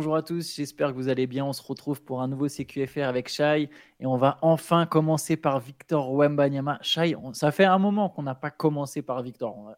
Bonjour 0.00 0.16
à 0.16 0.22
tous, 0.22 0.56
j'espère 0.56 0.92
que 0.92 0.94
vous 0.94 1.10
allez 1.10 1.26
bien. 1.26 1.44
On 1.44 1.52
se 1.52 1.62
retrouve 1.62 2.02
pour 2.02 2.22
un 2.22 2.28
nouveau 2.28 2.48
CQFR 2.48 3.02
avec 3.02 3.28
Shai 3.28 3.68
et 4.00 4.06
on 4.06 4.16
va 4.16 4.38
enfin 4.40 4.86
commencer 4.86 5.36
par 5.36 5.60
Victor 5.60 6.14
Wembanyama. 6.14 6.78
Shai, 6.80 7.14
ça 7.34 7.52
fait 7.52 7.66
un 7.66 7.76
moment 7.76 8.08
qu'on 8.08 8.22
n'a 8.22 8.34
pas 8.34 8.50
commencé 8.50 9.02
par 9.02 9.22
Victor. 9.22 9.74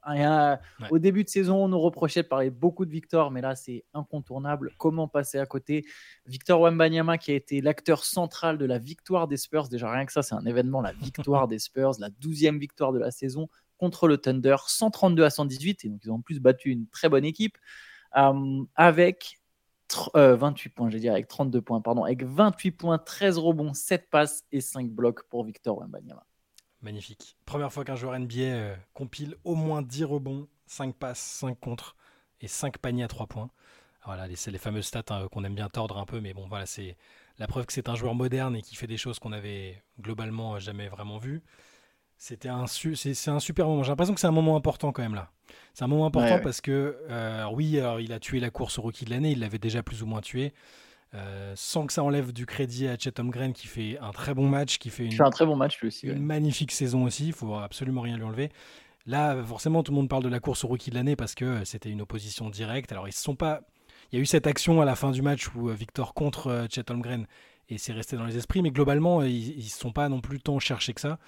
Au 0.92 0.98
début 1.00 1.24
de 1.24 1.28
saison, 1.28 1.64
on 1.64 1.66
nous 1.66 1.80
reprochait 1.80 2.22
de 2.22 2.28
parler 2.28 2.50
beaucoup 2.50 2.84
de 2.84 2.92
Victor, 2.92 3.32
mais 3.32 3.40
là 3.40 3.56
c'est 3.56 3.84
incontournable. 3.94 4.70
Comment 4.78 5.08
passer 5.08 5.40
à 5.40 5.46
côté? 5.46 5.84
Victor 6.26 6.60
Wembanyama 6.60 7.18
qui 7.18 7.32
a 7.32 7.34
été 7.34 7.60
l'acteur 7.60 8.04
central 8.04 8.58
de 8.58 8.64
la 8.64 8.78
victoire 8.78 9.26
des 9.26 9.36
Spurs. 9.36 9.68
Déjà 9.68 9.90
rien 9.90 10.06
que 10.06 10.12
ça, 10.12 10.22
c'est 10.22 10.36
un 10.36 10.46
événement, 10.46 10.82
la 10.82 10.92
victoire 10.92 11.48
des 11.48 11.58
Spurs, 11.58 11.94
la 11.98 12.10
douzième 12.10 12.60
victoire 12.60 12.92
de 12.92 13.00
la 13.00 13.10
saison 13.10 13.48
contre 13.76 14.06
le 14.06 14.18
Thunder, 14.18 14.54
132 14.68 15.24
à 15.24 15.30
118 15.30 15.84
et 15.84 15.88
donc 15.88 16.00
ils 16.04 16.12
ont 16.12 16.14
en 16.14 16.20
plus 16.20 16.38
battu 16.38 16.70
une 16.70 16.86
très 16.86 17.08
bonne 17.08 17.24
équipe. 17.24 17.58
Euh, 18.16 18.62
avec 18.76 19.41
28 20.14 20.70
euh, 20.70 20.72
points, 20.74 20.88
je 20.88 20.94
vais 20.94 21.00
dire, 21.00 21.12
avec 21.12 21.28
32 21.28 21.60
points, 21.60 21.80
pardon, 21.80 22.04
avec 22.04 22.24
28 22.24 22.70
points, 22.72 22.98
13 22.98 23.38
rebonds, 23.38 23.74
7 23.74 24.08
passes 24.10 24.44
et 24.52 24.60
5 24.60 24.90
blocs 24.90 25.22
pour 25.24 25.44
Victor 25.44 25.78
Wembanyama. 25.78 26.24
Magnifique. 26.80 27.36
Première 27.44 27.72
fois 27.72 27.84
qu'un 27.84 27.94
joueur 27.94 28.18
NBA 28.18 28.40
euh, 28.40 28.76
compile 28.94 29.36
au 29.44 29.54
moins 29.54 29.82
10 29.82 30.04
rebonds, 30.04 30.48
5 30.66 30.94
passes, 30.94 31.20
5 31.20 31.58
contres 31.60 31.96
et 32.40 32.48
5 32.48 32.78
paniers 32.78 33.04
à 33.04 33.08
3 33.08 33.26
points. 33.26 33.50
Voilà, 34.04 34.26
c'est 34.34 34.50
les 34.50 34.58
fameuses 34.58 34.86
stats 34.86 35.04
hein, 35.10 35.28
qu'on 35.30 35.44
aime 35.44 35.54
bien 35.54 35.68
tordre 35.68 35.98
un 35.98 36.06
peu, 36.06 36.20
mais 36.20 36.34
bon, 36.34 36.48
voilà, 36.48 36.66
c'est 36.66 36.96
la 37.38 37.46
preuve 37.46 37.66
que 37.66 37.72
c'est 37.72 37.88
un 37.88 37.94
joueur 37.94 38.16
moderne 38.16 38.56
et 38.56 38.62
qui 38.62 38.74
fait 38.74 38.88
des 38.88 38.96
choses 38.96 39.20
qu'on 39.20 39.32
avait 39.32 39.80
globalement 40.00 40.58
jamais 40.58 40.88
vraiment 40.88 41.18
vues. 41.18 41.42
C'était 42.24 42.50
un, 42.50 42.68
c'est, 42.68 43.28
un 43.28 43.40
super 43.40 43.66
moment. 43.66 43.82
J'ai 43.82 43.90
l'impression 43.90 44.14
que 44.14 44.20
c'est 44.20 44.28
un 44.28 44.30
moment 44.30 44.54
important 44.54 44.92
quand 44.92 45.02
même 45.02 45.16
là. 45.16 45.32
C'est 45.74 45.82
un 45.82 45.88
moment 45.88 46.06
important 46.06 46.38
parce 46.40 46.60
que, 46.60 46.96
euh, 47.10 47.48
oui, 47.52 47.80
il 47.98 48.12
a 48.12 48.20
tué 48.20 48.38
la 48.38 48.50
course 48.50 48.78
au 48.78 48.82
rookie 48.82 49.04
de 49.04 49.10
l'année, 49.10 49.32
il 49.32 49.40
l'avait 49.40 49.58
déjà 49.58 49.82
plus 49.82 50.04
ou 50.04 50.06
moins 50.06 50.20
tué. 50.20 50.54
Euh, 51.14 51.52
sans 51.56 51.84
que 51.84 51.92
ça 51.92 52.04
enlève 52.04 52.32
du 52.32 52.46
crédit 52.46 52.86
à 52.86 52.96
Chet 52.96 53.18
Holmgren 53.18 53.52
qui 53.52 53.66
fait 53.66 53.98
un 53.98 54.12
très 54.12 54.34
bon 54.34 54.46
match, 54.46 54.78
qui 54.78 54.90
fait 54.90 55.06
une, 55.06 55.20
un 55.20 55.30
très 55.30 55.44
bon 55.44 55.56
match 55.56 55.80
lui 55.80 55.88
aussi, 55.88 56.06
une 56.06 56.22
magnifique 56.22 56.70
saison 56.70 57.02
aussi, 57.06 57.26
il 57.26 57.32
faut 57.32 57.56
absolument 57.56 58.02
rien 58.02 58.16
lui 58.16 58.22
enlever. 58.22 58.52
Là, 59.04 59.42
forcément, 59.42 59.82
tout 59.82 59.90
le 59.90 59.96
monde 59.96 60.08
parle 60.08 60.22
de 60.22 60.28
la 60.28 60.38
course 60.38 60.62
au 60.62 60.68
rookie 60.68 60.90
de 60.90 60.94
l'année 60.94 61.16
parce 61.16 61.34
que 61.34 61.64
c'était 61.64 61.90
une 61.90 62.02
opposition 62.02 62.50
directe. 62.50 62.92
Alors, 62.92 63.08
ils 63.08 63.12
se 63.12 63.22
sont 63.22 63.34
pas. 63.34 63.62
Il 64.12 64.16
y 64.16 64.18
a 64.20 64.22
eu 64.22 64.26
cette 64.26 64.46
action 64.46 64.80
à 64.80 64.84
la 64.84 64.94
fin 64.94 65.10
du 65.10 65.22
match 65.22 65.52
où 65.56 65.70
euh, 65.70 65.74
Victor 65.74 66.14
contre 66.14 66.68
Chet 66.70 66.88
Holmgren 66.88 67.26
et 67.68 67.78
c'est 67.78 67.92
resté 67.92 68.16
dans 68.16 68.26
les 68.26 68.36
esprits, 68.36 68.62
mais 68.62 68.70
globalement, 68.70 69.22
ils 69.22 69.56
ne 69.56 69.62
sont 69.62 69.92
pas 69.92 70.08
non 70.08 70.20
plus 70.20 70.38
tant 70.38 70.60
cherchés 70.60 70.92
que 70.92 71.00
ça. 71.00 71.18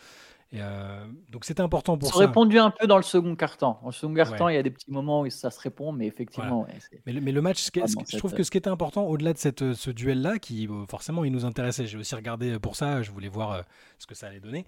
Euh, 0.55 1.05
donc 1.30 1.44
c'était 1.44 1.62
important 1.62 1.98
pour 1.98 2.12
ça. 2.12 2.20
répondu 2.20 2.58
un 2.58 2.70
peu 2.70 2.86
dans 2.86 2.97
le 2.97 3.02
second 3.02 3.34
quart-temps. 3.34 3.80
Le 3.84 3.92
second 3.92 4.14
quart-temps, 4.14 4.48
il 4.48 4.55
y 4.55 4.58
a 4.58 4.62
des 4.62 4.70
petits 4.70 4.91
moments 4.91 5.22
où 5.22 5.30
ça 5.30 5.50
se 5.50 5.60
répond, 5.60 5.92
mais 5.92 6.06
effectivement. 6.06 6.66
mais, 7.06 7.12
le, 7.12 7.42
match, 7.42 7.70
je 7.74 8.19
trouve 8.19 8.34
que 8.34 8.42
ce 8.42 8.50
qui 8.50 8.58
était 8.58 8.70
important 8.70 9.05
au-delà 9.05 9.32
de 9.32 9.38
cette, 9.38 9.75
ce 9.75 9.91
duel-là, 9.91 10.38
qui 10.38 10.69
euh, 10.69 10.86
forcément 10.86 11.25
il 11.25 11.32
nous 11.32 11.44
intéressait, 11.44 11.86
j'ai 11.86 11.98
aussi 11.98 12.14
regardé 12.14 12.58
pour 12.58 12.77
ça, 12.77 13.02
je 13.02 13.10
voulais 13.10 13.28
voir 13.28 13.52
euh, 13.52 13.62
ce 13.98 14.06
que 14.06 14.14
ça 14.14 14.28
allait 14.28 14.41
donner. 14.41 14.66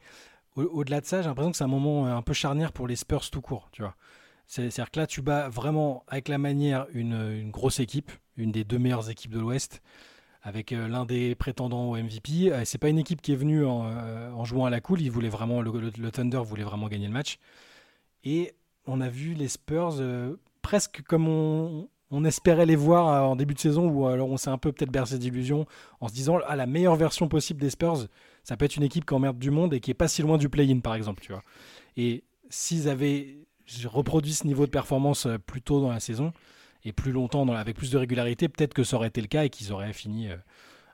Au-delà 0.57 1.03
de 1.03 1.07
ça, 1.07 1.21
j'ai 1.21 1.29
l'impression 1.29 1.51
que 1.51 1.57
c'est 1.59 1.65
un 1.65 1.69
moment 1.69 2.07
un 2.07 2.23
peu 2.23 2.33
charnière 2.33 2.73
pour 2.73 2.89
les 2.89 2.97
Spurs 2.97 3.29
tout 3.31 3.43
court, 3.43 3.69
tu 3.73 3.83
vois. 3.83 3.95
C'est-à-dire 4.47 4.91
que 4.91 5.01
là, 5.01 5.07
tu 5.07 5.21
bats 5.21 5.51
vraiment 5.51 6.03
avec 6.09 6.29
la 6.29 6.39
manière 6.39 6.87
une, 6.95 7.13
une 7.13 7.51
grosse 7.51 7.79
équipe, 7.79 8.11
une 8.39 8.53
des 8.53 8.65
deux 8.65 8.79
meilleures 8.79 9.11
équipes 9.11 9.33
de 9.33 9.41
l'Ouest 9.41 9.83
avec 10.47 10.71
euh, 10.71 10.87
l'un 10.87 11.05
des 11.05 11.35
prétendants 11.35 11.91
au 11.91 11.97
MVP. 11.97 12.53
Euh, 12.53 12.63
c'est 12.65 12.79
pas 12.79 12.89
une 12.89 13.01
équipe 13.01 13.21
qui 13.21 13.33
est 13.33 13.37
venue 13.37 13.67
en, 13.67 13.85
euh, 13.85 14.45
jouant 14.45 14.65
à 14.65 14.71
la 14.71 14.81
cool. 14.81 15.01
Il 15.01 15.11
voulait 15.11 15.29
vraiment, 15.29 15.61
le, 15.61 16.11
Thunder 16.13 16.39
voulait 16.39 16.63
vraiment 16.63 16.87
gagner 16.87 17.09
le 17.09 17.13
match. 17.13 17.39
Et 18.23 18.55
on 18.87 19.01
a 19.01 19.09
vu 19.09 19.35
les 19.35 19.49
Spurs 19.49 20.01
presque 20.63 21.03
comme 21.03 21.27
on, 21.29 21.89
espérait 22.25 22.65
les 22.65 22.77
voir 22.77 23.29
en 23.29 23.35
début 23.35 23.55
de 23.55 23.59
saison, 23.59 23.89
ou 23.89 24.07
alors 24.07 24.29
on 24.31 24.37
s'est 24.37 24.51
un 24.51 24.59
peu 24.59 24.73
peut-être 24.73 24.91
bercé 24.93 25.19
d'illusions 25.19 25.67
en 26.01 26.09
se 26.09 26.15
disant 26.15 26.39
à 26.47 26.55
la 26.55 26.67
meilleure 26.67 26.97
version 26.97 27.29
possible 27.29 27.61
des 27.61 27.71
Spurs, 27.71 28.07
ça 28.43 28.57
peut 28.57 28.65
être 28.65 28.77
une 28.77 28.85
équipe 28.85 29.05
qui 29.05 29.15
emmerde 29.15 29.39
du 29.39 29.51
monde 29.51 29.75
et 29.75 29.81
qui 29.81 29.91
est 29.91 29.95
pas 29.95 30.09
si 30.09 30.23
loin 30.23 30.39
du 30.39 30.49
play-in 30.49 30.79
par 30.79 30.95
exemple, 30.95 31.21
tu 31.23 31.33
vois. 31.33 31.43
Et 31.97 32.23
s'ils 32.49 32.89
avaient 32.89 33.37
reproduit 33.85 34.33
ce 34.33 34.47
niveau 34.47 34.67
de 34.67 34.71
performance 34.71 35.27
plus 35.47 35.63
tôt 35.63 35.81
dans 35.81 35.91
la 35.91 36.01
saison, 36.01 36.33
et 36.87 36.93
plus 36.93 37.11
longtemps, 37.11 37.45
dans, 37.45 37.53
avec 37.53 37.77
plus 37.77 37.91
de 37.91 37.99
régularité, 37.99 38.49
peut-être 38.49 38.73
que 38.73 38.85
ça 38.85 38.97
aurait 38.97 39.09
été 39.09 39.21
le 39.21 39.27
cas 39.27 39.45
et 39.45 39.51
qu'ils 39.51 39.73
auraient 39.73 39.93
fini 39.93 40.29
euh, 40.29 40.37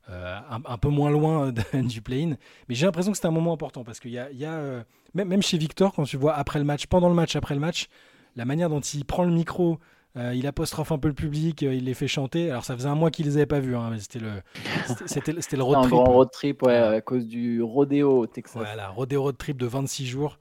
euh, 0.08 0.38
un, 0.48 0.78
peu 0.78 0.88
moins 0.88 1.10
loin 1.10 1.53
du 1.75 2.00
play-in. 2.00 2.36
Mais 2.69 2.75
j'ai 2.75 2.86
l'impression 2.86 3.12
que 3.12 3.19
c'est 3.19 3.26
un 3.26 3.32
moment 3.32 3.53
important 3.53 3.84
parce 3.84 4.00
qu'il 4.00 4.10
y 4.10 4.19
a, 4.19 4.30
y 4.32 4.47
a 4.47 4.54
euh, 4.54 4.82
même, 5.14 5.42
chez 5.42 5.58
Victor, 5.58 5.92
quand 5.92 6.04
tu 6.04 6.16
vois 6.16 6.34
après 6.34 6.58
le 6.58 6.64
match, 6.64 6.86
pendant 6.86 7.10
le 7.10 7.14
match, 7.14 7.36
après 7.36 7.54
le 7.54 7.60
match, 7.60 7.88
la 8.36 8.47
manière 8.47 8.70
dont 8.70 8.80
il 8.80 9.04
prend 9.04 9.25
le 9.25 9.32
micro, 9.32 9.78
il 10.16 10.47
apostrophe 10.47 10.92
un 10.92 10.98
peu 10.98 11.08
le 11.08 11.14
public, 11.14 11.62
il 11.62 11.84
les 11.84 11.94
fait 11.94 12.09
chanter. 12.09 12.50
Alors 12.50 12.64
ça 12.64 12.74
faisait 12.74 12.88
un 12.88 12.94
mois 12.94 13.10
qu'ils 13.10 13.26
les 13.26 13.36
avaient 13.36 13.47
pas 13.47 13.60
vus, 13.60 13.76
hein, 13.76 13.92
c'était 13.98 14.19
le, 14.19 14.42
c'était, 15.06 15.34
c'était 15.41 15.56
le 15.56 15.62
road 15.62 15.80
trip. 15.82 15.86
Un 15.86 15.88
grand 15.88 16.04
road 16.04 16.30
trip, 16.30 16.62
ouais, 16.62 16.76
à 16.76 17.00
cause 17.00 17.26
du 17.26 17.62
rodéo 17.62 18.20
au 18.20 18.26
Texas. 18.26 18.62
Voilà, 18.62 18.88
rodéo 18.88 19.22
road 19.22 19.36
trip 19.38 19.59
de 19.59 19.66
26 19.66 20.06
jours. 20.06 20.38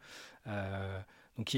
Donc 1.37 1.55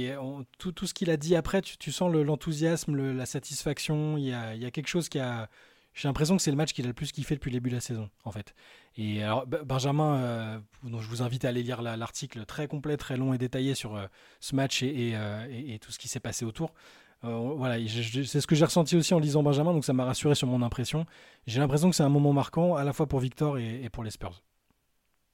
tout, 0.57 0.71
tout, 0.71 0.87
ce 0.87 0.93
qu'il 0.93 1.09
a 1.09 1.17
dit 1.17 1.35
après, 1.35 1.61
tu, 1.61 1.91
sens 1.91 2.13
l'enthousiasme, 2.13 2.95
la 3.11 3.25
satisfaction. 3.25 4.17
Il 4.17 4.25
y, 4.25 4.33
a, 4.33 4.71
quelque 4.71 4.87
chose 4.87 5.09
qui 5.09 5.19
a. 5.19 5.49
J'ai 5.93 6.07
l'impression 6.07 6.35
que 6.35 6.41
c'est 6.41 6.51
le 6.51 6.57
match 6.57 6.73
qu'il 6.73 6.85
a 6.85 6.87
le 6.87 6.93
plus 6.93 7.11
kiffé 7.11 7.35
depuis 7.35 7.51
le 7.51 7.57
début 7.57 7.69
de 7.69 7.75
la 7.75 7.81
saison, 7.81 8.09
en 8.23 8.31
fait. 8.31 8.55
Et 8.97 9.21
alors, 9.23 9.45
Benjamin, 9.45 10.15
euh, 10.15 10.59
je 10.83 11.07
vous 11.07 11.21
invite 11.21 11.45
à 11.45 11.49
aller 11.49 11.61
lire 11.61 11.81
l'article 11.83 12.45
très 12.45 12.67
complet, 12.67 12.97
très 12.97 13.15
long 13.15 13.33
et 13.33 13.37
détaillé 13.37 13.75
sur 13.75 13.95
euh, 13.95 14.07
ce 14.39 14.55
match 14.55 14.81
euh, 14.83 15.47
et, 15.51 15.75
et, 15.75 15.79
tout 15.79 15.91
ce 15.91 15.99
qui 15.99 16.07
s'est 16.07 16.19
passé 16.19 16.45
autour. 16.45 16.73
voilà, 17.21 17.77
c'est 17.87 18.41
ce 18.41 18.47
que 18.47 18.55
j'ai 18.55 18.65
ressenti 18.65 18.95
aussi 18.95 19.13
en 19.13 19.19
lisant 19.19 19.43
Benjamin, 19.43 19.71
donc 19.71 19.85
ça 19.85 19.93
m'a 19.93 20.05
rassuré 20.05 20.33
sur 20.33 20.47
mon 20.47 20.63
impression. 20.63 21.05
J'ai 21.45 21.59
l'impression 21.59 21.91
que 21.91 21.95
c'est 21.95 22.03
un 22.03 22.09
moment 22.09 22.33
marquant 22.33 22.75
à 22.75 22.83
la 22.83 22.93
fois 22.93 23.05
pour 23.05 23.19
Victor 23.19 23.59
et, 23.59 23.83
et 23.83 23.89
pour 23.89 24.03
les 24.03 24.11
Spurs. 24.11 24.41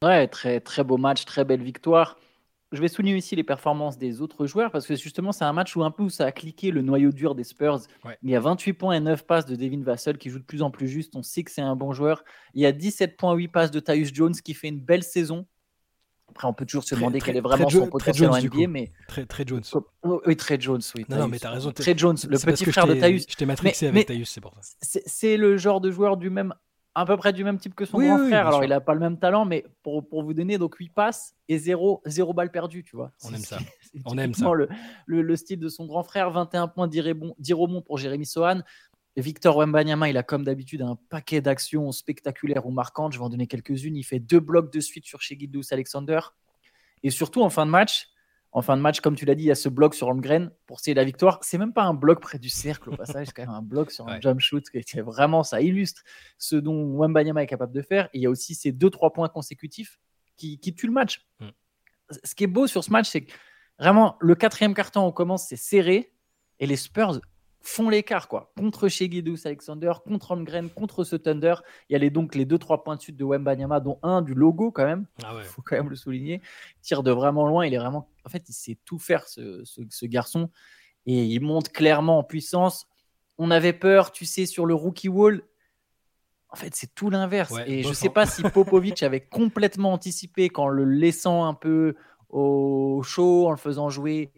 Ouais, 0.04 0.28
très, 0.28 0.60
très 0.60 0.84
beau 0.84 0.98
match, 0.98 1.24
très 1.24 1.46
belle 1.46 1.64
victoire 1.64 2.18
je 2.72 2.82
vais 2.82 2.88
souligner 2.88 3.18
ici 3.18 3.36
les 3.36 3.44
performances 3.44 3.98
des 3.98 4.22
autres 4.22 4.46
joueurs 4.46 4.72
parce 4.72 4.86
que 4.86 4.96
justement, 4.96 5.32
c'est 5.32 5.46
un 5.46 5.54
match 5.54 5.76
où 5.76 5.84
un 5.84 5.92
peu 5.92 6.04
où 6.04 6.10
ça 6.10 6.26
a 6.26 6.32
cliqué 6.32 6.72
le 6.72 6.82
noyau 6.82 7.12
dur 7.12 7.34
des 7.34 7.44
Spurs. 7.44 7.80
Il 8.22 8.30
y 8.30 8.36
a 8.36 8.40
28 8.40 8.74
points 8.74 8.94
et 8.94 9.00
9 9.00 9.26
passes 9.26 9.46
de 9.46 9.56
Devin 9.56 9.82
Vassell 9.82 10.18
qui 10.18 10.30
joue 10.30 10.40
de 10.40 10.44
plus 10.44 10.62
en 10.62 10.70
plus 10.70 10.88
juste. 10.88 11.16
On 11.16 11.24
sait 11.24 11.44
que 11.44 11.52
c'est 11.52 11.62
un 11.62 11.76
bon 11.76 11.94
joueur. 11.94 12.24
Il 12.54 12.62
y 12.62 12.66
a 12.66 12.72
17 12.72 13.18
points, 13.18 13.34
8 13.34 13.48
passes 13.48 13.72
de 13.72 13.80
Tyus 13.80 14.14
Jones 14.14 14.36
qui 14.36 14.54
fait 14.54 14.68
une 14.68 14.80
belle 14.80 15.04
saison. 15.04 15.48
Après, 16.30 16.48
on 16.48 16.54
peut 16.54 16.66
toujours 16.66 16.84
se 16.84 16.94
demander 16.94 17.20
quel 17.20 17.38
est 17.38 17.42
vraiment 17.42 17.70
son 17.70 17.88
potentiel 17.88 18.30
en 18.30 18.40
NBA, 18.40 18.68
mais 18.68 18.92
très, 19.08 19.26
très 19.26 19.48
Jones. 19.48 19.64
Oui, 20.04 20.38
très 20.38 20.62
Jones, 20.62 20.82
oui. 20.96 21.04
Non, 21.10 21.18
non 21.18 21.28
mais 21.28 21.40
t'as 21.40 21.50
raison. 21.50 21.72
Très 21.72 21.98
Jones, 21.98 22.18
le 22.30 22.38
petit 22.38 22.66
frère 22.66 22.86
de 22.86 22.94
Tyus. 22.94 23.26
Je 23.28 23.36
t'ai 23.36 23.48
matrixé 23.48 23.88
avec 23.88 24.06
Tyus, 24.06 24.30
c'est 24.30 24.42
pour 24.42 24.54
ça. 24.62 25.00
C'est 25.06 25.38
le 25.38 25.58
genre 25.58 25.82
de 25.82 25.90
joueur 25.90 26.18
du 26.18 26.30
même 26.30 26.54
à 27.00 27.06
peu 27.06 27.16
près 27.16 27.32
du 27.32 27.46
même 27.46 27.58
type 27.58 27.76
que 27.76 27.86
son 27.86 27.98
grand 27.98 28.18
frère. 28.28 28.48
Alors, 28.48 28.64
il 28.64 28.70
n'a 28.70 28.82
pas 28.82 28.94
le 28.94 29.00
même 29.00 29.18
talent, 29.18 29.46
mais 29.46 29.66
pour, 29.84 30.06
pour, 30.08 30.24
vous 30.24 30.34
donner, 30.34 30.58
donc 30.58 30.76
8 30.76 30.90
passes 30.90 31.34
et 31.48 31.58
0, 31.58 32.02
0 32.06 32.34
balles 32.34 32.52
perdues, 32.52 32.84
tu 32.84 32.98
vois. 32.98 33.14
On 33.24 33.34
aime 33.34 33.40
ça. 33.40 33.58
On 34.06 34.18
aime 34.18 34.34
ça. 34.34 34.52
Le, 34.54 34.68
le, 35.22 35.36
style 35.38 35.60
de 35.60 35.70
son 35.70 35.86
grand 35.86 36.04
frère, 36.04 36.30
21 36.30 36.68
points, 36.68 36.88
10 36.88 37.54
rebonds 37.54 37.82
pour 37.82 37.98
Jérémy 37.98 38.26
Sohan. 38.26 38.62
Victor 39.16 39.58
Wembanyama, 39.58 40.10
il 40.10 40.18
a 40.18 40.24
comme 40.24 40.44
d'habitude 40.44 40.82
un 40.82 40.98
paquet 41.10 41.42
d'actions 41.42 41.92
spectaculaires 41.92 42.66
ou 42.66 42.72
marquantes. 42.72 43.14
Je 43.14 43.20
vais 43.20 43.24
en 43.24 43.30
donner 43.30 43.48
quelques-unes. 43.48 43.96
Il 43.96 44.04
fait 44.04 44.20
deux 44.20 44.40
blocs 44.40 44.72
de 44.72 44.80
suite 44.82 45.06
sur 45.06 45.22
chez 45.22 45.38
Alexander. 45.72 46.20
Et 47.04 47.10
surtout, 47.10 47.42
en 47.42 47.50
fin 47.50 47.66
de 47.66 47.72
match, 47.72 48.10
en 48.52 48.62
fin 48.62 48.76
de 48.76 48.82
match, 48.82 49.00
comme 49.00 49.16
tu 49.16 49.26
l'as 49.26 49.36
dit, 49.36 49.44
il 49.44 49.48
y 49.48 49.52
a 49.52 49.56
ce 49.56 49.70
bloc 49.70 49.94
sur 49.94 50.08
Holmgren 50.08 50.52
pour 50.66 50.80
sceller 50.80 50.96
la 50.96 51.04
victoire. 51.04 51.40
C'est 51.44 51.60
même 51.60 51.74
pas 51.74 51.84
un 51.84 51.94
bloc 51.94 52.20
près 52.20 52.40
du 52.40 52.50
cercle 52.50 52.90
au 52.90 52.96
passage, 52.96 53.28
c'est 53.28 53.34
quand 53.34 53.44
même 53.44 53.56
un 53.56 53.62
bloc 53.62 53.92
sur 53.92 54.08
un 54.08 54.20
jump 54.20 54.40
shoot. 54.40 54.64
Qui 54.70 55.00
vraiment, 55.02 55.44
ça 55.44 55.62
illustre 55.62 56.02
ce 56.38 56.56
dont 56.56 56.98
Wembanyama 56.98 57.44
est 57.44 57.48
capable 57.48 57.74
de 57.74 57.82
faire. 57.82 58.06
Et 58.14 58.20
il 58.20 58.22
y 58.22 58.26
a 58.26 58.30
aussi 58.30 58.56
ces 58.56 58.72
deux 58.72 58.90
trois 58.90 59.14
points 59.14 59.30
consécutifs 59.30 60.00
qui, 60.36 60.60
qui 60.60 60.74
tuent 60.74 60.88
le 60.88 60.94
match. 60.94 61.28
Mm. 61.40 61.48
Ce 62.24 62.34
qui 62.34 62.44
est 62.44 62.48
beau 62.48 62.66
sur 62.66 62.84
ce 62.84 62.92
match, 62.92 63.08
c'est 63.08 63.22
que 63.22 63.32
vraiment 63.78 64.18
le 64.20 64.34
quatrième 64.34 64.74
carton, 64.74 65.02
on 65.02 65.12
commence, 65.12 65.48
c'est 65.48 65.56
serré 65.56 66.12
et 66.60 66.66
les 66.66 66.76
Spurs 66.76 67.20
font 67.62 67.90
l'écart 67.90 68.28
quoi. 68.28 68.52
Contre 68.58 68.88
chez 68.88 69.10
Guidous 69.10 69.46
Alexander, 69.46 69.92
contre 70.06 70.32
Holmgren, 70.32 70.70
contre 70.70 71.04
ce 71.04 71.16
Thunder. 71.16 71.56
Il 71.90 71.94
y 71.94 71.96
a 71.96 72.00
les, 72.00 72.10
donc 72.10 72.36
les 72.36 72.46
deux 72.46 72.58
trois 72.58 72.84
points 72.84 72.96
de 72.96 73.02
suite 73.02 73.18
de 73.18 73.26
Wembanyama, 73.26 73.80
dont 73.80 74.00
un 74.04 74.22
du 74.22 74.34
logo 74.34 74.72
quand 74.72 74.86
même. 74.86 75.06
Il 75.20 75.26
ah 75.28 75.36
faut 75.44 75.62
quand 75.62 75.76
même 75.76 75.90
le 75.90 75.96
souligner. 75.96 76.42
tire 76.82 77.04
de 77.04 77.12
vraiment 77.12 77.46
loin. 77.48 77.66
Il 77.66 77.74
est 77.74 77.78
vraiment, 77.78 78.10
en 78.30 78.32
fait, 78.32 78.48
il 78.48 78.54
sait 78.54 78.78
tout 78.86 79.00
faire 79.00 79.28
ce, 79.28 79.64
ce, 79.66 80.06
garçon 80.06 80.52
et 81.08 81.26
il 81.26 81.40
monte 81.42 81.70
clairement 81.70 82.20
en 82.20 82.24
puissance. 82.24 82.86
On 83.40 83.50
avait 83.50 83.74
peur, 83.74 84.12
tu 84.12 84.26
sais, 84.26 84.46
sur 84.46 84.68
le 84.68 84.76
rookie 84.76 85.10
wall. 85.10 85.42
En 86.50 86.56
fait, 86.56 86.76
c'est 86.76 86.94
tout 86.94 87.10
l'inverse. 87.10 87.56
et 87.66 87.82
je 87.82 87.90
ne 87.90 87.94
sais 87.94 88.10
pas 88.10 88.28
si 88.28 88.44
Popovic 88.54 89.02
avait 89.02 89.26
complètement 89.26 89.94
anticipé 89.94 90.50
qu'en 90.50 90.68
le 90.68 90.86
laissant 90.86 91.46
un 91.46 91.56
peu 91.56 91.96
au 92.30 93.02
chaud, 93.04 93.48
en 93.48 93.52
le 93.52 93.58
faisant 93.58 93.90
jouer 93.90 94.32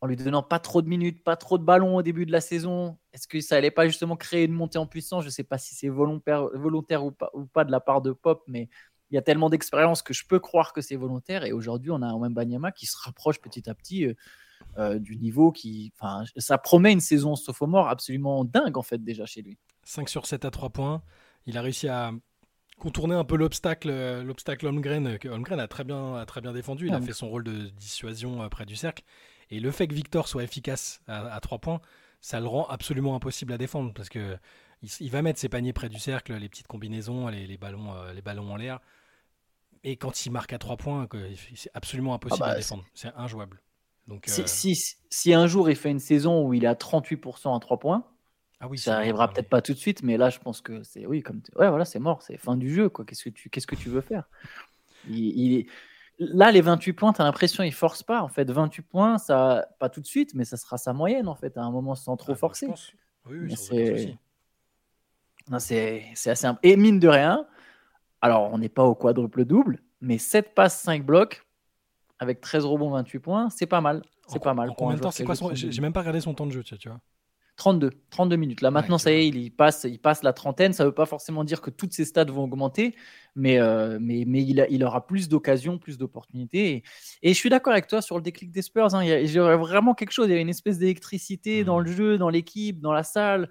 en 0.00 0.06
lui 0.06 0.16
donnant 0.16 0.42
pas 0.42 0.60
trop 0.60 0.82
de 0.82 0.88
minutes, 0.88 1.24
pas 1.24 1.36
trop 1.36 1.58
de 1.58 1.64
ballons 1.64 1.96
au 1.96 2.02
début 2.02 2.26
de 2.26 2.32
la 2.32 2.40
saison 2.40 2.98
Est-ce 3.12 3.26
que 3.26 3.40
ça 3.40 3.56
allait 3.56 3.70
pas 3.72 3.86
justement 3.86 4.16
créer 4.16 4.44
une 4.44 4.52
montée 4.52 4.78
en 4.78 4.86
puissance? 4.86 5.22
Je 5.22 5.28
ne 5.28 5.32
sais 5.32 5.44
pas 5.44 5.58
si 5.58 5.74
c'est 5.74 5.88
volontaire, 5.88 6.48
volontaire 6.54 7.04
ou, 7.04 7.10
pas, 7.10 7.30
ou, 7.34 7.46
pas, 7.46 7.64
de 7.64 7.70
la 7.72 7.80
part 7.80 8.02
de 8.02 8.12
Pop, 8.12 8.42
mais 8.46 8.68
il 9.12 9.16
y 9.16 9.18
a 9.18 9.22
tellement 9.22 9.50
d'expérience 9.50 10.00
que 10.00 10.14
je 10.14 10.24
peux 10.26 10.40
croire 10.40 10.72
que 10.72 10.80
c'est 10.80 10.96
volontaire. 10.96 11.44
Et 11.44 11.52
aujourd'hui, 11.52 11.90
on 11.90 12.00
a 12.00 12.06
un 12.06 12.30
Banyama 12.30 12.72
qui 12.72 12.86
se 12.86 12.96
rapproche 12.96 13.40
petit 13.40 13.68
à 13.68 13.74
petit 13.74 14.06
euh, 14.06 14.14
euh, 14.78 14.98
du 14.98 15.16
niveau 15.16 15.52
qui. 15.52 15.92
Enfin, 16.00 16.24
ça 16.38 16.56
promet 16.56 16.92
une 16.92 17.00
saison 17.00 17.36
sophomore 17.36 17.88
absolument 17.88 18.44
dingue 18.44 18.78
en 18.78 18.82
fait 18.82 19.04
déjà 19.04 19.26
chez 19.26 19.42
lui. 19.42 19.58
5 19.84 20.08
sur 20.08 20.24
7 20.24 20.46
à 20.46 20.50
3 20.50 20.70
points. 20.70 21.02
Il 21.44 21.58
a 21.58 21.62
réussi 21.62 21.88
à 21.88 22.12
contourner 22.78 23.14
un 23.14 23.24
peu 23.24 23.36
l'obstacle 23.36 23.92
l'obstacle 24.22 24.66
Holmgren 24.66 25.18
que 25.18 25.28
Holmgren 25.28 25.60
a 25.60 25.68
très 25.68 25.84
bien 25.84 26.16
a 26.16 26.26
très 26.26 26.40
bien 26.40 26.52
défendu 26.52 26.88
il 26.88 26.94
a 26.94 27.00
fait 27.00 27.12
son 27.12 27.28
rôle 27.28 27.44
de 27.44 27.68
dissuasion 27.68 28.48
près 28.48 28.66
du 28.66 28.74
cercle 28.74 29.04
et 29.50 29.60
le 29.60 29.70
fait 29.70 29.86
que 29.86 29.94
Victor 29.94 30.26
soit 30.26 30.42
efficace 30.42 31.00
à, 31.06 31.38
3 31.38 31.58
points 31.58 31.80
ça 32.20 32.40
le 32.40 32.48
rend 32.48 32.66
absolument 32.66 33.14
impossible 33.14 33.52
à 33.52 33.58
défendre 33.58 33.92
parce 33.92 34.08
que 34.08 34.36
il, 34.98 35.10
va 35.10 35.22
mettre 35.22 35.38
ses 35.38 35.48
paniers 35.48 35.72
près 35.72 35.88
du 35.88 36.00
cercle 36.00 36.34
les 36.34 36.48
petites 36.48 36.66
combinaisons 36.66 37.28
les, 37.28 37.56
ballons 37.56 37.94
les 38.14 38.22
ballons 38.22 38.50
en 38.50 38.56
l'air 38.56 38.80
et 39.84 39.96
quand 39.96 40.26
il 40.26 40.30
marque 40.30 40.52
à 40.52 40.58
3 40.58 40.76
points, 40.76 41.08
c'est 41.54 41.70
absolument 41.74 42.14
impossible 42.14 42.44
ah 42.44 42.48
bah, 42.48 42.52
à 42.52 42.56
défendre. 42.56 42.84
C'est 42.94 43.12
injouable. 43.16 43.60
Donc, 44.08 44.24
si, 44.26 44.42
euh, 44.42 44.74
si, 45.10 45.34
un 45.34 45.46
jour 45.46 45.70
il 45.70 45.76
fait 45.76 45.90
une 45.90 46.00
saison 46.00 46.44
où 46.44 46.54
il 46.54 46.64
est 46.64 46.68
à 46.68 46.74
38% 46.74 47.56
à 47.56 47.60
3 47.60 47.78
points, 47.78 48.04
ah 48.60 48.68
oui, 48.68 48.78
ça 48.78 48.96
arrivera 48.96 49.28
peut-être 49.28 49.48
pas 49.48 49.60
tout 49.60 49.72
de 49.72 49.78
suite, 49.78 50.04
mais 50.04 50.16
là 50.16 50.30
je 50.30 50.38
pense 50.38 50.60
que 50.60 50.84
c'est 50.84 51.04
oui, 51.04 51.20
comme 51.20 51.42
ouais, 51.56 51.68
voilà, 51.68 51.84
c'est 51.84 51.98
mort, 51.98 52.22
c'est 52.22 52.36
fin 52.36 52.56
du 52.56 52.72
jeu. 52.72 52.88
Qu'est-ce 52.88 53.24
que 53.24 53.30
tu 53.30 53.50
qu'est-ce 53.50 53.66
que 53.66 53.74
tu 53.74 53.88
veux 53.88 54.00
faire? 54.00 54.28
Il, 55.08 55.54
est... 55.54 55.66
Là, 56.20 56.52
les 56.52 56.60
28 56.60 56.92
points, 56.92 57.12
tu 57.12 57.20
as 57.20 57.24
l'impression 57.24 57.64
il 57.64 57.72
force 57.72 58.04
pas. 58.04 58.22
En 58.22 58.28
fait, 58.28 58.48
28 58.48 58.82
points, 58.82 59.18
ça 59.18 59.66
pas 59.80 59.88
tout 59.88 60.00
de 60.00 60.06
suite, 60.06 60.34
mais 60.34 60.44
ça 60.44 60.56
sera 60.56 60.78
sa 60.78 60.92
moyenne 60.92 61.26
en 61.26 61.34
fait, 61.34 61.56
à 61.56 61.62
un 61.62 61.72
moment 61.72 61.96
sans 61.96 62.16
trop 62.16 62.30
ah, 62.30 62.34
bah, 62.34 62.38
forcer. 62.38 62.68
Oui, 63.26 63.38
oui, 63.38 63.56
c'est 63.56 64.16
c'est 65.58 66.30
assez 66.30 66.48
Et 66.62 66.76
mine 66.76 67.00
de 67.00 67.08
rien, 67.08 67.44
alors, 68.22 68.50
on 68.52 68.58
n'est 68.58 68.68
pas 68.68 68.84
au 68.84 68.94
quadruple 68.94 69.44
double, 69.44 69.80
mais 70.00 70.16
7 70.16 70.54
passes, 70.54 70.80
5 70.80 71.04
blocs, 71.04 71.44
avec 72.20 72.40
13 72.40 72.64
rebonds, 72.64 72.90
28 72.90 73.18
points, 73.18 73.50
c'est 73.50 73.66
pas 73.66 73.80
mal. 73.80 74.02
C'est 74.28 74.42
pas 74.42 74.54
mal. 74.54 74.72
combien 74.78 74.96
de 74.96 75.00
temps 75.00 75.10
c'est 75.10 75.24
quoi 75.24 75.34
J'ai 75.52 75.82
même 75.82 75.92
pas 75.92 76.00
regardé 76.00 76.20
son 76.20 76.32
temps 76.32 76.46
de 76.46 76.52
jeu, 76.52 76.62
tu 76.62 76.88
vois. 76.88 77.00
32, 77.56 77.90
32 78.10 78.36
minutes. 78.36 78.60
Là 78.62 78.70
maintenant, 78.70 78.96
ça 78.96 79.12
y 79.12 79.14
est, 79.16 79.28
il 79.28 79.50
passe, 79.50 79.84
il 79.84 79.98
passe 79.98 80.22
la 80.22 80.32
trentaine. 80.32 80.72
Ça 80.72 80.84
ne 80.84 80.88
veut 80.88 80.94
pas 80.94 81.04
forcément 81.04 81.44
dire 81.44 81.60
que 81.60 81.68
toutes 81.68 81.92
ses 81.92 82.06
stats 82.06 82.24
vont 82.24 82.44
augmenter, 82.44 82.94
mais, 83.34 83.58
euh, 83.60 83.98
mais, 84.00 84.24
mais 84.26 84.42
il, 84.42 84.66
il, 84.70 84.84
aura 84.84 85.06
plus 85.06 85.28
d'occasions, 85.28 85.78
plus 85.78 85.98
d'opportunités. 85.98 86.82
Et, 87.22 87.28
je 87.28 87.38
suis 87.38 87.50
d'accord 87.50 87.72
avec 87.72 87.88
toi 87.88 88.00
sur 88.00 88.16
le 88.16 88.22
déclic 88.22 88.52
des 88.52 88.62
Spurs. 88.62 88.94
Hein. 88.94 89.04
Il 89.04 89.30
y 89.30 89.38
a 89.38 89.56
vraiment 89.56 89.94
quelque 89.94 90.12
chose. 90.12 90.28
Il 90.28 90.34
y 90.34 90.38
a 90.38 90.40
une 90.40 90.48
espèce 90.48 90.78
d'électricité 90.78 91.62
dans 91.62 91.78
mmh. 91.78 91.84
le 91.84 91.92
jeu, 91.92 92.18
dans 92.18 92.30
l'équipe, 92.30 92.80
dans 92.80 92.92
la 92.92 93.02
salle. 93.02 93.50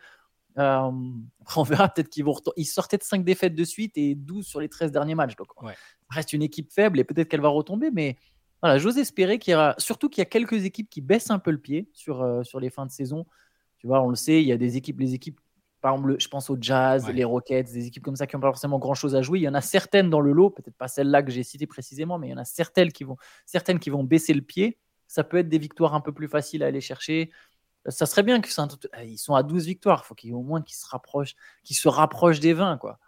Euh, 0.58 0.92
on 1.56 1.64
verra 1.64 1.90
peut-être 1.90 2.10
qu'ils 2.10 2.26
vont 2.26 2.36
Ils 2.58 2.66
sortaient 2.66 2.98
de 2.98 3.04
5 3.04 3.24
défaites 3.24 3.56
de 3.56 3.64
suite 3.64 3.98
et 3.98 4.16
12 4.16 4.46
sur 4.46 4.60
les 4.60 4.70
13 4.70 4.92
derniers 4.92 5.16
matchs. 5.16 5.36
Donc, 5.36 5.48
reste 6.10 6.34
une 6.34 6.44
équipe 6.44 6.72
faible 6.72 7.00
et 7.00 7.04
peut-être 7.04 7.30
qu'elle 7.30 7.42
va 7.42 7.50
retomber. 7.50 7.92
Mais 7.92 8.18
voilà, 8.62 8.78
j'ose 8.78 8.98
espérer 8.98 9.40
qu'il 9.40 9.54
y 9.54 9.56
aura. 9.56 9.76
Surtout 9.78 10.10
qu'il 10.10 10.22
y 10.22 10.24
a 10.24 10.30
quelques 10.30 10.66
équipes 10.66 10.90
qui 10.90 11.02
baissent 11.02 11.32
un 11.32 11.40
peu 11.40 11.52
le 11.52 11.58
pied 11.58 11.90
sur, 11.94 12.22
euh, 12.22 12.44
sur 12.44 12.60
les 12.60 12.70
fins 12.70 12.86
de 12.86 12.92
saison. 12.92 13.26
Tu 13.80 13.88
vois, 13.88 14.02
on 14.02 14.10
le 14.10 14.16
sait, 14.16 14.42
il 14.42 14.48
y 14.48 14.52
a 14.52 14.58
des 14.58 14.78
équipes, 14.78 15.00
les 15.00 15.16
équipes, 15.16 15.40
par 15.82 15.96
exemple, 15.96 16.16
je 16.20 16.28
pense 16.28 16.52
aux 16.52 16.58
Jazz, 16.62 17.10
les 17.10 17.24
Rockets, 17.24 17.74
des 17.74 17.88
équipes 17.88 18.04
comme 18.04 18.16
ça 18.16 18.28
qui 18.28 18.36
n'ont 18.36 18.42
pas 18.42 18.50
forcément 18.50 18.78
grand-chose 18.78 19.16
à 19.16 19.24
jouer. 19.24 19.40
Il 19.40 19.42
y 19.42 19.50
en 19.50 19.56
a 19.56 19.62
certaines 19.62 20.12
dans 20.12 20.22
le 20.22 20.32
lot, 20.32 20.52
peut-être 20.52 20.76
pas 20.76 20.88
celles-là 20.88 21.24
que 21.24 21.32
j'ai 21.32 21.42
citées 21.42 21.66
précisément, 21.66 22.20
mais 22.20 22.28
il 22.28 22.30
y 22.30 22.34
en 22.36 22.38
a 22.38 22.46
certaines 22.46 22.92
qui 22.92 23.04
vont, 23.04 23.18
certaines 23.48 23.80
qui 23.80 23.90
vont 23.90 24.04
baisser 24.04 24.36
le 24.36 24.44
pied. 24.44 24.78
Ça 25.08 25.24
peut 25.24 25.38
être 25.38 25.50
des 25.50 25.58
victoires 25.58 25.96
un 25.96 26.02
peu 26.02 26.12
plus 26.12 26.28
faciles 26.28 26.62
à 26.62 26.68
aller 26.68 26.82
chercher 26.82 27.32
ça 27.88 28.06
serait 28.06 28.24
bien 28.24 28.42
que 28.42 28.50
ah, 28.94 29.04
ils 29.04 29.18
sont 29.18 29.36
à 29.36 29.44
12 29.44 29.66
victoires. 29.66 30.02
Il 30.04 30.08
faut 30.08 30.16
qu'ils 30.16 30.34
au 30.34 30.42
moins 30.42 30.62
qu'ils 30.62 30.76
se 30.76 30.88
rapprochent, 30.88 31.36
qu'ils 31.64 31.76
se 31.76 31.88
rapprochent 31.88 32.40
des 32.40 32.54
20, 32.54 32.78
quoi. 32.78 33.00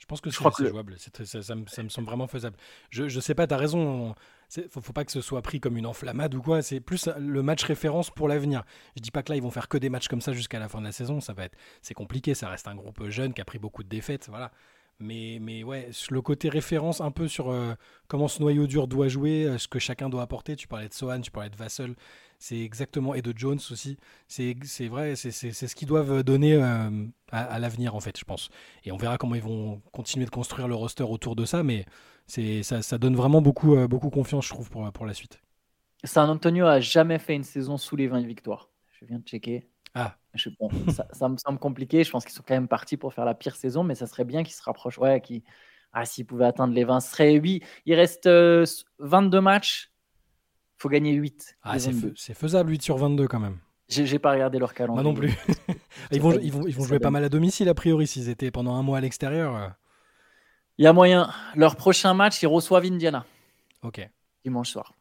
Je 0.00 0.06
pense 0.06 0.20
que 0.20 0.30
c'est 0.30 0.68
jouable. 0.68 0.96
ça, 0.98 1.54
me, 1.54 1.88
semble 1.88 2.06
vraiment 2.06 2.26
faisable. 2.26 2.56
Je, 2.90 3.08
je 3.08 3.20
sais 3.20 3.36
pas, 3.36 3.46
tu 3.46 3.54
as 3.54 3.56
raison. 3.56 4.16
Il 4.56 4.68
faut, 4.68 4.80
faut 4.80 4.92
pas 4.92 5.04
que 5.04 5.12
ce 5.12 5.20
soit 5.20 5.40
pris 5.42 5.60
comme 5.60 5.76
une 5.76 5.86
enflammade 5.86 6.34
ou 6.34 6.42
quoi. 6.42 6.60
C'est 6.60 6.80
plus 6.80 7.08
le 7.18 7.42
match 7.42 7.62
référence 7.62 8.10
pour 8.10 8.26
l'avenir. 8.26 8.64
Je 8.96 9.00
dis 9.00 9.12
pas 9.12 9.22
que 9.22 9.30
là, 9.30 9.36
ils 9.36 9.42
vont 9.42 9.52
faire 9.52 9.68
que 9.68 9.78
des 9.78 9.90
matchs 9.90 10.08
comme 10.08 10.20
ça 10.20 10.32
jusqu'à 10.32 10.58
la 10.58 10.68
fin 10.68 10.80
de 10.80 10.84
la 10.84 10.92
saison. 10.92 11.20
Ça 11.20 11.34
va 11.34 11.44
être, 11.44 11.56
c'est 11.82 11.94
compliqué. 11.94 12.34
Ça 12.34 12.48
reste 12.48 12.66
un 12.66 12.74
groupe 12.74 13.08
jeune 13.10 13.32
qui 13.32 13.40
a 13.40 13.44
pris 13.44 13.60
beaucoup 13.60 13.84
de 13.84 13.88
défaites. 13.88 14.26
Voilà. 14.28 14.50
Mais, 14.98 15.38
mais 15.40 15.64
ouais, 15.64 15.90
le 16.10 16.22
côté 16.22 16.48
référence 16.48 17.00
un 17.00 17.10
peu 17.10 17.28
sur 17.28 17.50
euh, 17.50 17.74
comment 18.08 18.28
ce 18.28 18.40
noyau 18.40 18.66
dur 18.66 18.86
doit 18.88 19.08
jouer, 19.08 19.44
euh, 19.44 19.58
ce 19.58 19.68
que 19.68 19.78
chacun 19.78 20.08
doit 20.08 20.22
apporter. 20.22 20.56
Tu 20.56 20.68
parlais 20.68 20.88
de 20.88 20.94
Sohan, 20.94 21.20
tu 21.20 21.30
parlais 21.30 21.50
de 21.50 21.56
Vassel. 21.56 21.94
C'est 22.42 22.58
exactement. 22.58 23.14
Et 23.14 23.22
de 23.22 23.32
Jones 23.36 23.60
aussi. 23.70 23.96
C'est 24.26 24.88
vrai, 24.88 25.14
c'est 25.14 25.30
ce 25.30 25.74
qu'ils 25.76 25.86
doivent 25.86 26.24
donner 26.24 26.54
euh, 26.54 26.90
à, 27.30 27.60
l'avenir, 27.60 27.94
en 27.94 28.00
fait, 28.00 28.18
je 28.18 28.24
pense. 28.24 28.48
Et 28.84 28.90
on 28.90 28.96
verra 28.96 29.16
comment 29.16 29.36
ils 29.36 29.42
vont 29.42 29.80
continuer 29.92 30.24
de 30.24 30.30
construire 30.30 30.66
le 30.66 30.74
roster 30.74 31.04
autour 31.04 31.36
de 31.36 31.44
ça. 31.44 31.62
Mais 31.62 31.86
ça, 32.26 32.82
ça 32.82 32.98
donne 32.98 33.14
vraiment 33.14 33.42
beaucoup, 33.42 33.76
beaucoup 33.86 34.10
confiance, 34.10 34.46
je 34.46 34.50
trouve, 34.50 34.70
pour, 34.70 34.90
pour 34.90 35.06
la 35.06 35.14
suite. 35.14 35.40
San 36.02 36.28
Antonio 36.28 36.66
a 36.66 36.80
jamais 36.80 37.20
fait 37.20 37.36
une 37.36 37.44
saison 37.44 37.76
sous 37.76 37.94
les 37.94 38.08
20 38.08 38.26
victoires. 38.26 38.70
Je 39.00 39.04
viens 39.04 39.20
de 39.20 39.24
checker. 39.24 39.68
Ah. 39.94 40.16
ça, 41.12 41.28
me 41.28 41.36
semble 41.36 41.60
compliqué. 41.60 42.02
Je 42.02 42.10
pense 42.10 42.24
qu'ils 42.24 42.34
sont 42.34 42.42
quand 42.44 42.54
même 42.54 42.66
partis 42.66 42.96
pour 42.96 43.14
faire 43.14 43.24
la 43.24 43.34
pire 43.34 43.54
saison, 43.54 43.84
mais 43.84 43.94
ça 43.94 44.08
serait 44.08 44.24
bien 44.24 44.42
qu'ils 44.42 44.54
se 44.54 44.62
rapprochent. 44.64 44.98
Ouais, 44.98 45.20
qui 45.20 45.44
ah, 45.92 46.04
s'ils 46.04 46.26
pouvaient 46.26 46.46
atteindre 46.46 46.74
les 46.74 46.82
20, 46.82 46.98
ce 46.98 47.10
serait 47.12 47.34
8. 47.34 47.62
Il 47.86 47.94
reste 47.94 48.26
22 48.26 49.38
euh, 49.38 49.40
matchs. 49.40 49.91
Faut 50.82 50.88
gagner 50.88 51.12
8. 51.12 51.58
Ah, 51.62 51.78
c'est 51.78 52.34
faisable 52.34 52.72
8 52.72 52.82
sur 52.82 52.96
22 52.96 53.28
quand 53.28 53.38
même. 53.38 53.58
J'ai 53.88 54.18
pas 54.18 54.32
regardé 54.32 54.58
leur 54.58 54.74
calendrier. 54.74 55.04
Moi 55.04 55.12
non 55.12 55.16
plus. 55.16 55.32
ils, 56.10 56.20
vont, 56.20 56.36
ils, 56.40 56.50
vont, 56.50 56.66
ils 56.66 56.74
vont 56.74 56.82
jouer 56.82 56.98
pas 56.98 57.12
mal 57.12 57.22
à 57.22 57.28
domicile 57.28 57.68
a 57.68 57.74
priori 57.74 58.08
s'ils 58.08 58.28
étaient 58.28 58.50
pendant 58.50 58.74
un 58.74 58.82
mois 58.82 58.98
à 58.98 59.00
l'extérieur. 59.00 59.74
Il 60.78 60.84
y 60.84 60.88
a 60.88 60.92
moyen. 60.92 61.30
Leur 61.54 61.76
prochain 61.76 62.14
match, 62.14 62.42
ils 62.42 62.48
reçoivent 62.48 62.84
Indiana. 62.84 63.24
Ok. 63.82 64.10
Dimanche 64.44 64.70
soir. 64.70 64.92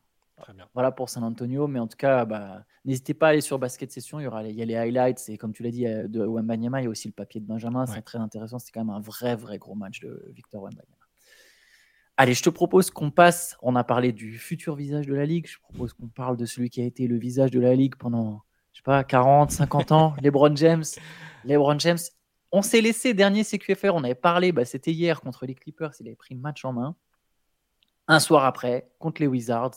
Voilà 0.75 0.91
pour 0.91 1.09
San 1.09 1.23
Antonio. 1.23 1.65
Mais 1.65 1.79
en 1.79 1.87
tout 1.87 1.97
cas, 1.97 2.25
bah, 2.25 2.63
n'hésitez 2.85 3.15
pas 3.15 3.25
à 3.25 3.29
aller 3.31 3.41
sur 3.41 3.57
Basket 3.57 3.91
Session. 3.91 4.19
Il 4.19 4.25
y, 4.25 4.27
aura 4.27 4.43
les, 4.43 4.51
il 4.51 4.57
y 4.57 4.61
a 4.61 4.65
les 4.65 4.75
highlights. 4.75 5.29
Et 5.29 5.39
comme 5.39 5.51
tu 5.51 5.63
l'as 5.63 5.71
dit, 5.71 5.87
euh, 5.87 6.07
de 6.07 6.23
Wembanyama, 6.23 6.81
il 6.81 6.83
y 6.83 6.87
a 6.87 6.91
aussi 6.91 7.07
le 7.07 7.13
papier 7.13 7.41
de 7.41 7.47
Benjamin. 7.47 7.87
C'est 7.87 8.03
très 8.03 8.19
intéressant. 8.19 8.59
C'est 8.59 8.71
quand 8.71 8.85
même 8.85 8.95
un 8.95 9.01
vrai, 9.01 9.35
vrai 9.35 9.57
gros 9.57 9.73
match 9.73 9.99
de 10.01 10.31
Victor 10.35 10.61
Wembanyama. 10.61 11.00
Allez, 12.21 12.35
je 12.35 12.43
te 12.43 12.51
propose 12.51 12.91
qu'on 12.91 13.09
passe. 13.09 13.57
On 13.63 13.75
a 13.75 13.83
parlé 13.83 14.11
du 14.11 14.37
futur 14.37 14.75
visage 14.75 15.07
de 15.07 15.15
la 15.15 15.25
Ligue. 15.25 15.47
Je 15.47 15.57
propose 15.57 15.93
qu'on 15.93 16.07
parle 16.07 16.37
de 16.37 16.45
celui 16.45 16.69
qui 16.69 16.79
a 16.79 16.85
été 16.85 17.07
le 17.07 17.17
visage 17.17 17.49
de 17.49 17.59
la 17.59 17.73
Ligue 17.73 17.95
pendant, 17.95 18.43
je 18.73 18.77
sais 18.77 18.83
pas, 18.83 19.03
40, 19.03 19.49
50 19.49 19.91
ans. 19.91 20.13
LeBron 20.21 20.55
James. 20.55 20.83
LeBron 21.45 21.79
James. 21.79 21.97
On 22.51 22.61
s'est 22.61 22.81
laissé 22.81 23.15
dernier 23.15 23.43
CQFR. 23.43 23.95
On 23.95 24.03
avait 24.03 24.13
parlé, 24.13 24.51
bah, 24.51 24.65
c'était 24.65 24.91
hier 24.91 25.19
contre 25.19 25.47
les 25.47 25.55
Clippers. 25.55 25.93
Il 25.99 26.09
avait 26.09 26.15
pris 26.15 26.35
le 26.35 26.41
match 26.41 26.63
en 26.63 26.73
main. 26.73 26.95
Un 28.07 28.19
soir 28.19 28.45
après, 28.45 28.91
contre 28.99 29.19
les 29.19 29.27
Wizards 29.27 29.73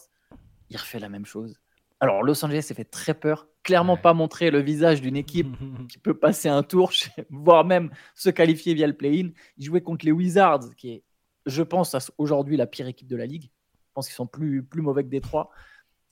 il 0.68 0.76
refait 0.76 0.98
la 0.98 1.08
même 1.08 1.24
chose. 1.24 1.58
Alors, 1.98 2.22
Los 2.22 2.44
Angeles 2.44 2.64
s'est 2.64 2.74
fait 2.74 2.84
très 2.84 3.14
peur. 3.14 3.48
Clairement 3.62 3.96
pas 3.96 4.12
montrer 4.12 4.50
le 4.50 4.60
visage 4.60 5.00
d'une 5.00 5.16
équipe 5.16 5.48
qui 5.88 5.96
peut 5.96 6.12
passer 6.12 6.50
un 6.50 6.62
tour, 6.62 6.92
voire 7.30 7.64
même 7.64 7.90
se 8.14 8.28
qualifier 8.28 8.74
via 8.74 8.86
le 8.86 8.92
play-in. 8.98 9.30
Il 9.56 9.64
jouait 9.64 9.80
contre 9.80 10.04
les 10.04 10.12
Wizards, 10.12 10.74
qui 10.76 10.90
est, 10.90 11.04
je 11.46 11.62
pense, 11.62 11.96
aujourd'hui 12.18 12.56
la 12.56 12.66
pire 12.66 12.86
équipe 12.86 13.08
de 13.08 13.16
la 13.16 13.26
ligue. 13.26 13.44
Je 13.44 13.92
pense 13.94 14.06
qu'ils 14.06 14.16
sont 14.16 14.26
plus, 14.26 14.62
plus 14.62 14.82
mauvais 14.82 15.04
que 15.04 15.08
Détroit. 15.08 15.50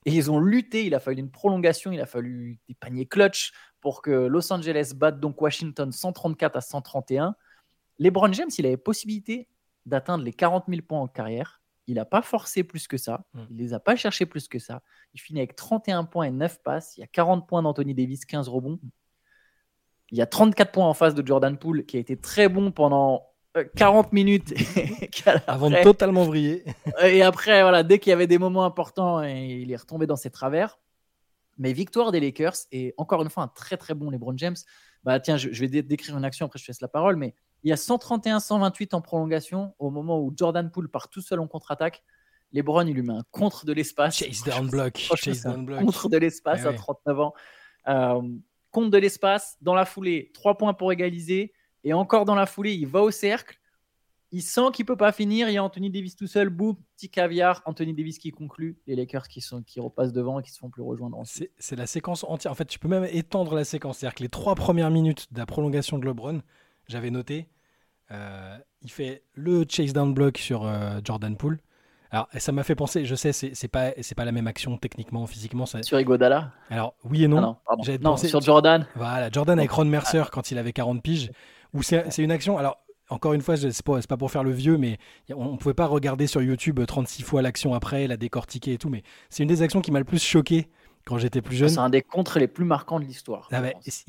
Et 0.05 0.13
ils 0.13 0.31
ont 0.31 0.39
lutté. 0.39 0.85
Il 0.85 0.95
a 0.95 0.99
fallu 0.99 1.19
une 1.19 1.31
prolongation, 1.31 1.91
il 1.91 2.01
a 2.01 2.05
fallu 2.05 2.59
des 2.67 2.75
paniers 2.75 3.05
clutch 3.05 3.53
pour 3.81 4.01
que 4.01 4.11
Los 4.11 4.51
Angeles 4.51 4.93
batte 4.95 5.19
donc 5.19 5.41
Washington 5.41 5.91
134 5.91 6.55
à 6.55 6.61
131. 6.61 7.35
LeBron 7.99 8.31
James, 8.33 8.49
il 8.57 8.65
avait 8.65 8.77
possibilité 8.77 9.47
d'atteindre 9.85 10.23
les 10.23 10.33
40 10.33 10.65
000 10.67 10.81
points 10.81 10.99
en 10.99 11.07
carrière. 11.07 11.61
Il 11.87 11.95
n'a 11.95 12.05
pas 12.05 12.21
forcé 12.21 12.63
plus 12.63 12.87
que 12.87 12.97
ça. 12.97 13.25
Mmh. 13.33 13.41
Il 13.51 13.57
les 13.57 13.73
a 13.73 13.79
pas 13.79 13.95
cherchés 13.95 14.25
plus 14.25 14.47
que 14.47 14.59
ça. 14.59 14.81
Il 15.13 15.19
finit 15.19 15.39
avec 15.39 15.55
31 15.55 16.05
points 16.05 16.25
et 16.25 16.31
9 16.31 16.63
passes. 16.63 16.95
Il 16.97 17.01
y 17.01 17.03
a 17.03 17.07
40 17.07 17.47
points 17.47 17.61
d'Anthony 17.61 17.93
Davis, 17.93 18.25
15 18.25 18.47
rebonds. 18.47 18.79
Il 20.11 20.17
y 20.17 20.21
a 20.21 20.25
34 20.25 20.71
points 20.71 20.87
en 20.87 20.93
face 20.93 21.15
de 21.15 21.25
Jordan 21.25 21.57
Poole, 21.57 21.85
qui 21.85 21.97
a 21.97 21.99
été 21.99 22.15
très 22.15 22.47
bon 22.47 22.71
pendant 22.71 23.32
40 23.75 24.05
euh, 24.05 24.09
minutes. 24.11 24.53
Avant 25.47 25.69
de 25.69 25.81
totalement 25.83 26.23
vriller. 26.23 26.63
et 27.03 27.21
après, 27.21 27.61
voilà, 27.61 27.83
dès 27.83 27.99
qu'il 27.99 28.09
y 28.09 28.13
avait 28.13 28.27
des 28.27 28.37
moments 28.37 28.65
importants, 28.65 29.21
il 29.23 29.71
est 29.71 29.75
retombé 29.75 30.07
dans 30.07 30.15
ses 30.15 30.29
travers. 30.29 30.79
Mais 31.59 31.71
victoire 31.71 32.11
des 32.11 32.19
Lakers, 32.19 32.55
et 32.71 32.95
encore 32.97 33.21
une 33.21 33.29
fois, 33.29 33.43
un 33.43 33.47
très 33.47 33.77
très 33.77 33.93
bon 33.93 34.09
LeBron 34.09 34.35
James. 34.37 34.55
Bah 35.03 35.19
tiens, 35.19 35.37
je, 35.37 35.49
je 35.51 35.65
vais 35.65 35.81
décrire 35.83 36.17
une 36.17 36.25
action, 36.25 36.47
après 36.47 36.57
je 36.57 36.65
te 36.65 36.71
laisse 36.71 36.81
la 36.81 36.87
parole, 36.87 37.15
mais 37.15 37.35
il 37.63 37.69
y 37.69 37.71
a 37.71 37.75
131-128 37.75 38.95
en 38.95 39.01
prolongation 39.01 39.73
au 39.79 39.89
moment 39.89 40.19
où 40.19 40.33
Jordan 40.35 40.69
Poole 40.69 40.89
part 40.89 41.09
tout 41.09 41.21
seul 41.21 41.39
en 41.39 41.47
contre-attaque. 41.47 42.03
LeBron, 42.51 42.85
il 42.85 42.93
lui 42.93 43.01
met 43.01 43.13
un 43.13 43.23
contre 43.31 43.65
de 43.65 43.73
l'espace. 43.73 44.17
Chase 44.17 44.43
down 44.43 44.69
block. 44.69 44.97
Chase 45.15 45.43
down 45.43 45.65
block. 45.65 45.79
Contre 45.79 46.09
de 46.09 46.17
l'espace 46.17 46.61
eh 46.63 46.67
à 46.67 46.73
39 46.73 47.19
ans. 47.19 47.33
Euh, 47.87 48.21
contre 48.71 48.89
de 48.89 48.97
l'espace. 48.97 49.57
Dans 49.61 49.73
la 49.73 49.85
foulée, 49.85 50.31
3 50.33 50.57
points 50.57 50.73
pour 50.73 50.91
égaliser. 50.91 51.53
Et 51.83 51.93
encore 51.93 52.25
dans 52.25 52.35
la 52.35 52.45
foulée, 52.45 52.73
il 52.73 52.87
va 52.87 53.01
au 53.01 53.11
cercle. 53.11 53.59
Il 54.31 54.41
sent 54.41 54.71
qu'il 54.73 54.85
peut 54.85 54.97
pas 54.97 55.11
finir. 55.11 55.47
Il 55.47 55.53
y 55.53 55.57
a 55.57 55.63
Anthony 55.63 55.91
Davis 55.91 56.15
tout 56.15 56.25
seul. 56.25 56.49
Boum, 56.49 56.75
petit 56.95 57.09
caviar. 57.09 57.61
Anthony 57.65 57.93
Davis 57.93 58.17
qui 58.17 58.31
conclut. 58.31 58.79
Les 58.87 58.95
Lakers 58.95 59.27
qui, 59.27 59.41
sont, 59.41 59.61
qui 59.61 59.79
repassent 59.79 60.13
devant 60.13 60.39
et 60.39 60.43
qui 60.43 60.51
se 60.51 60.57
font 60.57 60.69
plus 60.69 60.81
rejoindre. 60.81 61.21
C'est 61.25 61.75
la 61.75 61.85
séquence 61.85 62.23
entière. 62.23 62.51
En 62.51 62.55
fait, 62.55 62.65
tu 62.65 62.79
peux 62.79 62.87
même 62.87 63.07
étendre 63.11 63.53
la 63.53 63.63
séquence. 63.63 63.99
C'est-à-dire 63.99 64.15
que 64.15 64.23
les 64.23 64.29
trois 64.29 64.55
premières 64.55 64.89
minutes 64.89 65.31
de 65.31 65.39
la 65.39 65.45
prolongation 65.45 65.99
de 65.99 66.05
LeBron, 66.05 66.41
j'avais 66.87 67.11
noté, 67.11 67.47
euh, 68.11 68.57
il 68.81 68.91
fait 68.91 69.23
le 69.33 69.65
chase 69.69 69.93
down 69.93 70.13
block 70.13 70.37
sur 70.37 70.65
euh, 70.65 70.99
Jordan 71.03 71.37
Poole. 71.37 71.59
Alors, 72.13 72.27
ça 72.37 72.51
m'a 72.51 72.61
fait 72.61 72.75
penser, 72.75 73.05
je 73.05 73.15
sais, 73.15 73.33
c'est 73.33 73.67
pas, 73.67 73.91
pas 74.15 74.25
la 74.25 74.31
même 74.31 74.45
action 74.45 74.77
techniquement, 74.77 75.25
physiquement. 75.25 75.65
Ça... 75.65 75.81
Sur 75.81 75.99
Igodala 75.99 76.51
Alors, 76.69 76.93
oui 77.03 77.23
et 77.23 77.27
non. 77.27 77.57
Ah 77.67 77.75
non, 77.75 77.97
non 78.01 78.17
sur 78.17 78.39
Jordan. 78.39 78.85
Voilà, 78.95 79.31
Jordan 79.31 79.57
avec 79.57 79.71
Ron 79.71 79.85
Mercer 79.85 80.23
quand 80.31 80.51
il 80.51 80.59
avait 80.59 80.73
40 80.73 81.01
piges, 81.01 81.31
où 81.73 81.83
c'est 81.83 82.17
une 82.19 82.31
action. 82.31 82.57
Alors, 82.57 82.79
encore 83.09 83.33
une 83.33 83.41
fois, 83.41 83.57
c'est 83.57 83.81
pas, 83.83 83.99
pas 84.01 84.17
pour 84.17 84.31
faire 84.31 84.43
le 84.43 84.51
vieux, 84.51 84.77
mais 84.77 84.97
on 85.35 85.53
ne 85.53 85.57
pouvait 85.57 85.73
pas 85.73 85.85
regarder 85.85 86.27
sur 86.27 86.41
YouTube 86.41 86.79
36 86.85 87.23
fois 87.23 87.41
l'action 87.41 87.73
après, 87.73 88.07
la 88.07 88.17
décortiquer 88.17 88.73
et 88.73 88.77
tout. 88.77 88.89
Mais 88.89 89.03
c'est 89.29 89.43
une 89.43 89.49
des 89.49 89.61
actions 89.61 89.81
qui 89.81 89.91
m'a 89.91 89.99
le 89.99 90.05
plus 90.05 90.23
choqué 90.23 90.67
quand 91.05 91.17
j'étais 91.17 91.41
plus 91.41 91.55
jeune. 91.55 91.69
C'est 91.69 91.79
un 91.79 91.89
des 91.89 92.01
contres 92.01 92.39
les 92.39 92.47
plus 92.47 92.65
marquants 92.65 92.99
de 92.99 93.05
l'histoire. 93.05 93.49
Ah 93.51 93.61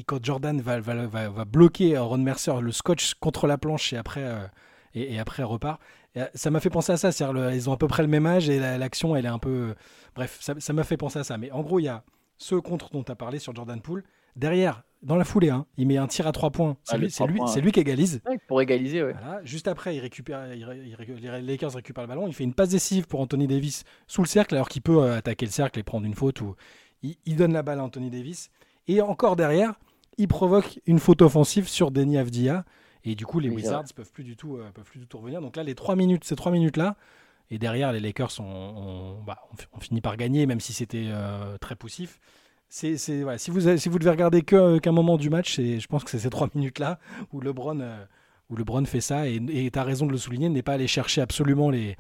quand 0.07 0.25
Jordan 0.25 0.61
va, 0.61 0.81
va, 0.81 1.07
va, 1.07 1.45
bloquer 1.45 1.99
Ron 1.99 2.19
Mercer, 2.19 2.61
le 2.61 2.73
scotch 2.73 3.15
contre 3.15 3.47
la 3.47 3.59
planche 3.59 3.93
et 3.93 3.97
après, 3.97 4.23
euh, 4.23 4.47
et, 4.95 5.19
après 5.19 5.43
repart. 5.43 5.81
Euh, 6.17 6.29
ça 6.35 6.51
m'a 6.51 6.61
fait 6.61 6.71
penser 6.71 6.93
à 6.93 6.97
ça. 6.97 7.11
ils 7.53 7.69
ont 7.69 7.73
à 7.73 7.77
peu 7.77 7.89
près 7.89 8.03
le 8.03 8.09
même 8.09 8.27
âge 8.27 8.49
et 8.49 8.61
l'action, 8.61 9.17
elle 9.17 9.25
est 9.27 9.29
un 9.29 9.41
peu. 9.41 9.75
Bref, 10.15 10.39
ça 10.41 10.73
m'a 10.73 10.85
fait 10.85 10.97
penser 10.97 11.19
à 11.19 11.25
ça. 11.25 11.37
Mais 11.37 11.51
en 11.51 11.63
gros, 11.63 11.81
il 11.81 11.85
y 11.85 11.89
a 11.89 12.05
ce 12.39 12.55
contre 12.55 12.91
dont 12.91 13.03
tu 13.03 13.11
as 13.11 13.17
parlé 13.17 13.39
sur 13.39 13.55
Jordan 13.55 13.81
Poole. 13.81 14.05
Derrière, 14.37 14.83
dans 15.05 15.17
la 15.17 15.25
foulée, 15.25 15.51
hein, 15.51 15.67
il 15.77 15.87
met 15.87 15.99
un 15.99 16.07
tir 16.07 16.27
à 16.27 16.33
trois 16.33 16.51
points. 16.51 16.77
C'est 16.83 16.95
ah, 16.95 16.99
lui, 16.99 17.09
lui, 17.09 17.61
lui, 17.61 17.73
qui 17.73 17.81
égalise. 17.81 18.21
pour 18.49 18.61
égaliser, 18.61 19.03
ouais. 19.03 19.15
Juste 19.45 19.69
après, 19.69 19.95
il 19.97 20.01
récupère, 20.01 20.47
les 20.47 21.43
Lakers 21.43 21.75
récupèrent 21.75 22.05
le 22.05 22.09
ballon. 22.09 22.27
Il 22.27 22.35
fait 22.35 22.45
une 22.45 22.55
passe 22.55 22.71
décisive 22.71 23.07
pour 23.07 23.21
Anthony 23.21 23.47
Davis 23.47 23.85
sous 24.07 24.23
le 24.23 24.27
cercle, 24.27 24.55
alors 24.55 24.69
qu'il 24.69 24.83
peut 24.83 25.03
euh, 25.03 25.19
attaquer 25.19 25.47
le 25.47 25.53
cercle 25.53 25.79
et 25.79 25.83
prendre 25.83 26.07
une 26.07 26.15
faute. 26.15 26.41
Ou 26.41 26.57
il, 27.03 27.37
donne 27.37 27.53
la 27.53 27.63
balle 27.63 27.81
à 27.81 27.85
Anthony 27.85 28.11
Davis. 28.11 28.51
Et 28.89 29.01
encore 29.01 29.37
derrière, 29.37 29.75
il 30.19 30.29
provoque 30.29 30.81
une 30.87 30.99
faute 30.99 31.23
offensive 31.23 31.69
sur 31.69 31.91
Denis 31.91 32.19
Avdia. 32.19 32.65
Et 33.05 33.15
du 33.15 33.27
coup, 33.27 33.39
les 33.39 33.51
Wizards 33.51 33.85
peuvent 33.95 34.11
plus 34.11 34.25
du 34.25 34.37
tout, 34.37 34.57
euh, 34.57 34.71
peuvent 34.73 34.85
plus 34.85 35.01
du 35.01 35.07
tout 35.07 35.19
revenir. 35.19 35.43
Donc 35.43 35.57
là, 35.57 35.63
les 35.63 35.75
trois 35.75 35.97
minutes, 35.97 36.25
ces 36.25 36.37
trois 36.37 36.51
minutes 36.53 36.79
là, 36.79 36.97
et 37.51 37.59
derrière, 37.59 37.93
les 37.93 38.01
Lakers 38.01 38.41
ont, 38.41 39.23
bah, 39.27 39.39
on, 39.75 39.81
finit 39.81 40.01
par 40.01 40.17
gagner, 40.17 40.47
même 40.47 40.61
si 40.61 40.73
c'était 40.73 41.09
euh, 41.09 41.59
très 41.59 41.77
poussif. 41.77 42.19
C'est, 42.77 42.97
si, 42.97 43.23
vous, 43.53 43.77
si 43.79 43.89
vous 43.89 43.99
devez 44.01 44.11
regarder 44.11 44.43
que, 44.43 44.79
qu'un 44.79 44.91
moment 44.91 45.17
du 45.17 45.31
match, 45.31 45.61
je 45.61 45.87
pense 45.87 46.03
que 46.03 46.11
c'est 46.11 46.19
ces 46.19 46.29
trois 46.29 46.49
minutes-là 46.57 46.99
où 47.33 47.41
LeBron, 47.41 47.79
euh, 47.79 48.05
où 48.51 48.57
LeBron 48.57 48.85
fait 48.85 49.01
ça. 49.01 49.29
Et 49.29 49.71
tu 49.73 49.79
as 49.79 49.85
raison 49.85 50.07
de 50.07 50.11
le 50.11 50.19
souligner, 50.19 50.49
n'est 50.49 50.63
pas 50.63 50.73
aller 50.73 50.89
chercher 50.89 51.21
absolument 51.21 51.71
les, 51.71 51.97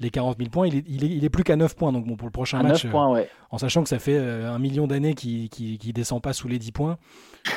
les 0.00 0.10
40 0.10 0.36
000 0.36 0.50
points. 0.50 0.66
Il 0.66 0.76
est, 0.76 0.84
il 0.86 1.24
est, 1.24 1.30
plus 1.30 1.44
qu'à 1.44 1.56
9 1.56 1.74
points. 1.74 1.92
Donc 1.92 2.06
bon, 2.06 2.16
pour 2.16 2.28
le 2.28 2.32
prochain 2.32 2.62
match, 2.62 2.84
euh, 2.84 3.24
en 3.50 3.56
sachant 3.56 3.82
que 3.82 3.88
ça 3.88 3.98
fait 3.98 4.18
un 4.18 4.58
million 4.58 4.86
d'années 4.86 5.14
qu'il 5.14 5.48
qui, 5.48 5.92
descend 5.94 6.20
pas 6.20 6.34
sous 6.34 6.46
les 6.46 6.58
10 6.58 6.72
points, 6.72 6.98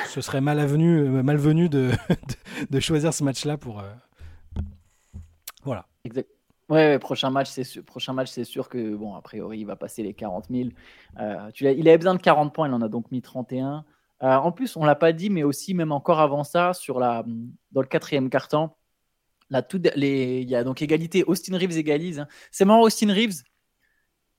ce 0.08 0.22
serait 0.22 0.40
malvenu, 0.40 1.10
malvenu 1.24 1.68
de, 1.70 1.92
de, 2.70 2.80
choisir 2.80 3.13
ce 3.13 3.25
match-là 3.25 3.58
pour. 3.58 3.84
Voilà. 5.66 5.88
Exact. 6.06 6.30
Ouais, 6.72 7.00
prochain 7.00 7.30
match, 7.32 7.50
c'est 7.50 7.66
sûr, 7.66 7.84
prochain 7.84 8.13
match, 8.13 8.30
c'est 8.30 8.46
sûr 8.46 8.70
que 8.70 8.96
bon, 8.96 9.13
a 9.16 9.22
priori, 9.22 9.60
il 9.60 9.66
va 9.66 9.75
passer 9.75 10.04
les 10.04 10.13
40 10.13 10.46
000. 10.50 10.70
Euh, 11.20 11.51
tu 11.51 11.66
il 11.70 11.86
avait 11.90 11.98
besoin 11.98 12.16
de 12.16 12.22
40 12.22 12.54
points, 12.54 12.70
il 12.70 12.74
en 12.74 12.82
a 12.82 12.88
donc 12.88 13.12
mis 13.12 13.22
31. 13.22 13.84
Euh, 14.24 14.36
en 14.36 14.54
plus, 14.54 14.78
on 14.78 14.86
l'a 14.86 14.96
pas 14.96 15.12
dit, 15.12 15.30
mais 15.30 15.44
aussi 15.44 15.74
même 15.74 15.92
encore 15.92 16.22
avant 16.22 16.46
ça, 16.46 16.72
sur 16.74 16.98
la, 16.98 17.25
dans 17.74 17.82
le 17.82 17.88
quatrième 17.88 18.30
carton, 18.30 18.70
tout, 19.68 19.82
les, 19.96 20.44
il 20.44 20.50
y 20.50 20.56
a 20.56 20.63
donc 20.63 20.82
égalité. 20.82 21.25
Austin 21.25 21.58
Reeves 21.58 21.78
égalise. 21.78 22.22
Hein. 22.22 22.28
C'est 22.51 22.63
marrant, 22.63 22.84
Austin 22.84 23.12
Reeves, 23.13 23.44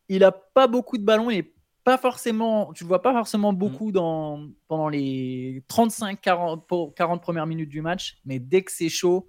il 0.08 0.24
a 0.24 0.32
pas 0.32 0.66
beaucoup 0.66 0.96
de 0.96 1.04
ballons, 1.04 1.28
et 1.28 1.52
pas 1.84 1.98
forcément, 1.98 2.72
tu 2.72 2.84
le 2.84 2.88
vois 2.88 3.02
pas 3.02 3.12
forcément 3.12 3.52
beaucoup 3.52 3.88
mm. 3.90 3.92
dans, 3.92 4.48
pendant 4.68 4.88
les 4.88 5.62
35-40 5.68 6.94
40 6.94 7.20
premières 7.20 7.46
minutes 7.46 7.68
du 7.68 7.82
match, 7.82 8.22
mais 8.24 8.38
dès 8.38 8.62
que 8.62 8.72
c'est 8.72 8.88
chaud, 8.88 9.28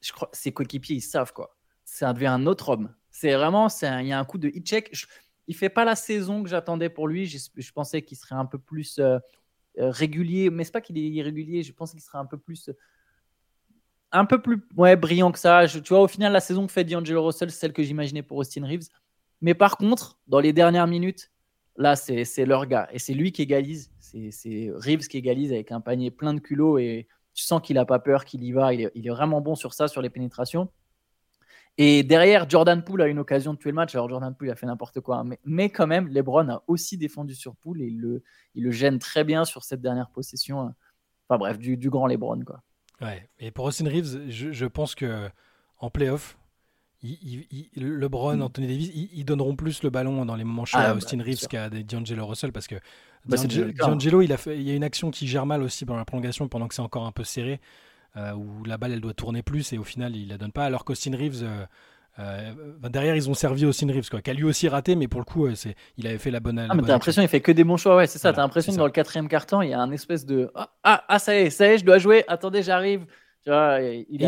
je 0.00 0.12
crois, 0.12 0.28
ses 0.32 0.52
coéquipiers 0.52 0.94
ils 0.94 1.00
savent 1.00 1.32
quoi 1.32 1.56
ça 1.90 2.12
devient 2.12 2.28
un 2.28 2.46
autre 2.46 2.68
homme. 2.68 2.94
C'est 3.10 3.34
vraiment, 3.34 3.66
il 3.82 4.06
y 4.06 4.12
a 4.12 4.18
un 4.18 4.24
coup 4.24 4.38
de 4.38 4.48
hit 4.48 4.64
check. 4.64 4.94
il 5.48 5.56
fait 5.56 5.68
pas 5.68 5.84
la 5.84 5.96
saison 5.96 6.42
que 6.42 6.48
j'attendais 6.48 6.88
pour 6.88 7.08
lui. 7.08 7.26
Je, 7.26 7.72
pensais 7.72 8.00
qu'il 8.02 8.16
serait 8.16 8.36
un 8.36 8.46
peu 8.46 8.58
plus 8.58 8.98
euh, 9.00 9.18
euh, 9.78 9.90
régulier, 9.90 10.50
mais 10.50 10.62
c'est 10.62 10.70
pas 10.70 10.80
qu'il 10.80 10.96
est 10.96 11.02
irrégulier. 11.02 11.64
Je 11.64 11.72
pensais 11.72 11.94
qu'il 11.94 12.04
serait 12.04 12.18
un 12.18 12.26
peu 12.26 12.38
plus, 12.38 12.70
un 14.12 14.24
peu 14.24 14.40
plus, 14.40 14.62
ouais, 14.76 14.94
brillant 14.94 15.32
que 15.32 15.38
ça. 15.40 15.66
tu 15.66 15.80
vois, 15.88 16.00
au 16.00 16.06
final, 16.06 16.32
la 16.32 16.40
saison 16.40 16.64
que 16.64 16.72
fait 16.72 16.84
D'Angelo 16.84 17.26
Russell, 17.26 17.50
c'est 17.50 17.58
celle 17.58 17.72
que 17.72 17.82
j'imaginais 17.82 18.22
pour 18.22 18.38
Austin 18.38 18.64
Reeves. 18.64 18.88
Mais 19.40 19.54
par 19.54 19.76
contre, 19.76 20.16
dans 20.28 20.40
les 20.40 20.52
dernières 20.52 20.86
minutes, 20.86 21.32
là, 21.76 21.96
c'est 21.96 22.46
leur 22.46 22.66
gars 22.66 22.88
et 22.92 23.00
c'est 23.00 23.14
lui 23.14 23.32
qui 23.32 23.42
égalise. 23.42 23.90
C'est 23.98 24.70
Reeves 24.76 25.08
qui 25.08 25.18
égalise 25.18 25.52
avec 25.52 25.72
un 25.72 25.80
panier 25.80 26.12
plein 26.12 26.34
de 26.34 26.40
culot 26.40 26.78
et 26.78 27.08
tu 27.34 27.42
sens 27.42 27.60
qu'il 27.60 27.78
a 27.78 27.84
pas 27.84 27.98
peur, 27.98 28.24
qu'il 28.24 28.44
y 28.44 28.52
va. 28.52 28.72
il 28.72 28.90
est 28.94 29.10
vraiment 29.10 29.40
bon 29.40 29.56
sur 29.56 29.74
ça, 29.74 29.88
sur 29.88 30.02
les 30.02 30.10
pénétrations. 30.10 30.70
Et 31.78 32.02
derrière, 32.02 32.48
Jordan 32.48 32.82
Poole 32.82 33.02
a 33.02 33.06
une 33.06 33.18
occasion 33.18 33.54
de 33.54 33.58
tuer 33.58 33.70
le 33.70 33.76
match. 33.76 33.94
Alors, 33.94 34.08
Jordan 34.08 34.34
Poole 34.34 34.50
a 34.50 34.56
fait 34.56 34.66
n'importe 34.66 35.00
quoi. 35.00 35.18
Hein. 35.18 35.30
Mais, 35.44 35.70
quand 35.70 35.86
même, 35.86 36.08
LeBron 36.08 36.48
a 36.48 36.62
aussi 36.66 36.98
défendu 36.98 37.34
sur 37.34 37.56
Poole 37.56 37.80
et 37.80 37.86
il 37.86 37.98
le, 37.98 38.22
il 38.54 38.64
le 38.64 38.70
gêne 38.70 38.98
très 38.98 39.24
bien 39.24 39.44
sur 39.44 39.64
cette 39.64 39.80
dernière 39.80 40.10
possession. 40.10 40.60
Hein. 40.60 40.74
Enfin, 41.28 41.38
bref, 41.38 41.58
du, 41.58 41.76
du 41.76 41.88
grand 41.88 42.06
LeBron. 42.06 42.40
Quoi. 42.44 42.62
Ouais. 43.00 43.28
Et 43.38 43.50
pour 43.50 43.64
Austin 43.64 43.88
Reeves, 43.88 44.28
je, 44.28 44.66
pense 44.66 44.94
que 44.94 45.30
en 45.78 45.90
playoff, 45.90 46.36
il, 47.02 47.46
LeBron, 47.76 48.36
mm. 48.36 48.42
Anthony 48.42 48.66
Davis, 48.66 48.90
ils, 48.94 49.24
donneront 49.24 49.56
plus 49.56 49.82
le 49.82 49.90
ballon 49.90 50.26
dans 50.26 50.36
les 50.36 50.44
moments 50.44 50.66
chauds 50.66 50.78
ah, 50.78 50.90
à 50.90 50.94
Austin 50.94 51.22
Reeves 51.22 51.46
qu'à 51.48 51.70
D'Angelo 51.70 52.26
Russell 52.26 52.52
parce 52.52 52.66
que 52.66 52.74
bah, 53.24 53.36
D'Angelo, 53.78 54.20
il, 54.20 54.32
a 54.32 54.38
il 54.46 54.62
y 54.62 54.70
a 54.70 54.74
une 54.74 54.84
action 54.84 55.10
qui 55.10 55.26
gère 55.26 55.46
mal 55.46 55.62
aussi 55.62 55.86
pendant 55.86 55.98
la 55.98 56.04
prolongation 56.04 56.48
pendant 56.48 56.68
que 56.68 56.74
c'est 56.74 56.82
encore 56.82 57.06
un 57.06 57.12
peu 57.12 57.24
serré. 57.24 57.60
Euh, 58.16 58.32
où 58.32 58.64
la 58.64 58.76
balle 58.76 58.90
elle 58.90 59.00
doit 59.00 59.14
tourner 59.14 59.40
plus 59.40 59.72
et 59.72 59.78
au 59.78 59.84
final 59.84 60.16
il 60.16 60.28
la 60.28 60.36
donne 60.36 60.50
pas. 60.50 60.64
Alors 60.64 60.84
qu'Austin 60.84 61.16
Reeves, 61.16 61.44
euh, 61.44 61.64
euh, 62.18 62.88
derrière 62.88 63.14
ils 63.14 63.30
ont 63.30 63.34
servi 63.34 63.64
Austin 63.64 63.86
Reeves, 63.86 64.10
quoi, 64.10 64.20
qui 64.20 64.30
a 64.30 64.34
lui 64.34 64.42
aussi 64.42 64.66
raté, 64.66 64.96
mais 64.96 65.06
pour 65.06 65.20
le 65.20 65.24
coup 65.24 65.54
c'est, 65.54 65.76
il 65.96 66.08
avait 66.08 66.18
fait 66.18 66.32
la 66.32 66.40
bonne. 66.40 66.58
Ah, 66.58 66.74
mais 66.74 66.82
t'as 66.82 66.88
l'impression 66.88 67.22
qu'il 67.22 67.28
fait 67.28 67.40
que 67.40 67.52
des 67.52 67.62
bons 67.62 67.76
choix, 67.76 67.94
ouais, 67.94 68.08
c'est 68.08 68.18
ça. 68.18 68.32
t'as 68.32 68.42
l'impression 68.42 68.72
que 68.72 68.78
dans 68.78 68.84
le 68.84 68.90
quatrième 68.90 69.28
carton 69.28 69.62
il 69.62 69.70
y 69.70 69.74
a 69.74 69.80
un 69.80 69.92
espèce 69.92 70.26
de 70.26 70.50
ah, 70.56 70.72
ah, 70.82 71.04
ah, 71.06 71.18
ça 71.20 71.36
y 71.36 71.42
est, 71.42 71.50
ça 71.50 71.68
y 71.68 71.70
est, 71.70 71.78
je 71.78 71.84
dois 71.84 71.98
jouer. 71.98 72.24
Attendez, 72.26 72.64
j'arrive. 72.64 73.06
il, 73.46 73.52
a, 73.52 73.78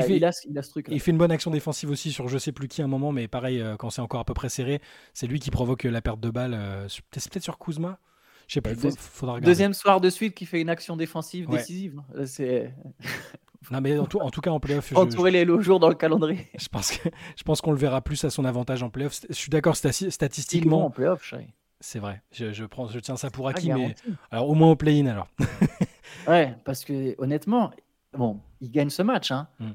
fait, 0.03 0.17
il, 0.17 0.25
a, 0.25 0.31
ce 0.31 0.71
truc. 0.71 0.87
Il 0.89 1.01
fait 1.01 1.11
une 1.11 1.19
bonne 1.19 1.33
action 1.33 1.51
défensive 1.51 1.91
aussi 1.91 2.13
sur 2.13 2.29
je 2.29 2.39
sais 2.39 2.53
plus 2.53 2.69
qui 2.69 2.83
à 2.83 2.85
un 2.85 2.89
moment, 2.89 3.11
mais 3.11 3.27
pareil, 3.27 3.65
quand 3.81 3.91
c'est 3.91 4.01
encore 4.01 4.21
à 4.21 4.25
peu 4.25 4.35
près 4.35 4.49
serré, 4.49 4.81
c'est 5.13 5.27
lui 5.27 5.41
qui 5.41 5.51
provoque 5.51 5.83
la 5.83 6.01
perte 6.01 6.21
de 6.21 6.31
balle. 6.31 6.57
c'est 6.87 7.03
peut-être 7.11 7.43
sur 7.43 7.59
Kuzma 7.59 7.99
Je 8.47 8.55
sais 8.55 8.61
pas, 8.61 8.71
faudra 8.77 9.35
regarder. 9.35 9.51
Deuxième 9.51 9.75
soir 9.75 10.01
de 10.01 10.09
suite 10.09 10.37
qui 10.37 10.47
fait 10.47 10.61
une 10.61 10.71
action 10.71 10.97
défensive 10.97 11.49
décisive. 11.49 12.01
C'est... 12.27 12.73
Non, 13.71 13.81
mais 13.81 13.99
en 13.99 14.07
tout, 14.07 14.19
en 14.19 14.31
tout 14.31 14.41
cas 14.41 14.51
en 14.51 14.61
playoff. 14.61 14.93
Entourer 14.95 15.31
les 15.31 15.45
lots 15.45 15.61
jours 15.61 15.81
dans 15.81 15.89
le 15.89 15.95
calendrier. 15.95 16.49
Je 16.59 16.69
pense, 16.69 16.97
que, 16.97 17.09
je 17.37 17.43
pense 17.43 17.61
qu'on 17.61 17.73
le 17.73 17.79
verra 17.79 18.01
plus 18.01 18.25
à 18.25 18.31
son 18.31 18.45
avantage 18.45 18.83
en 18.83 18.91
playoff. 18.91 19.21
Je 19.29 19.35
suis 19.35 19.51
d'accord 19.51 19.77
statistiquement. 19.77 20.87
en 20.87 20.91
playoff, 20.91 21.35
C'est 21.81 21.99
vrai. 21.99 22.23
Je, 22.33 22.53
je, 22.53 22.65
prends, 22.65 22.89
je 22.89 22.99
tiens 22.99 23.17
ça 23.17 23.31
pour 23.31 23.49
acquis, 23.49 23.73
mais 23.73 23.95
alors 24.31 24.49
au 24.49 24.55
moins 24.55 24.71
au 24.71 24.77
play-in 24.77 25.07
alors. 25.07 25.29
ouais, 26.29 26.57
parce 26.65 26.85
que 26.85 27.15
honnêtement, 27.19 27.71
bon, 28.13 28.41
il 28.61 28.71
gagne 28.71 28.91
ce 28.91 29.03
match, 29.03 29.31
hein. 29.31 29.49
Mm. 29.59 29.71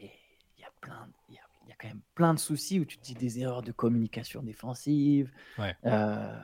il 0.00 0.60
y 0.60 0.64
a 0.64 0.70
plein, 0.80 1.08
il 1.28 1.34
y, 1.34 1.38
a, 1.38 1.74
quand 1.78 1.88
même 1.88 2.02
plein 2.14 2.34
de 2.34 2.38
soucis 2.38 2.80
où 2.80 2.84
tu 2.84 2.98
te 2.98 3.04
dis 3.04 3.14
des 3.14 3.40
erreurs 3.40 3.62
de 3.62 3.72
communication 3.72 4.42
défensive. 4.42 5.30
Ouais. 5.58 5.74
Euh, 5.86 6.38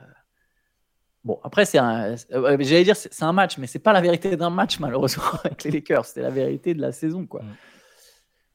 Bon, 1.23 1.39
après, 1.43 1.65
c'est 1.65 1.77
un, 1.77 2.15
euh, 2.31 2.57
j'allais 2.59 2.83
dire, 2.83 2.95
c'est 2.95 3.23
un 3.23 3.33
match, 3.33 3.57
mais 3.57 3.67
c'est 3.67 3.79
pas 3.79 3.91
la 3.91 4.01
vérité 4.01 4.37
d'un 4.37 4.49
match, 4.49 4.79
malheureusement, 4.79 5.23
avec 5.43 5.63
les 5.63 5.71
Lakers. 5.71 6.05
C'est 6.05 6.21
la 6.21 6.29
vérité 6.29 6.73
de 6.73 6.81
la 6.81 6.91
saison, 6.91 7.25
quoi. 7.25 7.43
Mm. 7.43 7.55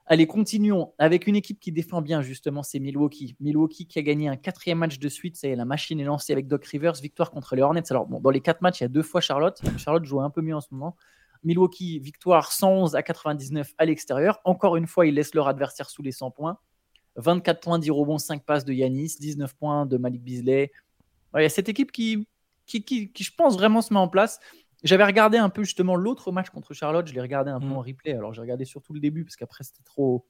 Allez, 0.06 0.26
continuons 0.26 0.92
avec 0.98 1.26
une 1.26 1.36
équipe 1.36 1.58
qui 1.58 1.72
défend 1.72 2.02
bien, 2.02 2.20
justement, 2.20 2.62
c'est 2.62 2.78
Milwaukee. 2.78 3.36
Milwaukee 3.40 3.86
qui 3.86 3.98
a 3.98 4.02
gagné 4.02 4.28
un 4.28 4.36
quatrième 4.36 4.78
match 4.78 4.98
de 4.98 5.08
suite. 5.08 5.36
Ça 5.36 5.48
y 5.48 5.52
est, 5.52 5.56
la 5.56 5.64
machine 5.64 5.98
est 5.98 6.04
lancée 6.04 6.32
avec 6.32 6.46
Doc 6.46 6.64
Rivers. 6.66 6.92
Victoire 6.94 7.30
contre 7.30 7.56
les 7.56 7.62
Hornets. 7.62 7.90
Alors, 7.90 8.06
bon, 8.06 8.20
dans 8.20 8.28
les 8.28 8.40
quatre 8.40 8.60
matchs, 8.60 8.80
il 8.80 8.84
y 8.84 8.86
a 8.86 8.88
deux 8.88 9.02
fois 9.02 9.22
Charlotte. 9.22 9.60
Charlotte 9.78 10.04
joue 10.04 10.20
un 10.20 10.28
peu 10.28 10.42
mieux 10.42 10.54
en 10.54 10.60
ce 10.60 10.68
moment. 10.72 10.94
Milwaukee, 11.42 12.00
victoire 12.00 12.52
111 12.52 12.96
à 12.96 13.02
99 13.02 13.72
à 13.78 13.84
l'extérieur. 13.86 14.40
Encore 14.44 14.76
une 14.76 14.86
fois, 14.86 15.06
ils 15.06 15.14
laissent 15.14 15.34
leur 15.34 15.48
adversaire 15.48 15.88
sous 15.88 16.02
les 16.02 16.12
100 16.12 16.30
points. 16.32 16.58
24 17.16 17.60
points, 17.60 17.78
10 17.78 17.90
rebonds, 17.90 18.18
5 18.18 18.44
passes 18.44 18.64
de 18.66 18.74
Yanis, 18.74 19.16
19 19.18 19.54
points 19.54 19.86
de 19.86 19.96
Malik 19.96 20.22
Beasley. 20.22 20.70
Il 21.34 21.42
y 21.42 21.46
a 21.46 21.48
cette 21.48 21.68
équipe 21.68 21.92
qui, 21.92 22.28
qui, 22.66 23.12
je 23.18 23.30
pense, 23.36 23.54
vraiment 23.54 23.82
se 23.82 23.92
met 23.92 24.00
en 24.00 24.08
place. 24.08 24.40
J'avais 24.82 25.04
regardé 25.04 25.38
un 25.38 25.48
peu 25.48 25.64
justement 25.64 25.96
l'autre 25.96 26.30
match 26.30 26.50
contre 26.50 26.74
Charlotte, 26.74 27.06
je 27.06 27.14
l'ai 27.14 27.20
regardé 27.20 27.50
un 27.50 27.60
peu 27.60 27.66
mm. 27.66 27.72
en 27.72 27.80
replay. 27.80 28.12
Alors 28.12 28.34
j'ai 28.34 28.42
regardé 28.42 28.64
surtout 28.64 28.92
le 28.92 29.00
début 29.00 29.24
parce 29.24 29.36
qu'après 29.36 29.64
c'était 29.64 29.82
trop, 29.82 30.26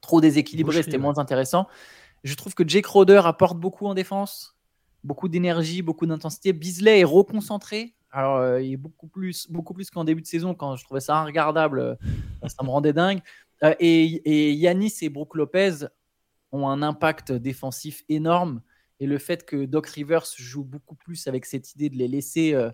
trop 0.00 0.20
déséquilibré, 0.20 0.82
c'était 0.82 0.98
moins 0.98 1.18
intéressant. 1.18 1.68
Je 2.24 2.34
trouve 2.34 2.54
que 2.54 2.66
Jake 2.66 2.86
Roder 2.86 3.20
apporte 3.24 3.58
beaucoup 3.58 3.86
en 3.86 3.94
défense, 3.94 4.56
beaucoup 5.04 5.28
d'énergie, 5.28 5.82
beaucoup 5.82 6.06
d'intensité. 6.06 6.52
Bisley 6.54 7.00
est 7.00 7.04
reconcentré. 7.04 7.94
Alors 8.10 8.36
euh, 8.36 8.62
il 8.62 8.72
est 8.72 8.78
beaucoup 8.78 9.08
plus, 9.08 9.46
beaucoup 9.50 9.74
plus 9.74 9.90
qu'en 9.90 10.04
début 10.04 10.22
de 10.22 10.26
saison 10.26 10.54
quand 10.54 10.76
je 10.76 10.84
trouvais 10.84 11.00
ça 11.00 11.22
regardable, 11.22 11.78
euh, 11.80 11.94
ça 12.46 12.64
me 12.64 12.70
rendait 12.70 12.94
dingue. 12.94 13.20
Euh, 13.62 13.74
et, 13.78 14.04
et 14.04 14.52
Yanis 14.52 14.94
et 15.02 15.10
Brook 15.10 15.34
Lopez 15.34 15.86
ont 16.52 16.68
un 16.68 16.80
impact 16.80 17.32
défensif 17.32 18.04
énorme. 18.08 18.62
Et 19.00 19.06
le 19.06 19.18
fait 19.18 19.44
que 19.44 19.64
Doc 19.66 19.86
Rivers 19.88 20.26
joue 20.36 20.64
beaucoup 20.64 20.94
plus 20.94 21.26
avec 21.26 21.44
cette 21.44 21.74
idée 21.74 21.90
de 21.90 21.96
les 21.96 22.08
laisser 22.08 22.54
euh, 22.54 22.70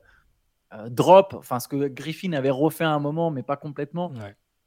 euh, 0.73 0.89
drop, 0.89 1.35
enfin 1.35 1.61
ce 1.61 1.69
que 1.69 1.89
Griffin 1.89 2.33
avait 2.33 2.51
refait 2.51 2.85
à 2.85 2.91
un 2.91 3.01
moment, 3.01 3.31
mais 3.31 3.43
pas 3.43 3.57
complètement. 3.57 4.13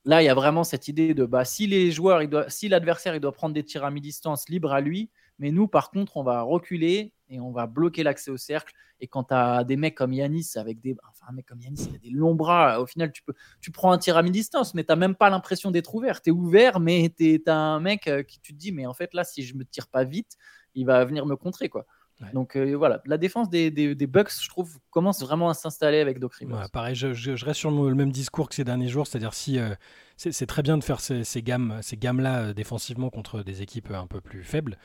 Là, 0.08 0.22
il 0.22 0.26
y 0.26 0.30
a 0.30 0.36
vraiment 0.36 0.64
cette 0.64 0.88
idée 0.88 1.16
de 1.16 1.26
bah, 1.26 1.46
si 1.46 1.66
les 1.66 1.92
joueurs, 1.92 2.22
il 2.22 2.30
doit, 2.30 2.48
si 2.50 2.68
l'adversaire 2.68 3.16
il 3.16 3.22
doit 3.22 3.32
prendre 3.32 3.56
des 3.56 3.64
tirs 3.64 3.84
à 3.84 3.90
mi-distance 3.90 4.50
libre 4.50 4.72
à 4.72 4.82
lui, 4.82 5.10
mais 5.40 5.52
nous, 5.52 5.68
par 5.68 5.90
contre, 5.90 6.18
on 6.18 6.24
va 6.24 6.42
reculer 6.44 7.12
et 7.30 7.40
on 7.40 7.52
va 7.52 7.66
bloquer 7.68 8.04
l'accès 8.04 8.32
au 8.32 8.38
cercle. 8.38 8.74
Et 9.00 9.08
quand 9.08 9.26
tu 9.26 9.34
as 9.34 9.64
des 9.64 9.76
mecs 9.76 9.96
comme 9.96 10.14
Yanis, 10.14 10.52
avec 10.56 10.80
des. 10.80 10.96
Enfin, 11.10 11.26
un 11.30 11.34
mec 11.34 11.46
comme 11.46 11.60
Yanis, 11.60 11.88
il 11.90 11.96
a 11.96 11.98
des 11.98 12.10
longs 12.12 12.36
bras. 12.36 12.80
Au 12.80 12.86
final, 12.86 13.12
tu, 13.12 13.24
peux, 13.24 13.34
tu 13.60 13.72
prends 13.72 13.92
un 13.92 13.98
tir 13.98 14.16
à 14.16 14.24
mi-distance, 14.24 14.74
mais 14.74 14.84
tu 14.84 14.92
n'as 14.92 14.96
même 14.96 15.16
pas 15.16 15.30
l'impression 15.30 15.72
d'être 15.72 15.94
ouvert. 15.96 16.22
Tu 16.22 16.30
es 16.30 16.34
ouvert, 16.34 16.80
mais 16.80 17.12
tu 17.18 17.42
as 17.48 17.56
un 17.56 17.80
mec 17.80 18.08
euh, 18.08 18.24
qui 18.24 18.40
tu 18.40 18.54
te 18.54 18.58
dis, 18.58 18.72
mais 18.72 18.86
en 18.86 18.94
fait, 18.94 19.14
là, 19.14 19.24
si 19.24 19.44
je 19.44 19.56
me 19.56 19.66
tire 19.66 19.88
pas 19.88 20.04
vite, 20.04 20.38
il 20.76 20.86
va 20.86 21.04
venir 21.06 21.26
me 21.26 21.36
contrer. 21.36 21.70
quoi. 21.70 21.86
Donc 22.34 22.56
euh, 22.56 22.76
voilà, 22.76 23.02
la 23.06 23.18
défense 23.18 23.50
des, 23.50 23.70
des, 23.72 24.08
Bucks, 24.08 24.32
je 24.42 24.48
trouve, 24.48 24.78
commence 24.90 25.22
vraiment 25.22 25.50
à 25.50 25.54
s'installer 25.54 26.00
avec 26.00 26.20
Doc 26.20 26.36
Rivers. 26.36 26.70
pareil, 26.72 26.96
je, 26.96 27.46
reste 27.46 27.60
sur 27.60 27.72
le, 27.72 27.94
même 27.94 28.12
discours 28.12 28.48
que 28.48 28.56
ces 28.56 28.64
derniers 28.64 28.88
jours, 28.88 29.06
c'est-à-dire 29.06 29.34
si 29.34 29.60
euh, 29.60 29.76
c'est 30.16 30.46
très 30.46 30.62
bien 30.62 30.78
de 30.78 30.84
faire 30.84 31.02
ces, 31.02 31.26
ces 31.26 31.42
gammes, 31.42 31.80
ces 31.82 31.98
gammes-là 31.98 32.54
défensivement 32.54 33.10
contre 33.10 33.44
des 33.44 33.62
équipes 33.62 33.92
un 33.92 34.08
peu 34.08 34.22
plus 34.22 34.44
faibles. 34.44 34.78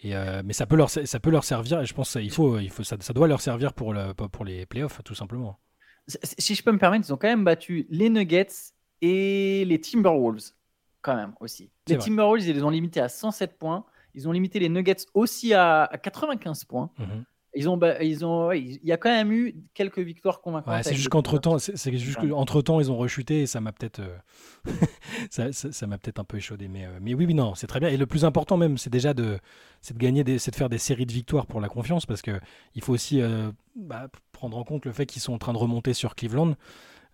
Et, 0.00 0.14
euh, 0.14 0.42
mais 0.44 0.52
ça 0.52 0.66
peut, 0.66 0.76
leur, 0.76 0.90
ça 0.90 1.20
peut 1.20 1.30
leur 1.30 1.42
servir, 1.42 1.80
et 1.80 1.86
je 1.86 1.94
pense 1.94 2.12
qu'il 2.12 2.30
faut, 2.30 2.58
il 2.58 2.70
faut, 2.70 2.84
ça, 2.84 2.96
ça 3.00 3.12
doit 3.12 3.26
leur 3.26 3.40
servir 3.40 3.72
pour, 3.72 3.92
le, 3.92 4.12
pour 4.12 4.44
les 4.44 4.66
playoffs, 4.66 5.00
tout 5.04 5.14
simplement. 5.14 5.58
Si 6.06 6.54
je 6.54 6.62
peux 6.62 6.70
me 6.70 6.78
permettre, 6.78 7.08
ils 7.08 7.12
ont 7.12 7.16
quand 7.16 7.28
même 7.28 7.44
battu 7.44 7.86
les 7.90 8.10
Nuggets 8.10 8.46
et 9.00 9.64
les 9.64 9.80
Timberwolves, 9.80 10.52
quand 11.02 11.16
même 11.16 11.34
aussi. 11.40 11.70
Les 11.88 11.98
Timberwolves, 11.98 12.46
ils 12.46 12.54
les 12.54 12.62
ont 12.62 12.70
limités 12.70 13.00
à 13.00 13.08
107 13.08 13.58
points. 13.58 13.84
Ils 14.16 14.28
ont 14.28 14.32
limité 14.32 14.58
les 14.58 14.68
Nuggets 14.68 15.06
aussi 15.14 15.54
à, 15.54 15.88
95 16.02 16.64
points. 16.64 16.90
Mhm. 16.98 17.24
Ils 17.54 17.70
ont, 17.70 17.80
ils 18.02 18.24
ont, 18.24 18.52
il 18.52 18.84
y 18.84 18.92
a 18.92 18.98
quand 18.98 19.08
même 19.08 19.32
eu 19.32 19.54
quelques 19.72 20.00
victoires 20.00 20.42
convaincantes. 20.42 20.84
c'est 20.84 20.94
juste 20.94 21.08
qu'entre 21.08 21.38
temps, 21.38 21.58
c'est 21.58 21.96
juste 21.96 22.18
qu'entre 22.18 22.60
temps, 22.60 22.80
ils 22.80 22.92
ont 22.92 22.98
rechuté 22.98 23.42
et 23.42 23.46
ça 23.46 23.62
m'a 23.62 23.72
peut-être, 23.72 24.00
euh, 24.00 24.70
ça, 25.52 25.86
m'a 25.86 25.96
peut-être 25.96 26.18
un 26.18 26.24
peu 26.24 26.36
échaudé. 26.36 26.68
Mais, 26.68 26.84
euh, 26.84 26.98
mais 27.00 27.14
oui, 27.14 27.24
oui, 27.24 27.32
non, 27.32 27.54
c'est 27.54 27.66
très 27.66 27.80
bien. 27.80 27.88
Et 27.88 27.96
le 27.96 28.04
plus 28.04 28.26
important 28.26 28.58
même, 28.58 28.76
c'est 28.76 28.90
déjà 28.90 29.14
de, 29.14 29.38
c'est 29.80 29.94
de 29.94 29.98
gagner, 29.98 30.38
c'est 30.38 30.50
de 30.50 30.56
faire 30.56 30.68
des 30.68 30.76
séries 30.76 31.06
de 31.06 31.12
victoires 31.12 31.46
pour 31.46 31.62
la 31.62 31.68
confiance 31.68 32.04
parce 32.04 32.20
que 32.20 32.38
il 32.74 32.82
faut 32.82 32.92
aussi 32.92 33.22
euh, 33.22 33.50
bah, 33.74 34.08
prendre 34.32 34.58
en 34.58 34.64
compte 34.64 34.84
le 34.84 34.92
fait 34.92 35.06
qu'ils 35.06 35.22
sont 35.22 35.32
en 35.32 35.38
train 35.38 35.54
de 35.54 35.58
remonter 35.58 35.94
sur 35.94 36.14
Cleveland. 36.14 36.56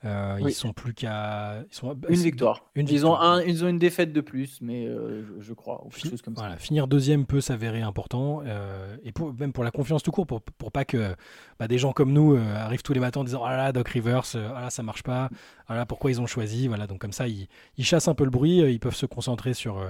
Euh, 0.04 0.38
ils 0.40 0.52
sont 0.52 0.73
plus 0.73 0.94
qu'à. 0.94 1.64
Une 2.09 2.14
victoire. 2.16 2.64
ils, 2.75 3.06
Ont 3.06 3.16
un, 3.16 3.40
ils 3.42 3.64
ont 3.64 3.68
une 3.68 3.78
défaite 3.78 4.12
de 4.12 4.21
plus, 4.21 4.61
mais 4.61 4.85
euh, 4.87 5.23
je, 5.40 5.52
crois. 5.52 5.85
comme 6.25 6.35
voilà, 6.35 6.56
Finir 6.56 6.88
deuxième 6.88 7.25
peut 7.25 7.40
s'avérer 7.40 7.82
important. 7.82 8.42
Euh, 8.44 8.97
et 9.04 9.12
pour, 9.12 9.32
même 9.32 9.52
pour 9.52 9.62
la 9.62 9.71
confiance 9.71 10.02
tout 10.02 10.11
court, 10.11 10.26
pour, 10.26 10.42
pour 10.42 10.73
pas 10.73 10.85
que 10.85 11.14
bah, 11.61 11.68
des 11.68 11.78
gens 11.78 11.92
comme 11.92 12.12
nous 12.12 12.37
arrivent 12.37 12.82
tous 12.82 12.94
les 12.94 13.00
matins 13.00 13.21
en 13.21 13.25
disant 13.25 13.42
Oh 13.42 13.49
là 13.49 13.56
là, 13.56 13.73
Doc 13.73 13.88
Rivers, 13.88 14.25
oh 14.35 14.38
là, 14.38 14.71
ça 14.71 14.82
marche 14.82 15.04
pas. 15.04 15.30
Oh 15.71 15.75
là, 15.75 15.87
pourquoi 15.87 16.11
ils 16.11 16.21
ont 16.21 16.26
choisi 16.26 16.66
Voilà, 16.66 16.87
donc 16.87 16.99
comme 16.99 17.12
ça, 17.12 17.28
ils, 17.28 17.47
ils, 17.76 17.85
chassent 17.85 18.09
un 18.09 18.14
peu 18.14 18.25
le 18.25 18.30
bruit. 18.30 18.59
Ils 18.59 18.80
peuvent 18.80 18.97
se 18.97 19.06
concentrer 19.06 19.54
sur 19.54 19.80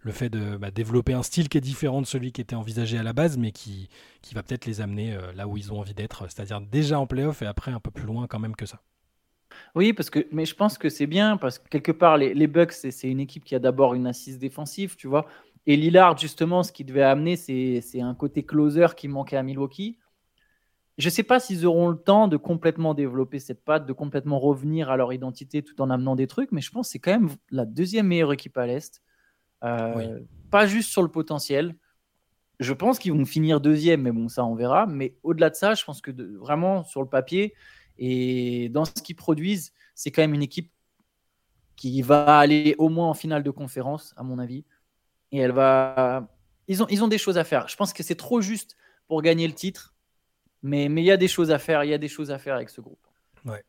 le 0.00 0.12
fait 0.12 0.30
de 0.30 0.56
bah, 0.56 0.70
développer 0.70 1.12
un 1.12 1.22
style 1.22 1.50
qui 1.50 1.58
est 1.58 1.62
différent 1.62 2.00
de 2.00 2.06
celui 2.06 2.32
qui 2.32 2.40
était 2.40 2.56
envisagé 2.56 2.96
à 2.96 3.02
la 3.02 3.12
base, 3.12 3.36
mais 3.36 3.52
qui, 3.52 3.90
qui 4.22 4.34
va 4.34 4.42
peut-être 4.42 4.64
les 4.64 4.80
amener 4.80 5.14
là 5.34 5.46
où 5.46 5.58
ils 5.58 5.74
ont 5.74 5.80
envie 5.80 5.94
d'être, 5.94 6.24
c'est-à-dire 6.30 6.62
déjà 6.62 6.98
en 6.98 7.06
playoff 7.06 7.42
et 7.42 7.46
après 7.46 7.70
un 7.70 7.80
peu 7.80 7.90
plus 7.90 8.06
loin 8.06 8.26
quand 8.26 8.38
même 8.38 8.56
que 8.56 8.64
ça. 8.64 8.80
Oui, 9.74 9.92
parce 9.92 10.10
que, 10.10 10.26
mais 10.32 10.44
je 10.44 10.54
pense 10.54 10.78
que 10.78 10.88
c'est 10.88 11.06
bien 11.06 11.36
parce 11.36 11.58
que 11.58 11.68
quelque 11.68 11.92
part, 11.92 12.16
les, 12.16 12.34
les 12.34 12.46
Bucks, 12.46 12.72
c'est 12.72 13.08
une 13.08 13.20
équipe 13.20 13.44
qui 13.44 13.54
a 13.54 13.58
d'abord 13.58 13.94
une 13.94 14.06
assise 14.06 14.38
défensive, 14.38 14.96
tu 14.96 15.06
vois. 15.06 15.26
Et 15.66 15.76
Lillard, 15.76 16.16
justement, 16.16 16.62
ce 16.62 16.72
qu'il 16.72 16.86
devait 16.86 17.02
amener, 17.02 17.36
c'est 17.36 18.00
un 18.00 18.14
côté 18.14 18.42
closer 18.42 18.86
qui 18.96 19.06
manquait 19.06 19.36
à 19.36 19.42
Milwaukee. 19.42 19.98
Je 20.96 21.06
ne 21.06 21.10
sais 21.10 21.22
pas 21.22 21.38
s'ils 21.38 21.66
auront 21.66 21.90
le 21.90 21.98
temps 21.98 22.26
de 22.26 22.36
complètement 22.36 22.94
développer 22.94 23.38
cette 23.38 23.62
patte, 23.64 23.86
de 23.86 23.92
complètement 23.92 24.38
revenir 24.38 24.90
à 24.90 24.96
leur 24.96 25.12
identité 25.12 25.62
tout 25.62 25.80
en 25.80 25.90
amenant 25.90 26.16
des 26.16 26.26
trucs, 26.26 26.52
mais 26.52 26.60
je 26.60 26.70
pense 26.70 26.88
que 26.88 26.92
c'est 26.92 26.98
quand 26.98 27.12
même 27.12 27.28
la 27.50 27.66
deuxième 27.66 28.06
meilleure 28.06 28.32
équipe 28.32 28.56
à 28.56 28.66
l'Est. 28.66 29.02
Euh, 29.62 30.20
pas 30.50 30.66
juste 30.66 30.90
sur 30.90 31.02
le 31.02 31.08
potentiel. 31.08 31.76
Je 32.60 32.72
pense 32.72 32.98
qu'ils 32.98 33.12
vont 33.12 33.26
finir 33.26 33.60
deuxième, 33.60 34.02
mais 34.02 34.10
bon, 34.10 34.28
ça, 34.28 34.44
on 34.44 34.54
verra. 34.54 34.86
Mais 34.86 35.16
au-delà 35.22 35.50
de 35.50 35.54
ça, 35.54 35.74
je 35.74 35.84
pense 35.84 36.00
que 36.00 36.10
vraiment, 36.38 36.82
sur 36.82 37.02
le 37.02 37.08
papier, 37.08 37.54
et 37.98 38.68
dans 38.68 38.84
ce 38.84 38.92
qu'ils 38.92 39.16
produisent, 39.16 39.72
c'est 39.94 40.10
quand 40.10 40.22
même 40.22 40.34
une 40.34 40.42
équipe 40.42 40.70
qui 41.76 42.02
va 42.02 42.38
aller 42.38 42.74
au 42.78 42.88
moins 42.88 43.08
en 43.08 43.14
finale 43.14 43.42
de 43.42 43.50
conférence, 43.50 44.14
à 44.16 44.22
mon 44.22 44.38
avis. 44.38 44.64
Et 45.32 45.38
elle 45.38 45.52
va. 45.52 46.28
Ils 46.66 46.82
ont, 46.82 46.86
ils 46.88 47.02
ont 47.04 47.08
des 47.08 47.18
choses 47.18 47.38
à 47.38 47.44
faire. 47.44 47.68
Je 47.68 47.76
pense 47.76 47.92
que 47.92 48.02
c'est 48.02 48.14
trop 48.14 48.40
juste 48.40 48.76
pour 49.06 49.22
gagner 49.22 49.46
le 49.46 49.54
titre. 49.54 49.94
Mais 50.62 50.86
il 50.86 50.98
y 51.00 51.10
a 51.10 51.16
des 51.16 51.28
choses 51.28 51.50
à 51.50 51.58
faire. 51.58 51.84
Il 51.84 51.90
y 51.90 51.94
a 51.94 51.98
des 51.98 52.08
choses 52.08 52.30
à 52.30 52.38
faire 52.38 52.56
avec 52.56 52.70
ce 52.70 52.80
groupe. 52.80 53.06
Ouais. 53.44 53.64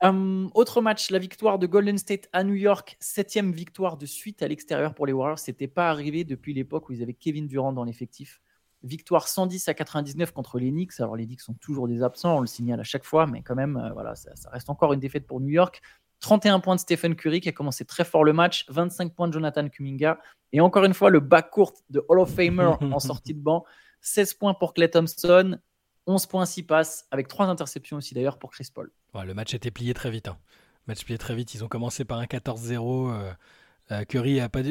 Hum, 0.00 0.50
autre 0.54 0.80
match, 0.80 1.10
la 1.10 1.20
victoire 1.20 1.60
de 1.60 1.68
Golden 1.68 1.96
State 1.96 2.28
à 2.32 2.42
New 2.42 2.54
York, 2.54 2.96
septième 2.98 3.52
victoire 3.52 3.96
de 3.96 4.06
suite 4.06 4.42
à 4.42 4.48
l'extérieur 4.48 4.94
pour 4.94 5.06
les 5.06 5.12
Warriors. 5.12 5.38
C'était 5.38 5.68
pas 5.68 5.88
arrivé 5.90 6.24
depuis 6.24 6.54
l'époque 6.54 6.88
où 6.88 6.92
ils 6.92 7.02
avaient 7.02 7.14
Kevin 7.14 7.46
Durant 7.46 7.72
dans 7.72 7.84
l'effectif. 7.84 8.40
Victoire 8.82 9.28
110 9.28 9.68
à 9.68 9.74
99 9.74 10.32
contre 10.32 10.58
les 10.58 10.70
Knicks. 10.70 10.98
Alors 10.98 11.16
les 11.16 11.26
Knicks 11.26 11.40
sont 11.40 11.54
toujours 11.54 11.88
des 11.88 12.02
absents, 12.02 12.38
on 12.38 12.40
le 12.40 12.46
signale 12.46 12.80
à 12.80 12.84
chaque 12.84 13.04
fois, 13.04 13.26
mais 13.26 13.42
quand 13.42 13.54
même, 13.54 13.76
euh, 13.76 13.92
voilà, 13.92 14.14
ça, 14.14 14.30
reste 14.50 14.70
encore 14.70 14.92
une 14.92 15.00
défaite 15.00 15.26
pour 15.26 15.40
New 15.40 15.50
York. 15.50 15.80
31 16.20 16.60
points 16.60 16.76
de 16.76 16.80
Stephen 16.80 17.16
Curry 17.16 17.40
qui 17.40 17.48
a 17.48 17.52
commencé 17.52 17.84
très 17.84 18.04
fort 18.04 18.24
le 18.24 18.32
match, 18.32 18.64
25 18.68 19.14
points 19.14 19.28
de 19.28 19.32
Jonathan 19.32 19.68
Kuminga. 19.68 20.20
Et 20.52 20.60
encore 20.60 20.84
une 20.84 20.94
fois, 20.94 21.10
le 21.10 21.20
backcourt 21.20 21.74
de 21.90 22.04
Hall 22.08 22.20
of 22.20 22.32
Famer 22.32 22.72
en 22.80 23.00
sortie 23.00 23.34
de 23.34 23.40
banc. 23.40 23.64
16 24.02 24.34
points 24.34 24.54
pour 24.54 24.74
Clay 24.74 24.90
Thompson, 24.90 25.58
11 26.06 26.26
points 26.26 26.46
s'y 26.46 26.64
passent, 26.64 27.06
avec 27.10 27.28
3 27.28 27.46
interceptions 27.46 27.96
aussi 27.96 28.14
d'ailleurs 28.14 28.38
pour 28.38 28.50
Chris 28.50 28.68
Paul. 28.72 28.90
le 29.14 29.34
match 29.34 29.54
était 29.54 29.70
plié 29.70 29.94
très 29.94 30.10
vite. 30.10 30.28
Hein. 30.28 30.38
match 30.86 31.04
plié 31.04 31.18
très 31.18 31.34
vite. 31.34 31.54
Ils 31.54 31.64
ont 31.64 31.68
commencé 31.68 32.04
par 32.04 32.18
un 32.18 32.24
14-0. 32.24 33.12
Euh, 33.12 33.32
Curry 34.08 34.40
a, 34.40 34.48
pas, 34.48 34.62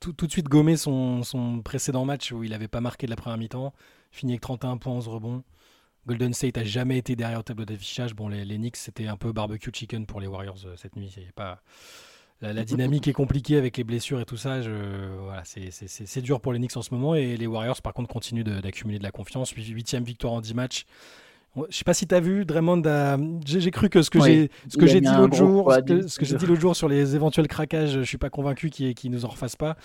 tout, 0.00 0.12
de 0.12 0.30
suite 0.30 0.48
gommé 0.48 0.76
son, 0.76 1.22
précédent 1.64 2.04
match 2.04 2.32
où 2.32 2.42
il 2.42 2.50
n'avait 2.50 2.68
pas 2.68 2.80
marqué 2.80 3.06
de 3.06 3.10
la 3.10 3.16
première 3.16 3.38
mi-temps, 3.38 3.72
fini 4.10 4.32
avec 4.32 4.40
31 4.40 4.78
points, 4.78 4.92
11 4.94 5.08
rebonds. 5.08 5.44
Golden 6.06 6.34
State 6.34 6.58
a 6.58 6.64
jamais 6.64 6.98
été 6.98 7.16
derrière 7.16 7.40
au 7.40 7.42
tableau 7.42 7.64
d'affichage. 7.64 8.14
Bon, 8.14 8.28
les, 8.28 8.44
Knicks, 8.44 8.76
c'était 8.76 9.06
un 9.06 9.16
peu 9.16 9.32
barbecue 9.32 9.70
chicken 9.72 10.06
pour 10.06 10.20
les 10.20 10.26
Warriors 10.26 10.58
euh, 10.66 10.76
cette 10.76 10.96
nuit. 10.96 11.14
Pas... 11.34 11.62
La, 12.40 12.64
dynamique 12.64 13.08
est 13.08 13.14
compliquée 13.14 13.56
avec 13.56 13.76
les 13.78 13.84
blessures 13.84 14.20
et 14.20 14.26
tout 14.26 14.36
ça. 14.36 14.60
Voilà, 14.60 15.42
c'est 15.44 16.20
dur 16.20 16.40
pour 16.40 16.52
les 16.52 16.58
Knicks 16.58 16.76
en 16.76 16.82
ce 16.82 16.92
moment. 16.92 17.14
Et 17.14 17.36
les 17.36 17.46
Warriors, 17.46 17.80
par 17.80 17.94
contre, 17.94 18.12
continuent 18.12 18.44
d'accumuler 18.44 18.98
de, 18.98 19.04
la 19.04 19.12
confiance. 19.12 19.50
Huitième 19.52 20.04
victoire 20.04 20.34
en 20.34 20.40
10 20.42 20.52
matchs. 20.52 20.84
Je 21.68 21.76
sais 21.76 21.84
pas 21.84 21.94
si 21.94 22.06
tu 22.06 22.14
as 22.14 22.20
vu, 22.20 22.44
Draymond 22.44 22.82
J'ai 23.46 23.70
cru 23.70 23.88
que 23.88 24.02
ce 24.02 24.10
que 24.10 24.18
que 24.18 24.86
j'ai 24.86 25.00
dit 25.00 25.14
l'autre 25.16 25.36
jour, 25.36 25.72
ce 25.72 26.18
que, 26.18 26.24
j'ai 26.24 26.36
dit 26.36 26.46
l'autre 26.46 26.60
jour 26.60 26.76
sur 26.76 26.88
les 26.88 27.14
éventuels 27.14 27.48
craquages, 27.48 27.92
je 27.92 28.02
suis 28.02 28.18
pas 28.18 28.30
convaincu 28.30 28.70
qu'il 28.70 28.94
qu 28.94 29.08
nous 29.08 29.24
en 29.24 29.28
refasse 29.28 29.56
pas. 29.56 29.76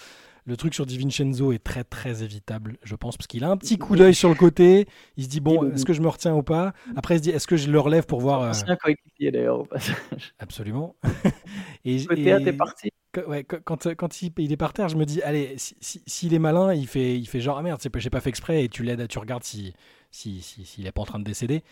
Le 0.45 0.58
truc 0.58 0.73
sur 0.73 0.88
Di 0.88 0.97
Vincenzo 0.97 1.51
est 1.51 1.63
très 1.63 1.84
très 1.84 2.23
évitable, 2.23 2.77
je 2.84 2.95
pense, 2.95 3.17
parce 3.17 3.27
qu'il 3.27 3.43
a 3.43 3.51
un 3.51 3.58
petit 3.58 3.77
coup 3.77 3.95
d'œil 3.95 4.15
sur 4.15 4.29
le 4.29 4.36
côté. 4.36 4.88
Il 5.15 5.25
se 5.25 5.29
dit 5.29 5.41
bon, 5.41 5.71
est-ce 5.71 5.86
que 5.86 5.93
je 5.93 6.01
me 6.01 6.08
retiens 6.08 6.34
ou 6.34 6.41
pas? 6.41 6.73
Après, 6.95 7.15
il 7.15 7.17
se 7.19 7.23
dit 7.23 7.29
est-ce 7.29 7.45
que 7.45 7.55
je 7.55 7.69
le 7.69 7.79
relève 7.79 8.08
pour 8.08 8.19
voir. 8.19 8.55
C'est 8.55 8.67
un 8.67 8.75
coéquipier 8.75 9.32
d'ailleurs 9.32 9.60
au 9.60 9.65
passage. 9.65 10.34
Absolument. 10.39 10.95
et, 11.86 12.03
côté, 12.03 12.53
parti. 12.53 12.89
Ouais, 13.27 13.43
quand, 13.43 13.95
quand 13.95 14.21
il, 14.21 14.32
il, 14.38 14.51
est 14.51 14.58
par 14.58 14.73
terre, 14.73 14.88
je 14.88 14.95
me 14.95 15.05
dis 15.05 15.21
allez, 15.21 15.55
s'il 15.58 16.01
si, 16.05 16.34
est 16.34 16.39
malin, 16.39 16.73
il 16.73 16.88
fait, 16.88 17.17
il 17.17 17.27
fait 17.27 17.41
genre 17.41 17.58
ah 17.58 17.62
merde, 17.62 17.79
j'ai 17.97 18.10
pas 18.10 18.19
fait 18.19 18.29
exprès 18.29 18.63
et 18.63 18.69
tu 18.69 18.84
l'aides, 18.84 19.08
tu 19.08 19.19
regardes 19.19 19.43
si 19.43 19.73
s'il 20.12 20.41
si, 20.41 20.65
si, 20.65 20.82
n'est 20.82 20.91
pas 20.91 21.02
en 21.02 21.06
train 21.06 21.19
de 21.19 21.24
décéder. 21.24 21.63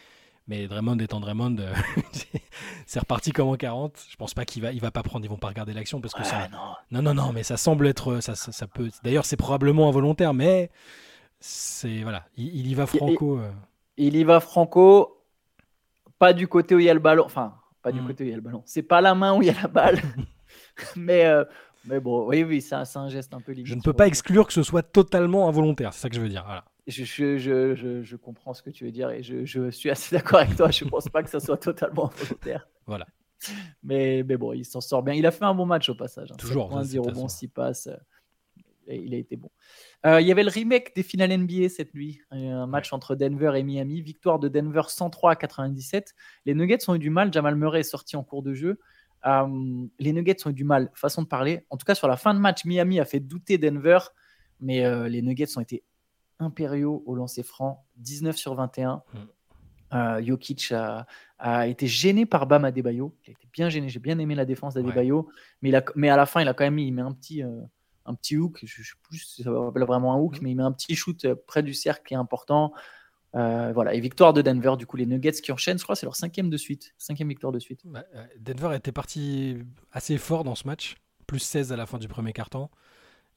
Mais 0.48 0.66
Draymond 0.68 0.98
étant 1.00 1.20
Draymond, 1.20 1.58
euh, 1.60 1.74
c'est 2.86 3.00
reparti 3.00 3.32
comme 3.32 3.50
en 3.50 3.58
40. 3.58 4.08
Je 4.10 4.16
pense 4.16 4.34
pas 4.34 4.46
qu'il 4.46 4.62
va, 4.62 4.72
il 4.72 4.80
va 4.80 4.92
pas 4.92 5.04
prendre, 5.04 5.26
ils 5.26 5.30
vont 5.30 5.38
pas 5.38 5.50
regarder 5.50 5.74
l'action 5.74 6.00
parce 6.00 6.14
que 6.14 6.24
ça. 6.24 6.48
Non. 6.90 7.02
non. 7.02 7.14
non, 7.14 7.34
mais 7.34 7.44
ça 7.44 7.58
semble 7.58 7.86
être, 7.86 8.22
ça, 8.22 8.36
ça, 8.36 8.68
peut. 8.68 8.90
D'ailleurs, 9.04 9.26
c'est 9.26 9.36
probablement 9.36 9.90
involontaire, 9.90 10.34
mais 10.34 10.72
c'est 11.42 12.02
voilà, 12.04 12.26
il, 12.38 12.66
y 12.66 12.74
va 12.76 12.86
franco. 12.86 13.40
Euh. 13.40 13.52
Il, 13.98 14.16
y 14.16 14.24
va 14.24 14.40
franco, 14.40 15.22
pas 16.18 16.32
du 16.32 16.48
côté 16.48 16.76
où 16.76 16.80
il 16.80 16.86
y 16.86 16.90
a 16.90 16.94
le 16.94 17.02
ballon, 17.02 17.26
enfin, 17.26 17.56
pas 17.82 17.92
du 17.92 18.00
mm. 18.00 18.08
côté 18.08 18.24
où 18.24 18.28
il 18.28 18.30
y 18.30 18.34
a 18.34 18.38
le 18.38 18.42
ballon. 18.42 18.64
C'est 18.66 18.84
pas 18.84 19.02
la 19.02 19.16
main 19.16 19.36
où 19.36 19.42
il 19.42 19.48
y 19.48 19.52
a 19.52 19.62
la 19.62 19.68
balle, 19.68 20.02
mais. 20.96 21.26
Euh, 21.26 21.44
mais 21.90 22.02
bon, 22.02 22.28
oui, 22.28 22.44
oui, 22.44 22.60
c'est 22.60 22.76
un, 22.76 23.08
geste 23.08 23.34
un 23.34 23.40
peu 23.40 23.54
limite. 23.54 23.68
Je 23.68 23.76
ne 23.76 23.82
peux 23.82 23.94
pas 23.94 24.08
exclure 24.08 24.46
que 24.46 24.52
ce 24.52 24.62
soit 24.62 24.84
totalement 24.84 25.48
involontaire, 25.48 25.94
c'est 25.94 26.02
ça 26.02 26.10
que 26.10 26.16
je 26.16 26.22
veux 26.22 26.28
dire. 26.28 26.44
Voilà 26.46 26.66
je, 26.88 27.04
je, 27.04 27.38
je, 27.76 28.04
je, 28.04 28.16
comprends 28.16 28.54
ce 28.54 28.62
que 28.62 28.70
tu 28.70 28.86
veux 28.86 28.92
dire 28.92 29.10
et 29.10 29.22
je, 29.24 29.70
suis 29.70 29.90
assez 29.90 30.16
d'accord 30.18 30.40
avec 30.40 30.56
toi. 30.56 30.72
Je 30.72 30.86
ne 30.86 30.90
pense 30.90 31.10
pas 31.10 31.24
que 31.24 31.30
ça 31.30 31.40
soit 31.40 31.58
totalement 31.58 32.12
volontaire. 32.16 32.68
Voilà. 32.86 33.06
Mais, 33.84 34.24
mais 34.24 34.38
bon, 34.38 34.54
il 34.54 34.66
s'en 34.66 34.82
sort 34.82 35.04
bien. 35.04 35.14
Il 35.14 35.26
a 35.26 35.32
fait 35.32 35.46
un 35.46 35.54
bon 35.54 35.66
match 35.66 35.90
au 35.90 35.96
passage. 35.96 36.32
Hein. 36.32 36.38
Toujours. 36.38 36.70
Points, 36.70 36.84
10 36.84 37.00
rebonds, 37.00 37.28
6 37.28 37.50
passes. 37.50 37.90
Il 38.90 39.14
a 39.14 39.18
été 39.18 39.36
bon. 39.36 39.52
Euh, 40.06 40.22
il 40.22 40.28
y 40.28 40.32
avait 40.32 40.44
le 40.44 40.50
remake 40.50 40.96
des 40.96 41.04
finales 41.04 41.38
NBA 41.38 41.68
cette 41.70 41.94
nuit. 41.94 42.22
Un 42.32 42.68
match 42.68 42.94
entre 42.94 43.16
Denver 43.16 43.52
et 43.56 43.64
Miami. 43.64 44.02
Victoire 44.02 44.40
de 44.40 44.48
Denver 44.48 44.84
103 44.88 45.32
à 45.32 45.36
97. 45.36 46.16
Les 46.46 46.54
Nuggets 46.54 46.90
ont 46.90 46.96
eu 46.96 47.00
du 47.00 47.10
mal. 47.10 47.34
Jamal 47.34 47.56
Murray 47.56 47.82
est 47.82 47.84
sorti 47.84 48.16
en 48.16 48.24
cours 48.24 48.44
de 48.44 48.54
jeu. 48.54 48.80
Euh, 49.26 49.86
les 50.00 50.14
Nuggets 50.14 50.38
ont 50.46 50.52
eu 50.52 50.54
du 50.54 50.64
mal, 50.64 50.90
façon 50.94 51.22
de 51.22 51.28
parler. 51.28 51.66
En 51.70 51.78
tout 51.78 51.86
cas, 51.86 51.96
sur 51.96 52.08
la 52.08 52.16
fin 52.16 52.34
de 52.34 52.40
match, 52.40 52.64
Miami 52.66 53.00
a 53.00 53.06
fait 53.06 53.20
douter 53.20 53.58
Denver. 53.58 54.00
Mais 54.60 54.86
euh, 54.86 55.08
les 55.08 55.22
Nuggets 55.22 55.58
ont 55.58 55.62
été 55.62 55.84
impériaux 56.40 57.04
au 57.06 57.16
lancer 57.16 57.44
franc, 57.44 57.86
19 57.98 58.36
sur 58.36 58.56
21. 58.56 59.04
Mm. 59.14 59.18
Euh, 59.94 60.22
Jokic 60.24 60.74
a, 61.40 61.68
été 61.68 61.88
gêné 61.88 62.26
par 62.26 62.48
Bam 62.48 62.66
Adebayo. 62.66 63.16
Il 63.26 63.30
a 63.30 63.32
été 63.32 63.48
bien 63.54 63.70
gêné. 63.70 63.90
J'ai 63.90 64.00
bien 64.00 64.20
aimé 64.20 64.36
la 64.36 64.46
défense 64.46 64.74
d'Adebayo. 64.74 65.30
Mais, 65.62 65.72
mais 65.96 66.10
à 66.10 66.18
la 66.18 66.26
fin, 66.26 66.42
il 66.42 66.48
a 66.48 66.54
quand 66.54 66.64
même 66.64 66.76
mis, 66.76 66.88
il 66.88 66.92
met 66.92 67.02
un 67.02 67.14
petit, 67.14 67.44
euh, 67.44 67.62
un 68.06 68.14
petit 68.16 68.38
hook. 68.38 68.60
Je 68.64 68.82
ne 68.82 68.86
sais 68.86 68.94
plus 69.04 69.20
si 69.20 69.44
ça 69.44 69.52
s'appelle 69.52 69.84
vraiment 69.84 70.14
un 70.14 70.18
hook, 70.18 70.38
mm. 70.38 70.44
mais 70.44 70.52
il 70.52 70.56
met 70.56 70.64
un 70.64 70.72
petit 70.72 70.96
shoot 70.96 71.26
euh, 71.26 71.36
près 71.48 71.64
du 71.64 71.74
cercle 71.74 72.04
qui 72.06 72.14
est 72.14 72.18
important. 72.18 72.74
voilà, 73.34 73.94
et 73.94 74.00
victoire 74.00 74.34
de 74.34 74.42
Denver, 74.42 74.76
du 74.78 74.86
coup 74.86 74.98
les 74.98 75.06
Nuggets 75.06 75.42
qui 75.44 75.52
enchaînent, 75.52 75.78
je 75.78 75.84
crois, 75.84 75.96
c'est 75.96 76.08
leur 76.08 76.16
cinquième 76.16 76.50
de 76.50 76.58
suite, 76.58 76.96
cinquième 76.98 77.30
victoire 77.30 77.54
de 77.54 77.60
suite. 77.60 77.82
Bah, 77.86 78.04
Denver 78.40 78.76
était 78.76 78.92
parti 78.92 79.58
assez 79.92 80.18
fort 80.18 80.44
dans 80.44 80.56
ce 80.56 80.66
match, 80.66 80.96
plus 81.28 81.40
16 81.40 81.72
à 81.72 81.78
la 81.78 81.86
fin 81.86 82.00
du 82.00 82.08
premier 82.08 82.34
quart-temps. 82.34 82.72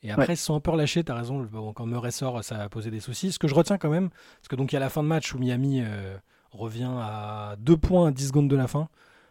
Et 0.03 0.11
après, 0.11 0.33
ils 0.33 0.37
se 0.37 0.45
sont 0.47 0.55
un 0.55 0.61
peu 0.61 0.71
relâchés, 0.71 1.05
t'as 1.05 1.15
raison, 1.15 1.47
quand 1.75 1.87
Murray 1.87 2.11
sort, 2.11 2.43
ça 2.43 2.63
a 2.63 2.69
posé 2.69 2.91
des 2.91 3.01
soucis. 3.01 3.33
Ce 3.33 3.39
que 3.39 3.49
je 3.49 3.55
retiens 3.55 3.77
quand 3.77 3.91
même, 3.91 4.09
parce 4.09 4.49
que 4.49 4.57
donc 4.57 4.73
il 4.73 4.75
y 4.75 4.79
a 4.79 4.81
la 4.81 4.89
fin 4.89 5.03
de 5.03 5.09
match 5.09 5.35
où 5.35 5.39
Miami 5.39 5.83
revient 6.53 6.91
à 6.91 7.57
2 7.59 7.77
points 7.77 8.09
à 8.09 8.11
10 8.11 8.29
secondes 8.29 8.49
de 8.49 8.57
la 8.57 8.67
fin 8.67 8.89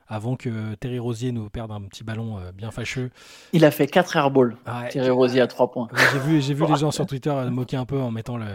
avant 0.10 0.36
que 0.36 0.74
Terry 0.76 1.00
Rosier 1.00 1.32
nous 1.32 1.50
perde 1.50 1.72
un 1.72 1.82
petit 1.82 2.04
ballon 2.04 2.40
euh, 2.40 2.52
bien 2.52 2.72
fâcheux. 2.72 3.12
Il 3.54 3.64
a 3.64 3.72
fait 3.72 3.88
4 3.88 4.18
airballs, 4.18 4.58
Terry 4.90 5.12
Rosier 5.12 5.42
à 5.42 5.48
3 5.48 5.72
points. 5.72 5.88
j'ai 6.12 6.20
vu, 6.20 6.42
j'ai 6.42 6.54
vu 6.56 6.66
les 6.70 6.76
gens 6.76 6.92
sur 6.92 7.06
Twitter 7.06 7.30
euh, 7.30 7.50
moquer 7.52 7.78
un 7.78 7.86
peu 7.86 8.00
en 8.02 8.10
mettant, 8.10 8.38
le, 8.38 8.48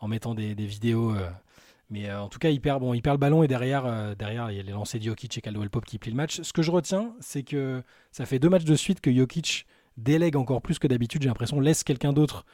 en 0.00 0.08
mettant 0.08 0.34
des, 0.34 0.54
vidéos. 0.54 1.12
Euh, 1.12 1.28
mais 1.88 2.12
en 2.12 2.28
tout 2.28 2.40
cas, 2.40 2.50
il 2.50 2.60
perd, 2.60 2.80
bon, 2.80 2.92
il 2.94 3.00
perd 3.00 3.14
le 3.14 3.20
ballon 3.20 3.44
et 3.44 3.48
derrière, 3.48 4.16
derrière, 4.16 4.50
il 4.50 4.56
y 4.56 4.60
a 4.60 4.62
les 4.64 4.72
lancers 4.72 4.98
de 4.98 5.04
Jokic 5.04 5.38
et 5.38 5.40
Caldwell 5.40 5.70
Pop 5.70 5.84
qui 5.84 5.98
plient 5.98 6.10
le 6.10 6.16
match. 6.16 6.42
Ce 6.42 6.52
que 6.52 6.62
je 6.62 6.72
retiens, 6.72 7.12
c'est 7.20 7.44
que 7.44 7.80
ça 8.10 8.26
fait 8.26 8.40
deux 8.40 8.48
matchs 8.48 8.64
de 8.64 8.74
suite 8.74 9.00
que 9.00 9.14
Jokic 9.14 9.66
délègue 9.96 10.36
encore 10.36 10.62
plus 10.62 10.78
que 10.78 10.86
d'habitude. 10.86 11.22
J'ai 11.22 11.28
l'impression 11.28 11.60
laisse 11.60 11.84
quelqu'un 11.84 12.12
d'autre 12.12 12.44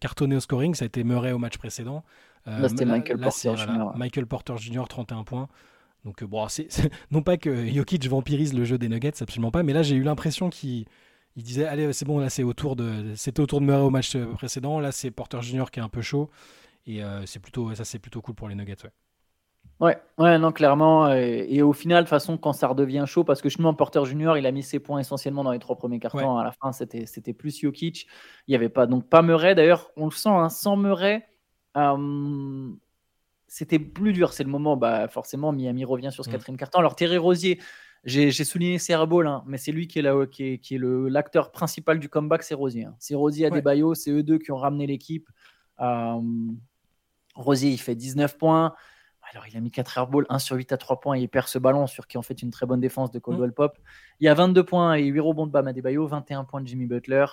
cartonner 0.00 0.36
au 0.36 0.40
scoring. 0.40 0.74
Ça 0.74 0.84
a 0.84 0.86
été 0.86 1.04
Murray 1.04 1.32
au 1.32 1.38
match 1.38 1.58
précédent. 1.58 2.04
là, 2.46 2.68
c'était 2.68 2.84
Michael 2.84 3.18
Porter 3.18 3.56
Jr. 3.56 3.96
Michael 3.96 4.26
Porter 4.26 4.56
Jr. 4.56 4.84
31 4.88 5.24
points. 5.24 5.48
Donc, 6.04 6.22
euh, 6.22 6.26
bon, 6.26 6.46
c'est, 6.48 6.68
non 7.10 7.22
pas 7.22 7.36
que 7.36 7.66
Jokic 7.66 8.06
vampirise 8.06 8.54
le 8.54 8.64
jeu 8.64 8.78
des 8.78 8.88
Nuggets, 8.88 9.22
absolument 9.22 9.50
pas, 9.50 9.62
mais 9.62 9.72
là, 9.72 9.82
j'ai 9.82 9.96
eu 9.96 10.02
l'impression 10.02 10.50
qu'il 10.50 10.86
disait 11.36 11.64
Allez, 11.64 11.92
c'est 11.92 12.04
bon, 12.04 12.18
là, 12.18 12.30
c'est 12.30 12.42
autour 12.42 12.76
de, 12.76 13.14
c'était 13.16 13.40
autour 13.40 13.60
de 13.60 13.66
Murray 13.66 13.82
au 13.82 13.90
match 13.90 14.14
euh, 14.14 14.26
précédent. 14.34 14.80
Là, 14.80 14.92
c'est 14.92 15.10
Porter 15.10 15.40
Junior 15.42 15.70
qui 15.70 15.80
est 15.80 15.82
un 15.82 15.88
peu 15.88 16.02
chaud. 16.02 16.30
Et 16.86 17.02
euh, 17.02 17.24
c'est 17.24 17.40
plutôt, 17.40 17.74
ça, 17.74 17.84
c'est 17.84 17.98
plutôt 17.98 18.20
cool 18.20 18.34
pour 18.34 18.48
les 18.48 18.54
Nuggets. 18.54 18.84
Ouais. 18.84 18.90
Ouais, 19.80 19.98
ouais, 20.18 20.38
non, 20.38 20.52
clairement. 20.52 21.12
Et, 21.12 21.60
au 21.62 21.72
final, 21.72 22.04
de 22.04 22.06
toute 22.06 22.10
façon, 22.10 22.38
quand 22.38 22.52
ça 22.52 22.68
redevient 22.68 23.04
chaud, 23.06 23.24
parce 23.24 23.42
que 23.42 23.48
justement, 23.48 23.74
Porter 23.74 24.04
Junior, 24.04 24.38
il 24.38 24.46
a 24.46 24.52
mis 24.52 24.62
ses 24.62 24.78
points 24.78 25.00
essentiellement 25.00 25.44
dans 25.44 25.50
les 25.52 25.58
trois 25.58 25.76
premiers 25.76 25.98
cartons. 25.98 26.38
À 26.38 26.44
la 26.44 26.52
fin, 26.52 26.72
c'était, 26.72 27.06
c'était 27.06 27.32
plus 27.32 27.60
Jokic. 27.60 28.06
Il 28.46 28.52
n'y 28.52 28.54
avait 28.54 28.68
pas, 28.68 28.86
donc 28.86 29.08
pas 29.08 29.22
Murray. 29.22 29.54
D'ailleurs, 29.54 29.90
on 29.96 30.06
le 30.06 30.12
sent, 30.12 30.28
hein, 30.28 30.48
sans 30.48 30.76
Murray, 30.76 31.26
c'était 33.48 33.78
plus 33.78 34.12
dur. 34.12 34.32
C'est 34.32 34.44
le 34.44 34.50
moment, 34.50 34.76
bah, 34.76 35.08
forcément, 35.08 35.52
Miami 35.52 35.84
revient 35.84 36.10
sur 36.12 36.24
ce 36.24 36.30
mm. 36.30 36.32
quatrième 36.32 36.56
carton. 36.56 36.78
Alors, 36.78 36.94
Terry 36.94 37.18
Rosier, 37.18 37.60
j'ai 38.04 38.32
souligné 38.32 38.78
Cerebral, 38.78 39.26
hein, 39.26 39.42
mais 39.46 39.58
c'est 39.58 39.72
lui 39.72 39.88
qui 39.88 39.98
est, 39.98 40.02
là, 40.02 40.26
qui 40.26 40.44
est, 40.44 40.58
qui 40.58 40.76
est 40.76 40.80
l'acteur 40.80 41.52
principal 41.52 41.98
du 41.98 42.08
comeback, 42.08 42.42
c'est 42.42 42.54
Rosier. 42.54 42.84
Hein. 42.84 42.94
C'est 42.98 43.14
Rosier 43.14 43.46
à 43.46 43.50
des 43.50 43.62
Bayo, 43.62 43.94
c'est 43.94 44.10
eux 44.10 44.22
deux 44.22 44.38
qui 44.38 44.52
ont 44.52 44.56
ramené 44.56 44.86
l'équipe. 44.86 45.28
Euh, 45.80 46.20
Rosier, 47.34 47.70
il 47.70 47.78
fait 47.78 47.94
19 47.94 48.38
points. 48.38 48.74
Alors, 49.34 49.48
il 49.48 49.56
a 49.56 49.60
mis 49.60 49.72
4 49.72 49.98
airballs, 49.98 50.26
1 50.28 50.38
sur 50.38 50.54
8 50.54 50.72
à 50.72 50.76
3 50.76 51.00
points, 51.00 51.16
et 51.16 51.22
il 51.22 51.28
perd 51.28 51.48
ce 51.48 51.58
ballon 51.58 51.88
sur 51.88 52.06
qui 52.06 52.16
en 52.18 52.22
fait 52.22 52.40
une 52.40 52.50
très 52.50 52.66
bonne 52.66 52.80
défense 52.80 53.10
de 53.10 53.18
Caldwell 53.18 53.50
mm. 53.50 53.54
Pop. 53.54 53.78
Il 54.20 54.26
y 54.26 54.28
a 54.28 54.34
22 54.34 54.64
points 54.64 54.94
et 54.94 55.04
8 55.04 55.20
rebonds 55.20 55.46
de 55.46 55.50
Bam 55.50 55.66
Adebayo, 55.66 56.06
21 56.06 56.44
points 56.44 56.60
de 56.60 56.68
Jimmy 56.68 56.86
Butler. 56.86 57.26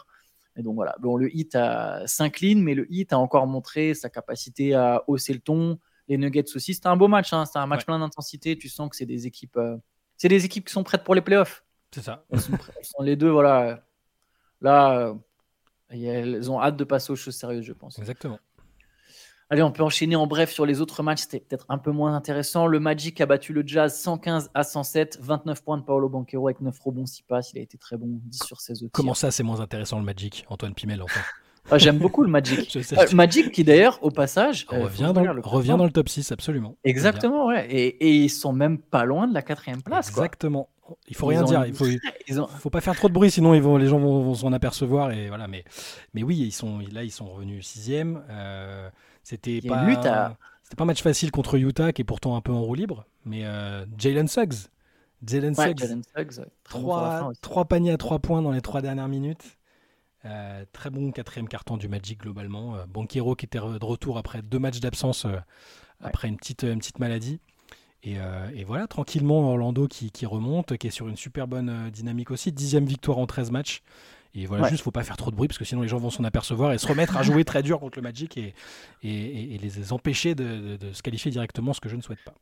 Et 0.58 0.64
donc 0.64 0.76
voilà, 0.76 0.96
bon, 1.00 1.16
le 1.16 1.34
hit 1.34 1.56
a 1.56 2.06
5 2.08 2.40
lignes, 2.40 2.64
mais 2.64 2.74
le 2.74 2.92
hit 2.92 3.14
a 3.14 3.20
encore 3.20 3.46
montré 3.46 3.94
sa 3.94 4.10
capacité 4.10 4.74
à 4.74 5.04
hausser 5.08 5.34
le 5.34 5.40
ton, 5.40 5.78
les 6.08 6.18
Nuggets 6.18 6.56
aussi. 6.56 6.74
C'était 6.74 6.88
un 6.88 6.98
beau 6.98 7.08
match, 7.08 7.32
hein. 7.34 7.46
c'était 7.46 7.60
un 7.60 7.68
match 7.68 7.86
plein 7.86 8.00
d'intensité. 8.00 8.58
Tu 8.58 8.68
sens 8.68 8.90
que 8.90 8.96
c'est 8.96 9.06
des 9.06 9.28
équipes, 9.28 9.58
euh, 9.58 9.78
c'est 10.18 10.28
des 10.28 10.44
équipes 10.44 10.66
qui 10.66 10.74
sont 10.74 10.84
prêtes 10.84 11.04
pour 11.04 11.14
les 11.14 11.22
playoffs. 11.22 11.64
C'est 11.92 12.02
ça. 12.02 12.26
Elles 12.32 12.42
sont, 12.42 13.04
les 13.04 13.16
deux, 13.16 13.30
voilà. 13.30 13.84
Là, 14.60 14.98
euh, 14.98 15.14
elles 15.90 16.50
ont 16.50 16.60
hâte 16.60 16.78
de 16.78 16.84
passer 16.84 17.12
aux 17.12 17.16
choses 17.16 17.36
sérieuses, 17.36 17.66
je 17.66 17.74
pense. 17.74 18.00
Exactement. 18.00 18.40
Allez, 19.52 19.64
on 19.64 19.72
peut 19.72 19.84
enchaîner 19.84 20.16
en 20.16 20.28
bref 20.28 20.50
sur 20.50 20.66
les 20.66 20.80
autres 20.80 21.04
matchs. 21.04 21.24
C'était 21.24 21.42
peut-être 21.42 21.66
un 21.68 21.78
peu 21.78 21.92
moins 21.92 22.16
intéressant. 22.16 22.68
Le 22.68 22.80
Magic 22.80 23.20
a 23.20 23.26
battu 23.26 23.52
le 23.52 23.64
Jazz 23.66 24.00
115 24.00 24.50
à 24.54 24.64
107. 24.64 25.20
29 25.22 25.62
points 25.62 25.78
de 25.78 25.84
Paolo 25.84 26.08
Banquero 26.08 26.48
avec 26.48 26.62
9 26.62 26.74
rebonds, 26.80 27.06
6 27.06 27.24
passes. 27.24 27.52
Il 27.52 27.60
a 27.60 27.62
été 27.62 27.78
très 27.78 27.98
bon, 27.98 28.08
10 28.08 28.44
sur 28.46 28.62
16 28.62 28.88
Comment 28.94 29.14
ça, 29.14 29.30
c'est 29.30 29.44
moins 29.44 29.60
intéressant 29.60 30.00
le 30.00 30.06
Magic, 30.06 30.46
Antoine 30.48 30.74
Pimel, 30.74 31.02
enfin? 31.02 31.20
Ah, 31.70 31.78
J'aime 31.78 31.98
beaucoup 31.98 32.24
le 32.24 32.30
Magic. 32.30 32.78
Euh, 32.98 33.06
Magic 33.14 33.52
qui 33.52 33.66
d'ailleurs, 33.66 34.00
au 34.02 34.10
passage, 34.10 34.66
euh, 34.72 34.84
revient, 34.84 35.12
dans, 35.14 35.22
le, 35.22 35.42
revient 35.42 35.76
dans 35.78 35.86
le 35.86 35.92
top 35.92 36.08
6, 36.08 36.32
absolument. 36.32 36.78
Exactement, 36.86 37.48
ouais. 37.48 37.68
Et, 37.70 37.88
et, 37.88 38.16
ils 38.16 38.30
sont 38.30 38.54
même 38.54 38.78
pas 38.78 39.04
loin 39.04 39.28
de 39.28 39.34
la 39.34 39.42
quatrième 39.42 39.82
place. 39.82 40.10
Exactement. 40.10 40.70
Il 41.08 41.16
faut 41.16 41.28
rien 41.28 41.44
dire. 41.44 41.66
Il 41.66 41.74
faut, 41.74 41.86
faut 42.60 42.70
pas 42.70 42.82
faire 42.82 42.96
trop 42.96 43.10
de 43.10 43.14
bruit, 43.14 43.32
sinon 43.32 43.54
ils 43.54 43.62
vont, 43.62 43.78
les 43.78 43.88
gens 43.88 44.00
vont, 44.00 44.34
s'en 44.34 44.54
apercevoir. 44.54 45.12
Et 45.12 45.28
voilà. 45.28 45.48
Mais, 45.48 45.66
mais 46.14 46.24
oui, 46.24 46.38
ils 46.38 46.52
sont 46.52 46.80
là, 46.92 47.04
ils 47.04 47.12
sont 47.12 47.28
revenus 47.28 47.66
sixième. 47.68 48.24
Euh, 48.30 48.90
c'était 49.24 49.62
pas. 49.62 50.38
C'était 50.64 50.78
pas 50.78 50.84
un 50.84 50.88
match 50.88 51.04
facile 51.04 51.32
contre 51.32 51.58
Utah, 51.58 51.92
qui 51.92 52.02
est 52.02 52.06
pourtant 52.06 52.38
un 52.38 52.42
peu 52.42 52.54
en 52.54 52.62
roue 52.62 52.76
libre. 52.76 53.06
Mais 53.26 53.44
euh, 53.44 53.86
Jalen 53.98 54.30
Suggs. 54.30 54.70
Jalen 55.26 55.54
Suggs. 55.54 56.00
trois, 56.64 57.66
paniers 57.66 57.92
à 57.92 57.98
trois 57.98 58.20
points 58.20 58.42
dans 58.42 58.52
les 58.52 58.62
trois 58.62 58.82
dernières 58.82 59.10
minutes. 59.10 59.58
Euh, 60.26 60.66
très 60.72 60.90
bon 60.90 61.12
quatrième 61.12 61.48
carton 61.48 61.78
du 61.78 61.88
Magic 61.88 62.20
globalement. 62.20 62.76
Euh, 62.76 62.86
Banquero 62.88 63.36
qui 63.36 63.46
était 63.46 63.60
de 63.60 63.86
retour 63.86 64.18
après 64.18 64.42
deux 64.42 64.60
matchs 64.60 64.80
d'absence 64.80 65.26
euh, 65.26 65.38
après 66.00 66.28
une 66.28 66.38
petite, 66.38 66.64
une 66.64 66.80
petite 66.80 67.00
maladie. 67.00 67.40
Et, 68.04 68.18
voilà, 68.66 68.88
tranquillement, 68.88 69.52
Orlando 69.52 69.88
qui, 69.88 70.10
qui, 70.10 70.26
remonte, 70.26 70.76
qui 70.78 70.88
est 70.88 70.92
sur 70.92 71.08
une 71.08 71.18
super 71.18 71.48
bonne 71.48 71.92
dynamique 71.92 72.32
aussi. 72.32 72.52
Dixième 72.52 72.86
victoire 72.86 73.20
en 73.20 73.28
13 73.28 73.52
matchs. 73.52 73.84
Et 74.34 74.46
voilà, 74.46 74.68
juste, 74.70 74.84
faut 74.84 74.92
pas 74.92 75.04
faire 75.04 75.18
trop 75.18 75.30
de 75.30 75.36
bruit 75.36 75.48
parce 75.48 75.58
que 75.58 75.66
sinon 75.66 75.82
les 75.82 75.88
gens 75.88 75.98
vont 75.98 76.10
s'en 76.10 76.24
apercevoir 76.24 76.72
et 76.72 76.78
se 76.78 76.88
remettre 76.88 77.18
à 77.18 77.24
jouer 77.24 77.44
très 77.44 77.64
dur 77.64 77.80
contre 77.80 77.98
le 77.98 78.04
Magic 78.04 78.38
et, 78.38 78.54
et, 79.04 79.58
les 79.58 79.92
empêcher 79.92 80.36
de, 80.36 80.78
de, 80.78 80.94
se 80.94 81.02
qualifier 81.04 81.32
directement, 81.32 81.74
ce 81.74 81.82
que 81.82 81.90
je 81.90 81.96
ne 81.96 82.02
souhaite 82.02 82.24
pas. 82.24 82.34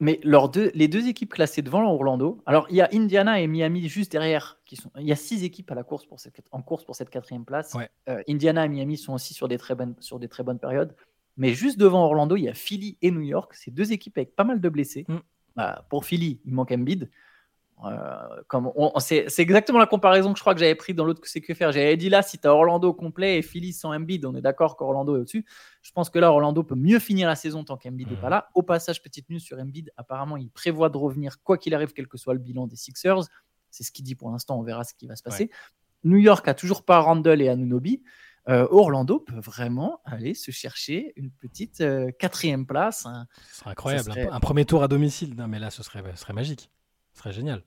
Mais 0.00 0.20
leurs 0.22 0.48
deux, 0.48 0.70
les 0.74 0.86
deux 0.86 1.08
équipes 1.08 1.34
classées 1.34 1.62
devant 1.62 1.82
Orlando, 1.82 2.40
alors 2.46 2.66
il 2.70 2.76
y 2.76 2.80
a 2.80 2.88
Indiana 2.92 3.40
et 3.40 3.46
Miami 3.48 3.88
juste 3.88 4.12
derrière. 4.12 4.58
Qui 4.64 4.76
sont, 4.76 4.90
il 4.96 5.06
y 5.06 5.12
a 5.12 5.16
six 5.16 5.42
équipes 5.44 5.70
à 5.72 5.74
la 5.74 5.82
course 5.82 6.06
pour 6.06 6.20
cette, 6.20 6.40
en 6.52 6.62
course 6.62 6.84
pour 6.84 6.94
cette 6.94 7.10
quatrième 7.10 7.44
place. 7.44 7.76
Euh, 8.08 8.22
Indiana 8.28 8.64
et 8.64 8.68
Miami 8.68 8.96
sont 8.96 9.14
aussi 9.14 9.34
sur 9.34 9.48
des, 9.48 9.58
très 9.58 9.74
bonnes, 9.74 9.96
sur 9.98 10.18
des 10.20 10.28
très 10.28 10.44
bonnes 10.44 10.58
périodes. 10.58 10.94
Mais 11.36 11.52
juste 11.54 11.78
devant 11.78 12.04
Orlando, 12.04 12.36
il 12.36 12.42
y 12.42 12.48
a 12.48 12.54
Philly 12.54 12.96
et 13.02 13.10
New 13.10 13.22
York. 13.22 13.54
C'est 13.54 13.72
deux 13.72 13.92
équipes 13.92 14.18
avec 14.18 14.36
pas 14.36 14.44
mal 14.44 14.60
de 14.60 14.68
blessés. 14.68 15.04
Mm. 15.08 15.16
Bah, 15.56 15.84
pour 15.90 16.04
Philly, 16.04 16.40
il 16.44 16.54
manque 16.54 16.70
Embiid. 16.70 17.10
Euh, 17.84 18.42
comme 18.48 18.72
c'est, 18.98 19.26
exactement 19.38 19.78
la 19.78 19.86
comparaison 19.86 20.32
que 20.32 20.38
je 20.38 20.42
crois 20.42 20.54
que 20.54 20.60
j'avais 20.60 20.74
pris 20.74 20.94
dans 20.94 21.04
l'autre 21.04 21.20
c'est 21.24 21.40
que 21.40 21.54
faire. 21.54 21.70
J'avais 21.70 21.96
dit 21.96 22.08
là, 22.08 22.22
si 22.22 22.38
tu 22.38 22.46
as 22.48 22.52
Orlando 22.52 22.92
complet 22.92 23.38
et 23.38 23.42
Philly 23.42 23.72
sans 23.72 23.94
Embiid, 23.94 24.24
on 24.24 24.34
est 24.34 24.40
d'accord 24.40 24.76
qu'Orlando 24.76 25.16
est 25.16 25.20
au-dessus. 25.20 25.46
Je 25.82 25.92
pense 25.92 26.10
que 26.10 26.18
là, 26.18 26.32
Orlando 26.32 26.62
peut 26.64 26.74
mieux 26.74 26.98
finir 26.98 27.28
la 27.28 27.36
saison 27.36 27.62
tant 27.64 27.76
qu'Embiid 27.76 28.10
n'est 28.10 28.16
pas 28.16 28.30
là. 28.30 28.48
Au 28.54 28.62
passage, 28.62 29.02
petite 29.02 29.30
news 29.30 29.38
sur 29.38 29.58
Embiid, 29.58 29.92
apparemment, 29.96 30.36
il 30.36 30.50
prévoit 30.50 30.88
de 30.88 30.96
revenir 30.96 31.40
quoi 31.42 31.56
qu'il 31.56 31.74
arrive, 31.74 31.92
quel 31.92 32.08
que 32.08 32.18
soit 32.18 32.34
le 32.34 32.40
bilan 32.40 32.66
des 32.66 32.76
Sixers. 32.76 33.24
C'est 33.70 33.84
ce 33.84 33.92
qu'il 33.92 34.04
dit 34.04 34.14
pour 34.14 34.30
l'instant, 34.30 34.58
on 34.58 34.62
verra 34.62 34.82
ce 34.82 34.94
qui 34.94 35.06
va 35.06 35.14
se 35.14 35.22
passer. 35.22 35.50
New 36.04 36.18
York 36.18 36.46
a 36.48 36.54
toujours 36.54 36.84
pas 36.84 37.00
Randall 37.00 37.42
et 37.42 37.48
Anunobi. 37.48 38.02
Euh, 38.48 38.66
Orlando 38.70 39.20
peut 39.20 39.40
vraiment 39.40 40.00
aller 40.04 40.32
se 40.32 40.50
chercher 40.50 41.12
une 41.16 41.30
petite 41.30 41.82
euh, 41.82 42.10
quatrième 42.18 42.66
place. 42.66 43.06
Ce 43.50 43.58
serait 43.58 43.70
incroyable. 43.70 44.12
Un, 44.30 44.40
premier 44.40 44.64
tour 44.64 44.82
à 44.82 44.88
domicile. 44.88 45.34
Non, 45.36 45.48
mais 45.48 45.58
là, 45.58 45.70
ce 45.70 45.82
serait, 45.82 46.02
ce 46.14 46.20
serait 46.22 46.32
magique. 46.32 46.70
Ce 47.18 47.24
serait 47.24 47.32
génial. 47.32 47.62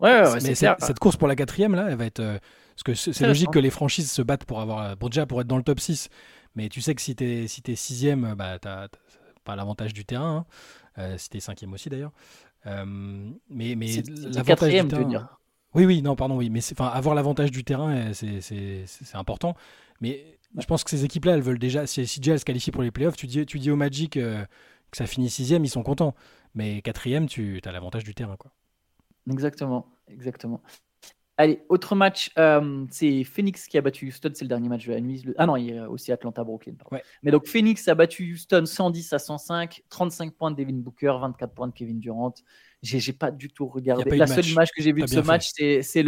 Ouais, 0.00 0.24
mais 0.42 0.56
cette 0.56 0.98
course 0.98 1.16
pour 1.16 1.28
la 1.28 1.36
quatrième, 1.36 1.76
là, 1.76 1.86
elle 1.88 1.96
va 1.96 2.06
être. 2.06 2.18
Euh, 2.18 2.38
parce 2.74 2.82
que 2.82 2.94
c'est 2.94 3.26
logique 3.26 3.50
que 3.50 3.60
les 3.60 3.70
franchises 3.70 4.10
se 4.10 4.22
battent 4.22 4.44
pour 4.44 4.60
avoir. 4.60 4.96
Déjà 4.96 5.24
pour 5.24 5.40
être 5.40 5.46
dans 5.46 5.56
le 5.56 5.62
top 5.62 5.78
6. 5.78 6.08
Mais 6.56 6.68
tu 6.68 6.80
sais 6.80 6.94
que 6.96 7.00
si 7.00 7.14
t'es 7.14 7.46
si 7.46 7.62
es 7.66 7.76
sixième, 7.76 8.34
bah, 8.34 8.58
t'as 8.58 8.88
pas 9.44 9.54
l'avantage 9.54 9.94
du 9.94 10.04
terrain. 10.04 10.38
Hein. 10.38 10.46
Euh, 10.98 11.16
si 11.16 11.30
t'es 11.30 11.38
cinquième 11.38 11.72
aussi 11.72 11.88
d'ailleurs. 11.88 12.12
Euh, 12.66 12.84
mais 13.48 13.76
mais 13.76 14.02
l'avantage 14.32 14.72
du 14.72 14.88
terrain. 14.88 15.28
Oui, 15.74 15.86
oui, 15.86 16.02
non, 16.02 16.16
pardon, 16.16 16.36
oui. 16.36 16.50
Mais 16.50 16.60
enfin, 16.72 16.88
avoir 16.88 17.14
l'avantage 17.14 17.52
du 17.52 17.62
terrain, 17.62 18.12
c'est 18.12 18.84
important. 19.14 19.54
Mais 20.00 20.38
je 20.58 20.66
pense 20.66 20.82
que 20.82 20.90
ces 20.90 21.04
équipes-là, 21.04 21.34
elles 21.34 21.42
veulent 21.42 21.60
déjà. 21.60 21.86
Si, 21.86 22.04
si 22.08 22.18
déjà 22.18 22.32
elles 22.32 22.40
se 22.40 22.44
qualifient 22.44 22.72
pour 22.72 22.82
les 22.82 22.90
playoffs, 22.90 23.16
tu 23.16 23.28
dis, 23.28 23.46
tu 23.46 23.60
dis 23.60 23.70
au 23.70 23.76
Magic 23.76 24.18
que 24.92 24.98
ça 24.98 25.06
finit 25.06 25.30
sixième, 25.30 25.64
ils 25.64 25.70
sont 25.70 25.82
contents. 25.82 26.14
Mais 26.54 26.82
quatrième, 26.82 27.26
tu 27.26 27.60
as 27.64 27.72
l'avantage 27.72 28.04
du 28.04 28.14
terrain, 28.14 28.36
quoi. 28.36 28.52
Exactement, 29.30 29.86
exactement. 30.08 30.62
Allez, 31.38 31.62
autre 31.70 31.94
match, 31.94 32.30
euh, 32.38 32.84
c'est 32.90 33.24
Phoenix 33.24 33.66
qui 33.66 33.78
a 33.78 33.80
battu 33.80 34.06
Houston, 34.06 34.30
c'est 34.34 34.44
le 34.44 34.48
dernier 34.48 34.68
match 34.68 34.86
de 34.86 34.92
la 34.92 35.00
nuit. 35.00 35.24
Ah 35.38 35.46
non, 35.46 35.56
il 35.56 35.74
y 35.74 35.78
a 35.78 35.88
aussi 35.88 36.12
Atlanta-Brooklyn. 36.12 36.74
Mais 37.22 37.30
donc 37.30 37.46
Phoenix 37.46 37.88
a 37.88 37.94
battu 37.94 38.32
Houston 38.32 38.64
110 38.66 39.12
à 39.14 39.18
105, 39.18 39.82
35 39.88 40.34
points 40.34 40.50
de 40.50 40.56
Devin 40.56 40.74
Booker, 40.74 41.16
24 41.20 41.54
points 41.54 41.68
de 41.68 41.72
Kevin 41.72 42.00
Durant. 42.00 42.34
J'ai 42.82 43.12
pas 43.12 43.30
du 43.30 43.48
tout 43.48 43.68
regardé. 43.68 44.16
La 44.16 44.26
seule 44.26 44.46
image 44.46 44.70
que 44.72 44.82
j'ai 44.82 44.92
vue 44.92 45.02
de 45.02 45.06
ce 45.06 45.20
match, 45.20 45.50
c'est 45.54 46.02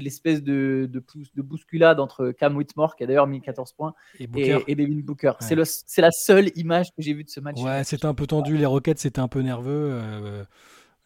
l'espèce 0.00 0.42
de, 0.42 0.88
de, 0.90 1.04
de, 1.34 1.42
bousculade 1.42 2.00
entre 2.00 2.30
Cam 2.30 2.56
Whitmore, 2.56 2.96
qui 2.96 3.04
a 3.04 3.06
d'ailleurs 3.06 3.26
mis 3.26 3.42
14 3.42 3.72
points, 3.72 3.94
et, 4.18 4.24
et, 4.66 4.74
Devin 4.74 5.00
Booker. 5.00 5.32
C'est 5.40 6.00
la 6.00 6.10
seule 6.10 6.50
image 6.56 6.88
que 6.96 7.02
j'ai 7.02 7.12
vue 7.12 7.24
de 7.24 7.30
ce 7.30 7.40
match. 7.40 7.58
Ouais, 7.60 7.84
c'était 7.84 8.06
un 8.06 8.14
peu 8.14 8.26
tendu. 8.26 8.56
Les 8.56 8.66
Rockets, 8.66 8.98
c'était 8.98 9.20
un 9.20 9.28
peu 9.28 9.40
nerveux. 9.40 9.90
Euh, 9.92 10.44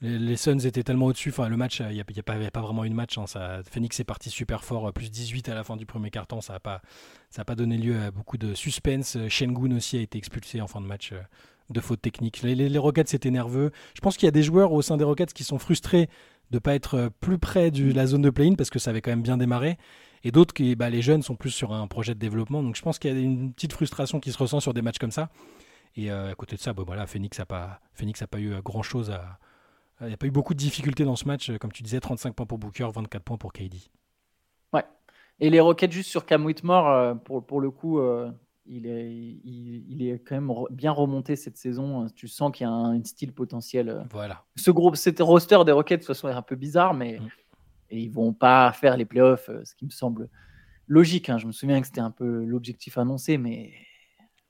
Les, 0.01 0.37
Suns 0.37 0.59
étaient 0.59 0.85
tellement 0.85 1.07
au-dessus. 1.07 1.31
Enfin, 1.31 1.49
le 1.49 1.57
match, 1.57 1.81
il 1.81 1.95
n'y 1.95 2.01
a, 2.01 2.05
a, 2.47 2.51
pas 2.51 2.61
vraiment 2.61 2.85
eu 2.85 2.91
de 2.91 2.95
match. 2.95 3.19
Hein. 3.19 3.27
Ça, 3.27 3.63
Phoenix 3.69 3.99
est 3.99 4.05
parti 4.05 4.31
super 4.31 4.63
fort, 4.63 4.93
plus 4.93 5.11
18 5.11 5.49
à 5.49 5.55
la 5.55 5.65
fin 5.65 5.77
du 5.77 5.87
premier 5.87 6.11
quart-temps. 6.11 6.41
Ça 6.41 6.53
n'a 6.53 6.61
pas, 6.61 6.83
pas 7.45 7.55
donné 7.57 7.79
lieu 7.79 7.99
à 8.01 8.13
beaucoup 8.13 8.39
de 8.39 8.55
suspense. 8.55 9.19
Shengun 9.29 9.75
aussi 9.77 9.97
a 9.97 10.01
été 10.01 10.19
expulsé 10.19 10.61
en 10.61 10.69
fin 10.69 10.81
de 10.81 10.87
match 10.87 11.13
de 11.75 11.81
faute 11.81 12.01
technique. 12.01 12.43
Les, 12.43 12.55
les, 12.55 12.79
Rockets 12.79 13.13
étaient 13.13 13.31
nerveux. 13.31 13.71
Je 13.95 14.01
pense 14.01 14.17
qu'il 14.17 14.27
y 14.27 14.29
a 14.29 14.33
des 14.33 14.43
joueurs 14.43 14.73
au 14.73 14.81
sein 14.81 14.97
des 14.97 15.05
Rockets 15.05 15.35
qui 15.35 15.45
sont 15.45 15.59
frustrés 15.59 16.09
de 16.51 16.57
ne 16.57 16.59
pas 16.59 16.75
être 16.75 17.11
plus 17.21 17.39
près 17.39 17.71
de 17.71 17.93
la 17.93 18.07
zone 18.07 18.23
de 18.23 18.31
play-in 18.31 18.55
parce 18.55 18.71
que 18.71 18.79
ça 18.79 18.91
avait 18.91 19.03
quand 19.03 19.11
même 19.11 19.23
bien 19.23 19.37
démarré. 19.37 19.77
Et 20.23 20.31
d'autres 20.31 20.55
qui, 20.55 20.75
bah, 20.75 20.89
les 20.89 21.03
jeunes 21.03 21.23
sont 21.23 21.37
plus 21.37 21.51
sur 21.51 21.73
un 21.73 21.87
projet 21.87 22.15
de 22.15 22.19
développement. 22.19 22.63
Donc 22.63 22.77
je 22.77 22.83
pense 22.83 22.99
qu'il 22.99 23.13
y 23.13 23.17
a 23.17 23.21
une 23.21 23.53
petite 23.53 23.75
frustration 23.75 24.21
qui 24.21 24.33
se 24.33 24.39
ressent 24.39 24.61
sur 24.61 24.73
des 24.73 24.81
matchs 24.81 24.99
comme 24.99 25.11
ça. 25.11 25.29
Et 25.97 26.11
euh, 26.11 26.33
à 26.33 26.35
côté 26.35 26.57
de 26.57 26.61
ça, 26.61 26.73
bon, 26.73 26.85
voilà, 26.85 27.07
Phoenix 27.07 27.39
n'a 27.39 27.47
pas, 27.47 27.81
pas 28.31 28.39
eu 28.39 28.53
euh, 28.53 28.63
grand 28.63 28.83
chose 28.83 29.11
à. 29.11 29.39
Il 30.01 30.09
n'y 30.09 30.15
a 30.15 30.17
pas 30.17 30.27
eu 30.27 30.33
beaucoup 30.33 30.55
de 30.55 30.59
difficultés 30.59 31.05
dans 31.05 31.15
ce 31.15 31.25
match. 31.27 31.57
Comme 31.59 31.71
tu 31.71 31.85
disais, 31.85 32.01
35 32.01 32.35
points 32.35 32.47
pour 32.47 32.59
Booker, 32.59 32.89
24 32.93 33.23
points 33.23 33.37
pour 33.37 33.53
KD. 33.53 33.77
Ouais. 34.73 34.83
Et 35.39 35.51
les 35.51 35.61
Rockets, 35.61 35.93
juste 35.93 36.11
sur 36.11 36.27
Cam 36.27 36.45
Whitmore, 36.45 36.89
euh, 36.89 37.15
pour, 37.15 37.47
pour 37.47 37.61
le 37.61 37.71
coup, 37.71 38.01
il, 38.67 38.87
est, 38.87 39.13
il, 39.13 40.07
est 40.07 40.19
quand 40.19 40.41
même 40.41 40.53
bien 40.71 40.93
remonté 40.93 41.37
cette 41.37 41.57
saison. 41.57 42.07
Tu 42.15 42.29
sens 42.29 42.53
qu'il 42.53 42.67
y 42.67 42.69
a 42.69 42.73
un, 42.73 43.03
style 43.05 43.33
potentiel. 43.33 44.07
Voilà. 44.11 44.45
Ce 44.57 44.71
groupe, 44.71 44.97
c'était 44.97 45.23
roster 45.23 45.59
des 45.67 45.73
Rockets, 45.73 46.01
de 46.01 46.03
toute 46.03 46.15
façon, 46.15 46.29
est 46.29 46.33
un 46.33 46.43
peu 46.43 46.57
bizarre, 46.57 46.95
mais 46.95 47.19
mm. 47.19 47.29
et 47.91 48.01
ils 48.01 48.11
vont 48.11 48.33
pas 48.33 48.73
faire 48.73 48.97
les 48.97 49.05
playoffs, 49.05 49.51
ce 49.65 49.75
qui 49.75 49.85
me 49.85 49.91
semble 49.91 50.29
logique. 50.89 51.29
Hein. 51.29 51.39
Je 51.39 51.47
me 51.47 51.53
souviens 51.53 51.81
que 51.81 51.87
c'était 51.87 52.01
un 52.01 52.11
peu 52.11 52.45
l'objectif 52.45 52.99
annoncé, 52.99 53.39
mais 53.39 53.73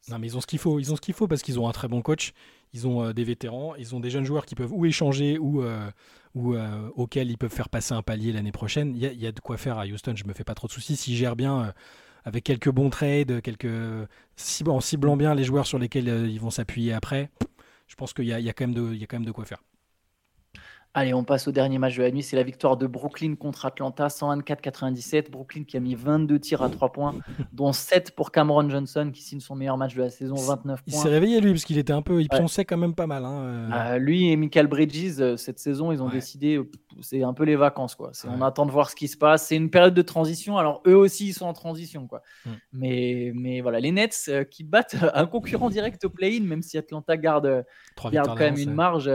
non, 0.08 0.18
mais 0.18 0.26
ils 0.26 0.36
ont 0.36 0.40
ce 0.40 0.46
qu'il 0.46 0.58
faut. 0.58 0.78
Ils 0.78 0.92
ont 0.92 0.96
ce 0.96 1.00
qu'il 1.00 1.14
faut 1.14 1.26
parce 1.26 1.42
qu'ils 1.42 1.58
ont 1.58 1.68
un 1.68 1.72
très 1.72 1.88
bon 1.88 2.02
coach. 2.02 2.32
Ils 2.72 2.86
ont 2.86 3.04
euh, 3.04 3.12
des 3.12 3.24
vétérans. 3.24 3.74
Ils 3.76 3.94
ont 3.94 4.00
des 4.00 4.10
jeunes 4.10 4.24
joueurs 4.24 4.44
qui 4.44 4.54
peuvent 4.54 4.72
ou 4.72 4.84
échanger 4.84 5.38
ou, 5.38 5.62
euh, 5.62 5.90
ou 6.34 6.54
euh, 6.54 6.90
auxquels 6.94 7.30
ils 7.30 7.38
peuvent 7.38 7.52
faire 7.52 7.68
passer 7.68 7.94
un 7.94 8.02
palier 8.02 8.32
l'année 8.32 8.52
prochaine. 8.52 8.94
Il 8.94 9.02
y, 9.02 9.26
a, 9.26 9.32
de 9.32 9.40
quoi 9.40 9.56
faire 9.56 9.78
à 9.78 9.86
Houston. 9.86 10.14
Je 10.16 10.26
me 10.26 10.34
fais 10.34 10.44
pas 10.44 10.54
trop 10.54 10.66
de 10.66 10.72
soucis. 10.72 10.96
S'ils 10.96 11.16
gèrent 11.16 11.36
bien 11.36 11.72
avec 12.24 12.44
quelques 12.44 12.70
bons 12.70 12.90
trades, 12.90 13.40
quelques 13.42 13.66
en 14.66 14.80
ciblant 14.80 15.16
bien 15.16 15.34
les 15.34 15.44
joueurs 15.44 15.66
sur 15.66 15.78
lesquels 15.78 16.08
ils 16.28 16.40
vont 16.40 16.50
s'appuyer 16.50 16.92
après, 16.92 17.30
je 17.86 17.94
pense 17.94 18.12
qu'il 18.12 18.24
y, 18.24 18.28
y, 18.28 18.48
a 18.48 18.52
quand 18.52 18.66
même 18.66 19.24
de 19.24 19.30
quoi 19.32 19.44
faire. 19.44 19.62
Allez, 20.96 21.12
on 21.12 21.24
passe 21.24 21.48
au 21.48 21.52
dernier 21.52 21.78
match 21.78 21.96
de 21.96 22.04
la 22.04 22.12
nuit. 22.12 22.22
C'est 22.22 22.36
la 22.36 22.44
victoire 22.44 22.76
de 22.76 22.86
Brooklyn 22.86 23.34
contre 23.34 23.66
Atlanta, 23.66 24.06
124-97. 24.06 25.28
Brooklyn 25.28 25.64
qui 25.64 25.76
a 25.76 25.80
mis 25.80 25.96
22 25.96 26.38
tirs 26.38 26.62
à 26.62 26.70
3 26.70 26.92
points, 26.92 27.16
dont 27.52 27.72
7 27.72 28.12
pour 28.12 28.30
Cameron 28.30 28.70
Johnson 28.70 29.10
qui 29.12 29.20
signe 29.20 29.40
son 29.40 29.56
meilleur 29.56 29.76
match 29.76 29.96
de 29.96 30.02
la 30.02 30.10
saison, 30.10 30.36
29 30.36 30.64
points. 30.64 30.76
Il 30.86 30.94
s'est 30.94 31.08
réveillé 31.08 31.40
lui 31.40 31.50
parce 31.50 31.64
qu'il 31.64 31.78
était 31.78 31.92
un 31.92 32.02
peu, 32.02 32.22
il 32.22 32.28
pionçait 32.28 32.64
quand 32.64 32.76
même 32.76 32.94
pas 32.94 33.08
mal. 33.08 33.24
Hein, 33.24 33.42
euh. 33.42 33.70
Euh, 33.72 33.98
lui 33.98 34.30
et 34.30 34.36
Michael 34.36 34.68
Bridges, 34.68 35.18
euh, 35.18 35.36
cette 35.36 35.58
saison, 35.58 35.90
ils 35.90 36.00
ont 36.00 36.08
décidé, 36.08 36.60
c'est 37.00 37.24
un 37.24 37.34
peu 37.34 37.42
les 37.42 37.56
vacances 37.56 37.96
quoi. 37.96 38.12
On 38.28 38.40
attend 38.40 38.64
de 38.64 38.70
voir 38.70 38.88
ce 38.88 38.94
qui 38.94 39.08
se 39.08 39.16
passe. 39.16 39.48
C'est 39.48 39.56
une 39.56 39.70
période 39.70 39.94
de 39.94 40.02
transition. 40.02 40.58
Alors 40.58 40.80
eux 40.86 40.96
aussi, 40.96 41.26
ils 41.26 41.34
sont 41.34 41.46
en 41.46 41.54
transition 41.54 42.06
quoi. 42.06 42.22
Mm. 42.46 42.50
Mais, 42.72 43.32
mais 43.34 43.60
voilà, 43.62 43.80
les 43.80 43.90
Nets 43.90 44.30
qui 44.48 44.62
battent 44.62 44.96
un 45.12 45.26
concurrent 45.26 45.70
direct 45.70 46.04
au 46.04 46.10
play-in, 46.10 46.44
même 46.44 46.62
si 46.62 46.78
Atlanta 46.78 47.16
garde, 47.16 47.64
garde 48.12 48.28
quand 48.28 48.44
même 48.44 48.58
une 48.58 48.74
marge. 48.74 49.10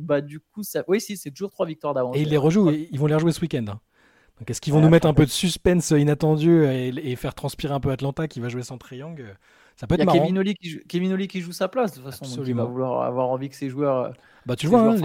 Bah 0.00 0.20
du 0.20 0.40
coup, 0.40 0.62
ça, 0.62 0.84
oui 0.86 0.97
c'est 1.00 1.30
toujours 1.30 1.50
trois 1.50 1.66
victoires 1.66 1.94
d'avance. 1.94 2.16
Et 2.16 2.22
ils 2.22 2.28
les 2.28 2.36
rejouent, 2.36 2.70
ils 2.70 2.98
vont 2.98 3.06
les 3.06 3.14
rejouer 3.14 3.32
ce 3.32 3.40
week-end. 3.40 3.62
Donc 3.62 4.50
est-ce 4.50 4.60
qu'ils 4.60 4.72
vont 4.72 4.80
nous 4.80 4.88
mettre 4.88 5.06
un 5.06 5.14
peu 5.14 5.24
de 5.24 5.30
suspense 5.30 5.90
inattendu 5.90 6.64
et, 6.64 7.16
faire 7.16 7.34
transpirer 7.34 7.74
un 7.74 7.80
peu 7.80 7.90
Atlanta 7.90 8.28
qui 8.28 8.40
va 8.40 8.48
jouer 8.48 8.62
sans 8.62 8.78
triangle 8.78 9.36
ça 9.74 9.86
peut 9.86 9.94
être 9.94 10.02
Il 10.02 10.06
y 10.06 10.18
a 10.18 10.20
Kevin 10.20 10.38
Oli, 10.38 10.54
qui 10.54 10.70
joue, 10.70 10.78
Kevin 10.88 11.26
qui 11.28 11.40
joue 11.40 11.52
sa 11.52 11.68
place 11.68 11.92
de 11.92 12.02
toute 12.02 12.12
façon. 12.12 12.42
il 12.44 12.54
va 12.54 12.64
vouloir 12.64 13.02
avoir 13.02 13.28
envie 13.28 13.48
que 13.48 13.54
ses 13.54 13.68
joueurs. 13.68 14.06
Euh, 14.06 14.10
bah 14.44 14.56
tu 14.56 14.66
vois, 14.66 14.80
hein, 14.80 14.96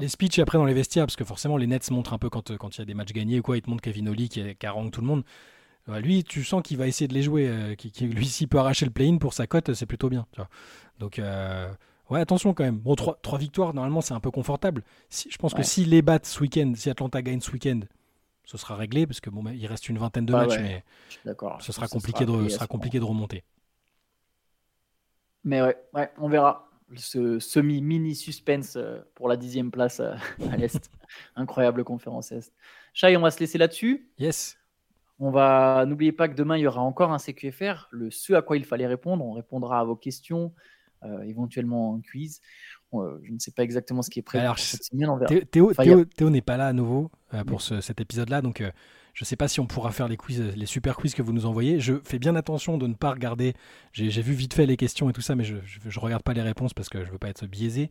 les, 0.00 0.08
speeches 0.08 0.38
après 0.38 0.56
dans 0.56 0.64
les 0.64 0.72
vestiaires, 0.72 1.04
parce 1.04 1.16
que 1.16 1.24
forcément 1.24 1.58
les 1.58 1.66
Nets 1.66 1.90
montrent 1.90 2.14
un 2.14 2.18
peu 2.18 2.30
quand 2.30 2.48
il 2.48 2.78
y 2.78 2.80
a 2.80 2.84
des 2.86 2.94
matchs 2.94 3.12
gagnés 3.12 3.40
ou 3.40 3.42
quoi, 3.42 3.58
ils 3.58 3.62
te 3.62 3.68
montrent 3.68 3.82
Kevin 3.82 4.08
Oli 4.08 4.30
qui, 4.30 4.54
qui 4.54 4.66
harangue 4.66 4.90
tout 4.90 5.02
le 5.02 5.06
monde. 5.06 5.24
Bah, 5.88 6.00
lui, 6.00 6.22
tu 6.22 6.44
sens 6.44 6.62
qu'il 6.62 6.76
va 6.76 6.86
essayer 6.86 7.08
de 7.08 7.14
les 7.14 7.22
jouer. 7.22 7.48
Euh, 7.48 7.74
qui, 7.74 7.90
lui, 8.06 8.26
s'il 8.26 8.46
peut 8.46 8.58
arracher 8.58 8.84
le 8.84 8.92
play-in 8.92 9.16
pour 9.16 9.32
sa 9.32 9.46
cote, 9.46 9.72
c'est 9.72 9.86
plutôt 9.86 10.10
bien. 10.10 10.26
Tu 10.32 10.40
vois. 10.40 10.48
Donc, 10.98 11.18
euh, 11.18 11.68
Ouais, 12.10 12.20
attention 12.20 12.54
quand 12.54 12.64
même. 12.64 12.78
Bon, 12.78 12.94
trois, 12.94 13.38
victoires, 13.38 13.74
normalement, 13.74 14.00
c'est 14.00 14.14
un 14.14 14.20
peu 14.20 14.30
confortable. 14.30 14.82
Si, 15.10 15.30
je 15.30 15.36
pense 15.36 15.54
que 15.54 15.62
s'ils 15.62 15.90
les 15.90 16.02
battent 16.02 16.26
ce 16.26 16.40
week-end, 16.40 16.72
si 16.74 16.88
Atlanta 16.88 17.20
gagne 17.20 17.40
ce 17.40 17.50
week-end, 17.50 17.80
ce 18.44 18.56
sera 18.56 18.76
réglé, 18.76 19.06
parce 19.06 19.20
que 19.20 19.28
bon, 19.28 19.44
il 19.50 19.66
reste 19.66 19.90
une 19.90 19.98
vingtaine 19.98 20.24
de 20.24 20.32
matchs, 20.32 20.58
mais 20.58 20.82
ce 21.60 21.72
sera 21.72 21.86
compliqué, 21.86 22.24
de, 22.24 22.48
sera 22.48 22.66
compliqué 22.66 22.98
de 22.98 23.04
remonter. 23.04 23.44
Mais 25.44 25.62
ouais, 25.62 25.76
ouais 25.94 26.10
on 26.18 26.28
verra. 26.28 26.64
Ce 26.96 27.38
semi-mini 27.38 28.14
suspense 28.14 28.76
euh, 28.76 29.00
pour 29.14 29.28
la 29.28 29.36
dixième 29.36 29.70
place 29.70 30.00
euh, 30.00 30.14
à 30.50 30.56
l'Est. 30.56 30.90
Incroyable 31.36 31.84
conférence 31.84 32.32
Est. 32.32 32.50
Chai, 32.94 33.14
on 33.18 33.20
va 33.20 33.30
se 33.30 33.38
laisser 33.40 33.58
là-dessus. 33.58 34.10
Yes. 34.18 34.56
On 35.18 35.30
va, 35.30 35.84
n'oubliez 35.86 36.12
pas 36.12 36.28
que 36.28 36.34
demain, 36.34 36.56
il 36.56 36.62
y 36.62 36.66
aura 36.66 36.80
encore 36.80 37.12
un 37.12 37.18
CQFR, 37.18 37.88
le 37.90 38.10
ce 38.10 38.32
à 38.32 38.40
quoi 38.40 38.56
il 38.56 38.64
fallait 38.64 38.86
répondre. 38.86 39.22
On 39.22 39.32
répondra 39.32 39.80
à 39.80 39.84
vos 39.84 39.96
questions, 39.96 40.54
euh, 41.04 41.22
éventuellement 41.22 41.96
un 41.96 42.00
quiz. 42.00 42.40
Euh, 42.94 43.18
je 43.22 43.32
ne 43.32 43.38
sais 43.38 43.50
pas 43.50 43.62
exactement 43.62 44.02
ce 44.02 44.10
qui 44.10 44.18
est 44.18 44.22
prévu 44.22 44.42
Alors. 44.42 44.56
Théo, 44.56 46.30
n'est 46.30 46.40
pas 46.40 46.56
là 46.56 46.66
à 46.66 46.72
nouveau 46.72 47.10
euh, 47.34 47.44
pour 47.44 47.62
cet 47.62 48.00
épisode-là, 48.00 48.42
donc 48.42 48.62
je 49.14 49.24
ne 49.24 49.26
sais 49.26 49.36
pas 49.36 49.48
si 49.48 49.60
on 49.60 49.66
pourra 49.66 49.92
faire 49.92 50.08
les 50.08 50.16
quiz, 50.16 50.40
les 50.40 50.66
super 50.66 50.96
quiz 50.96 51.14
que 51.14 51.22
vous 51.22 51.32
nous 51.32 51.46
envoyez. 51.46 51.80
Je 51.80 51.94
fais 52.04 52.18
bien 52.18 52.34
attention 52.34 52.78
de 52.78 52.86
ne 52.86 52.94
pas 52.94 53.10
regarder. 53.10 53.54
J'ai 53.92 54.22
vu 54.22 54.32
vite 54.32 54.54
fait 54.54 54.66
les 54.66 54.76
questions 54.76 55.08
et 55.10 55.12
tout 55.12 55.20
ça, 55.20 55.36
mais 55.36 55.44
je 55.44 55.54
ne 55.56 56.00
regarde 56.00 56.22
pas 56.22 56.32
les 56.32 56.42
réponses 56.42 56.74
parce 56.74 56.88
que 56.88 57.00
je 57.00 57.06
ne 57.06 57.12
veux 57.12 57.18
pas 57.18 57.28
être 57.28 57.46
biaisé. 57.46 57.90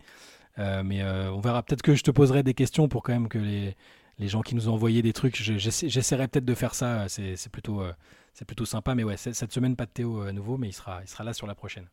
mais 0.57 1.03
on 1.03 1.39
verra. 1.39 1.63
Peut-être 1.63 1.81
que 1.83 1.95
je 1.95 2.03
te 2.03 2.11
poserai 2.11 2.43
des 2.43 2.53
questions 2.53 2.87
pour 2.87 3.03
quand 3.03 3.13
même 3.13 3.29
que 3.29 3.37
les, 3.37 3.75
les 4.19 4.27
gens 4.27 4.41
qui 4.41 4.55
nous 4.55 4.67
ont 4.67 4.73
envoyé 4.73 5.01
des 5.01 5.13
trucs, 5.13 5.35
j'essaierai 5.35 6.27
peut-être 6.27 6.45
de 6.45 6.55
faire 6.55 6.73
ça. 6.73 7.07
C'est 7.07 7.49
plutôt, 7.51 7.83
c'est 8.33 8.45
plutôt 8.45 8.65
sympa. 8.65 8.95
Mais 8.95 9.03
ouais, 9.03 9.17
cette 9.17 9.51
semaine, 9.53 9.75
pas 9.75 9.85
de 9.85 9.91
Théo 9.91 10.21
à 10.21 10.33
nouveau, 10.33 10.57
mais 10.57 10.69
il 10.69 10.73
sera, 10.73 11.01
il 11.03 11.07
sera 11.07 11.23
là 11.23 11.33
sur 11.33 11.45
la 11.47 11.55
prochaine. 11.55 11.87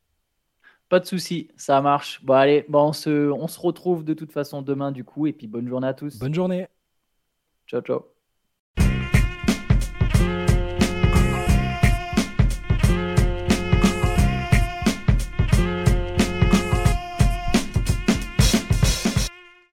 Pas 0.94 1.00
de 1.00 1.06
souci, 1.06 1.48
ça 1.56 1.80
marche. 1.80 2.24
Bon, 2.24 2.34
allez, 2.34 2.64
bon, 2.68 2.90
on, 2.90 2.92
se, 2.92 3.28
on 3.32 3.48
se 3.48 3.58
retrouve 3.58 4.04
de 4.04 4.14
toute 4.14 4.30
façon 4.30 4.62
demain, 4.62 4.92
du 4.92 5.02
coup, 5.02 5.26
et 5.26 5.32
puis 5.32 5.48
bonne 5.48 5.66
journée 5.66 5.88
à 5.88 5.92
tous. 5.92 6.20
Bonne 6.20 6.32
journée. 6.32 6.68
Ciao, 7.66 7.82
ciao. 7.82 8.13